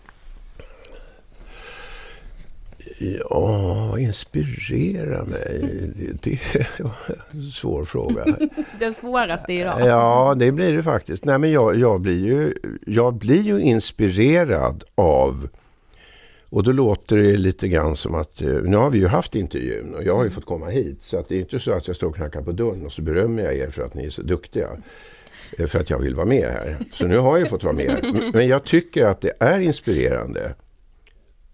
Ja, 3.30 3.88
vad 3.90 4.00
inspirerar 4.00 5.24
mig? 5.24 5.90
Det 6.22 6.38
är 6.54 6.66
en 7.30 7.50
svår 7.50 7.84
fråga. 7.84 8.24
Den 8.78 8.94
svåraste 8.94 9.52
idag. 9.52 9.80
Ja, 9.80 10.34
det 10.36 10.52
blir 10.52 10.76
det 10.76 10.82
faktiskt. 10.82 11.24
Nej, 11.24 11.38
men 11.38 11.52
jag, 11.52 11.78
jag, 11.78 12.00
blir 12.00 12.26
ju, 12.26 12.54
jag 12.86 13.14
blir 13.14 13.42
ju 13.42 13.60
inspirerad 13.60 14.84
av 14.94 15.48
och 16.52 16.62
då 16.62 16.72
låter 16.72 17.16
det 17.16 17.36
lite 17.36 17.68
grann 17.68 17.96
som 17.96 18.14
att, 18.14 18.42
eh, 18.42 18.54
nu 18.54 18.76
har 18.76 18.90
vi 18.90 18.98
ju 18.98 19.06
haft 19.06 19.34
intervjun 19.34 19.94
och 19.94 20.04
jag 20.04 20.16
har 20.16 20.24
ju 20.24 20.30
fått 20.30 20.44
komma 20.44 20.66
hit. 20.66 20.98
Så 21.00 21.18
att 21.18 21.28
det 21.28 21.34
är 21.36 21.40
inte 21.40 21.58
så 21.58 21.72
att 21.72 21.86
jag 21.86 21.96
står 21.96 22.08
och 22.08 22.16
knackar 22.16 22.42
på 22.42 22.52
dörren 22.52 22.86
och 22.86 22.92
så 22.92 23.02
berömmer 23.02 23.42
jag 23.42 23.54
er 23.54 23.70
för 23.70 23.82
att 23.82 23.94
ni 23.94 24.06
är 24.06 24.10
så 24.10 24.22
duktiga. 24.22 24.68
Eh, 25.58 25.66
för 25.66 25.80
att 25.80 25.90
jag 25.90 25.98
vill 25.98 26.14
vara 26.14 26.26
med 26.26 26.48
här. 26.48 26.76
Så 26.92 27.06
nu 27.06 27.18
har 27.18 27.38
jag 27.38 27.50
fått 27.50 27.64
vara 27.64 27.74
med. 27.74 28.30
Men 28.34 28.48
jag 28.48 28.64
tycker 28.64 29.04
att 29.04 29.20
det 29.20 29.32
är 29.40 29.60
inspirerande 29.60 30.54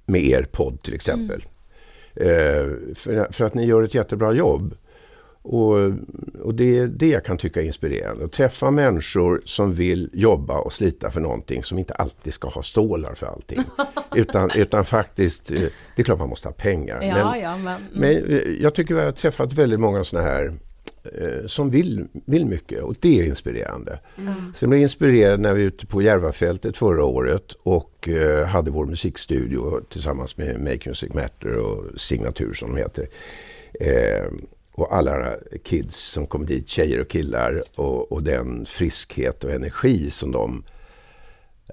med 0.07 0.23
er 0.23 0.47
podd 0.53 0.83
till 0.83 0.95
exempel. 0.95 1.45
Mm. 2.17 2.95
För, 2.95 3.33
för, 3.33 3.45
att 3.45 3.55
ni 3.55 3.67
gör 3.67 3.83
ett 3.83 3.95
jättebra 3.95 4.33
jobb. 4.33 4.75
Och, 5.51 5.93
och 6.43 6.55
det 6.55 6.79
är 6.79 6.87
det 6.87 7.09
jag 7.09 7.25
kan 7.25 7.39
tycka 7.39 7.61
är 7.61 7.65
inspirerande. 7.65 8.25
Att 8.25 8.33
träffa 8.33 8.71
människor 8.71 9.43
som 9.45 9.75
vill 9.75 10.11
jobba 10.13 10.59
och 10.59 10.73
slita 10.73 11.11
för 11.11 11.21
någonting 11.21 11.65
som 11.65 11.79
inte 11.79 11.95
alltid 11.95 12.35
ska 12.35 12.49
ha 12.49 12.63
stålar 12.63 13.15
för 13.15 13.27
allting. 13.27 13.63
utan, 14.15 14.51
utan 14.55 14.85
faktiskt, 14.85 15.51
eh, 15.51 15.61
det 15.97 16.03
är 16.03 16.05
klart 16.05 16.19
man 16.19 16.29
måste 16.29 16.49
ha 16.49 16.53
pengar. 16.53 17.03
Ja, 17.03 17.31
men, 17.31 17.41
ja, 17.41 17.57
men, 17.57 17.83
mm. 17.95 18.25
men 18.25 18.57
jag 18.61 18.75
tycker 18.75 18.95
vi 18.95 19.01
har 19.01 19.13
träffat 19.13 19.53
väldigt 19.53 19.81
många 19.81 20.05
sådana 20.05 20.29
här 20.29 20.53
Eh, 21.05 21.47
som 21.47 21.71
vill, 21.71 22.07
vill 22.25 22.47
mycket 22.47 22.83
och 22.83 22.95
det 23.01 23.21
är 23.21 23.25
inspirerande. 23.25 23.99
Mm. 24.19 24.53
Sen 24.57 24.71
blev 24.71 24.81
jag 24.81 24.85
inspirerad 24.85 25.41
när 25.41 25.55
vi 25.55 25.63
var 25.63 25.69
ute 25.69 25.87
på 25.87 26.03
Järvafältet 26.03 26.77
förra 26.77 27.05
året 27.05 27.53
och 27.63 28.09
hade 28.47 28.71
vår 28.71 28.87
musikstudio 28.87 29.81
tillsammans 29.81 30.37
med 30.37 30.61
Make 30.61 30.89
Music 30.89 31.15
Matter 31.15 31.59
och 31.59 32.01
Signatur 32.01 32.53
som 32.53 32.75
de 32.75 32.79
heter. 32.79 33.09
Uh, 33.81 34.39
och 34.81 34.97
alla 34.97 35.37
kids 35.65 35.97
som 35.97 36.27
kom 36.27 36.47
dit, 36.47 36.69
tjejer 36.69 37.01
och 37.01 37.09
killar 37.09 37.63
och, 37.77 38.13
och 38.13 38.23
den 38.23 38.67
friskhet 38.67 39.45
och 39.45 39.51
energi 39.51 40.11
som 40.11 40.33
de 40.33 40.65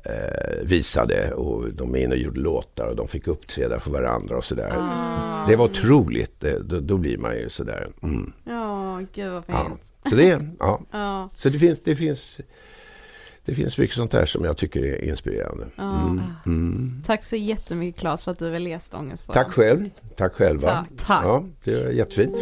eh, 0.04 0.64
visade 0.64 1.34
och 1.34 1.74
de 1.74 1.96
är 1.96 2.00
inne 2.00 2.16
och 2.16 2.22
gjorde 2.22 2.40
låtar 2.40 2.88
och 2.88 2.96
de 2.96 3.08
fick 3.08 3.28
uppträda 3.28 3.80
för 3.80 3.92
varandra 3.92 4.38
och 4.38 4.46
sådär. 4.46 4.76
Mm. 4.76 5.48
Det 5.48 5.56
var 5.56 5.66
otroligt. 5.66 6.40
Det, 6.40 6.60
då, 6.60 6.80
då, 6.80 6.98
blir 6.98 7.18
man 7.18 7.36
ju 7.36 7.50
sådär. 7.50 7.88
Mm. 8.04 8.34
Ja, 8.44 9.02
gud 9.14 9.32
vad 9.32 9.46
fint. 9.46 9.58
Ja. 10.04 10.10
Så 10.10 10.16
det, 10.16 10.48
ja. 10.60 10.82
ja. 10.92 11.30
Så 11.36 11.50
det 11.50 11.60
finns, 11.60 11.80
det 11.84 11.96
finns 11.96 12.38
det 13.46 13.56
finns 13.56 13.78
mycket 13.78 13.96
sånt 13.96 14.12
där 14.12 14.26
som 14.26 14.46
jag 14.46 14.58
tycker 14.58 14.84
är 14.84 15.04
inspirerande. 15.04 15.68
Mm. 15.78 16.22
Mm. 16.46 17.02
Tack 17.06 17.26
så 17.26 17.36
jättemycket 17.36 18.00
Claes 18.00 18.24
för 18.24 18.32
att 18.32 18.40
du 18.40 18.50
vill 18.50 18.64
läsa 18.64 18.98
ångest 18.98 19.26
på 19.26 19.34
Tack 19.34 19.52
själv. 19.52 19.86
Tack 20.16 20.34
själva. 20.34 20.86
Tack. 20.98 21.24
Ja, 21.26 21.46
det 21.64 21.74
är 21.74 21.90
jättefint. 21.90 22.36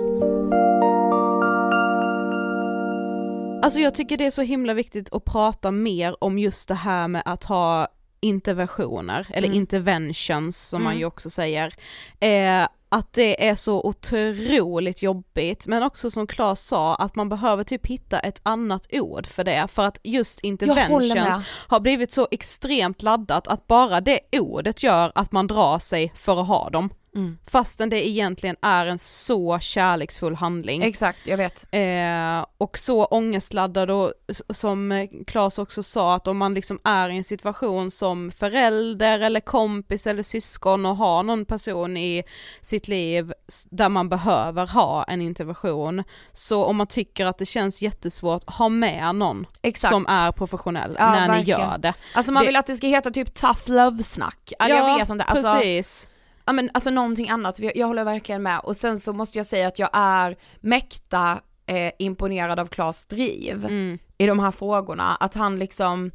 Alltså 3.63 3.79
jag 3.79 3.95
tycker 3.95 4.17
det 4.17 4.25
är 4.25 4.31
så 4.31 4.41
himla 4.41 4.73
viktigt 4.73 5.13
att 5.13 5.25
prata 5.25 5.71
mer 5.71 6.15
om 6.23 6.39
just 6.39 6.67
det 6.67 6.75
här 6.75 7.07
med 7.07 7.23
att 7.25 7.43
ha 7.43 7.87
interventioner, 8.19 9.27
eller 9.29 9.47
mm. 9.47 9.57
interventions 9.57 10.57
som 10.57 10.81
mm. 10.81 10.83
man 10.83 10.97
ju 10.97 11.05
också 11.05 11.29
säger. 11.29 11.73
Eh, 12.19 12.67
att 12.93 13.13
det 13.13 13.47
är 13.47 13.55
så 13.55 13.81
otroligt 13.83 15.01
jobbigt, 15.01 15.67
men 15.67 15.83
också 15.83 16.11
som 16.11 16.27
Claes 16.27 16.67
sa, 16.67 16.95
att 16.95 17.15
man 17.15 17.29
behöver 17.29 17.63
typ 17.63 17.87
hitta 17.87 18.19
ett 18.19 18.41
annat 18.43 18.87
ord 18.91 19.27
för 19.27 19.43
det, 19.43 19.67
för 19.67 19.83
att 19.83 19.99
just 20.03 20.39
interventions 20.39 21.45
har 21.67 21.79
blivit 21.79 22.11
så 22.11 22.27
extremt 22.31 23.01
laddat 23.01 23.47
att 23.47 23.67
bara 23.67 24.01
det 24.01 24.19
ordet 24.31 24.83
gör 24.83 25.11
att 25.15 25.31
man 25.31 25.47
drar 25.47 25.79
sig 25.79 26.13
för 26.15 26.41
att 26.41 26.47
ha 26.47 26.69
dem. 26.69 26.89
Mm. 27.15 27.37
Fastän 27.47 27.89
det 27.89 28.07
egentligen 28.07 28.55
är 28.61 28.85
en 28.85 28.99
så 28.99 29.59
kärleksfull 29.59 30.35
handling. 30.35 30.83
Exakt, 30.83 31.19
jag 31.23 31.37
vet. 31.37 31.65
Eh, 31.71 32.45
och 32.57 32.77
så 32.77 33.05
ångestladdad 33.05 33.91
och 33.91 34.13
som 34.49 35.07
Claes 35.27 35.59
också 35.59 35.83
sa 35.83 36.15
att 36.15 36.27
om 36.27 36.37
man 36.37 36.53
liksom 36.53 36.79
är 36.83 37.09
i 37.09 37.17
en 37.17 37.23
situation 37.23 37.91
som 37.91 38.31
förälder 38.31 39.19
eller 39.19 39.39
kompis 39.39 40.07
eller 40.07 40.23
syskon 40.23 40.85
och 40.85 40.97
har 40.97 41.23
någon 41.23 41.45
person 41.45 41.97
i 41.97 42.23
sitt 42.61 42.87
liv 42.87 43.33
där 43.69 43.89
man 43.89 44.09
behöver 44.09 44.67
ha 44.67 45.03
en 45.03 45.21
intervention, 45.21 46.03
så 46.31 46.65
om 46.65 46.75
man 46.75 46.87
tycker 46.87 47.25
att 47.25 47.37
det 47.37 47.45
känns 47.45 47.81
jättesvårt, 47.81 48.49
ha 48.49 48.69
med 48.69 49.15
någon 49.15 49.45
Exakt. 49.61 49.93
som 49.93 50.05
är 50.07 50.31
professionell 50.31 50.95
ja, 50.99 51.11
när 51.11 51.27
verkligen. 51.27 51.59
ni 51.59 51.65
gör 51.65 51.77
det. 51.77 51.93
Alltså 52.13 52.31
man 52.31 52.45
vill 52.45 52.55
att 52.55 52.67
det 52.67 52.75
ska 52.75 52.87
heta 52.87 53.11
typ 53.11 53.33
tough 53.33 53.69
love-snack. 53.69 54.53
Ja, 54.59 54.67
jag 54.67 54.97
vet 54.97 55.09
inte. 55.09 55.23
Alltså, 55.23 55.53
precis 55.53 56.09
ja 56.45 56.53
men 56.53 56.69
alltså 56.73 56.89
någonting 56.89 57.29
annat, 57.29 57.59
jag 57.75 57.87
håller 57.87 58.03
verkligen 58.03 58.43
med. 58.43 58.59
Och 58.59 58.75
sen 58.75 58.97
så 58.97 59.13
måste 59.13 59.39
jag 59.39 59.45
säga 59.45 59.67
att 59.67 59.79
jag 59.79 59.89
är 59.93 60.37
mäkta 60.59 61.41
eh, 61.65 61.91
imponerad 61.99 62.59
av 62.59 62.67
Klas 62.67 63.05
driv 63.05 63.65
mm. 63.65 63.99
i 64.17 64.25
de 64.25 64.39
här 64.39 64.51
frågorna. 64.51 65.15
Att 65.15 65.33
han 65.33 65.59
liksom, 65.59 66.11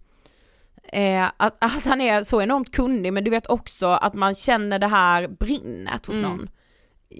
eh, 0.92 1.26
att, 1.36 1.56
att, 1.58 1.86
han 1.86 2.00
är 2.00 2.22
så 2.22 2.42
enormt 2.42 2.72
kunnig 2.72 3.12
men 3.12 3.24
du 3.24 3.30
vet 3.30 3.46
också 3.46 3.86
att 3.86 4.14
man 4.14 4.34
känner 4.34 4.78
det 4.78 4.86
här 4.86 5.28
brinnet 5.28 6.06
hos 6.06 6.18
mm. 6.18 6.30
någon 6.30 6.48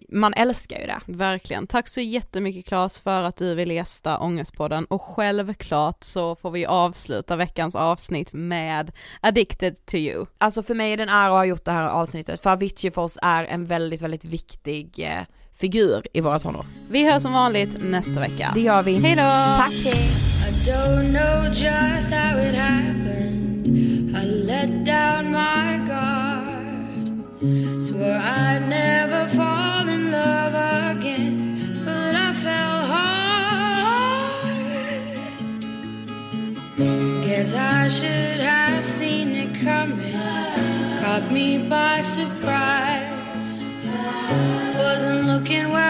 man 0.09 0.35
älskar 0.35 0.81
ju 0.81 0.87
det. 0.87 1.01
Verkligen. 1.07 1.67
Tack 1.67 1.89
så 1.89 2.01
jättemycket 2.01 2.67
Claes 2.67 3.01
för 3.01 3.23
att 3.23 3.37
du 3.37 3.55
vill 3.55 3.71
gästa 3.71 4.19
Ångestpodden 4.19 4.85
och 4.85 5.03
självklart 5.03 6.05
så 6.05 6.37
får 6.37 6.51
vi 6.51 6.67
avsluta 6.67 7.37
veckans 7.37 7.75
avsnitt 7.75 8.33
med 8.33 8.93
Addicted 9.21 9.87
to 9.87 9.97
you. 9.97 10.27
Alltså 10.39 10.63
för 10.63 10.75
mig 10.75 10.93
är 10.93 10.97
det 10.97 11.03
en 11.03 11.09
ära 11.09 11.27
att 11.27 11.31
ha 11.31 11.45
gjort 11.45 11.65
det 11.65 11.73
här 11.73 11.89
avsnittet 11.89 12.41
för 12.41 12.51
Avicii 12.51 12.91
för 12.91 13.03
oss 13.03 13.19
är 13.23 13.45
en 13.45 13.67
väldigt, 13.67 14.03
väldigt 14.03 14.25
viktig 14.25 14.99
eh, 14.99 15.19
figur 15.55 16.03
i 16.13 16.21
våra 16.21 16.39
tonår. 16.39 16.65
Vi 16.91 17.11
hörs 17.13 17.23
som 17.23 17.33
vanligt 17.33 17.83
nästa 17.83 18.21
vecka. 18.21 18.51
Det 18.55 18.61
gör 18.61 18.83
vi. 18.83 18.99
Hejdå! 18.99 19.23
Tack 19.57 19.73
hej! 19.85 20.29
Guess 37.39 37.55
I 37.55 37.87
should 37.87 38.41
have 38.41 38.85
seen 38.85 39.33
it 39.37 39.55
coming, 39.63 40.13
caught 41.01 41.31
me 41.31 41.59
by 41.69 42.01
surprise. 42.01 43.87
Wasn't 44.77 45.29
looking 45.29 45.71
where 45.71 45.88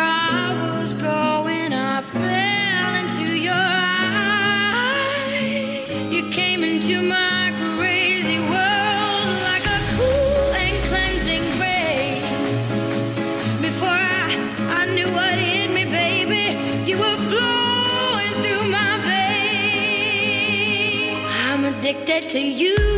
to 22.28 22.38
you, 22.38 22.97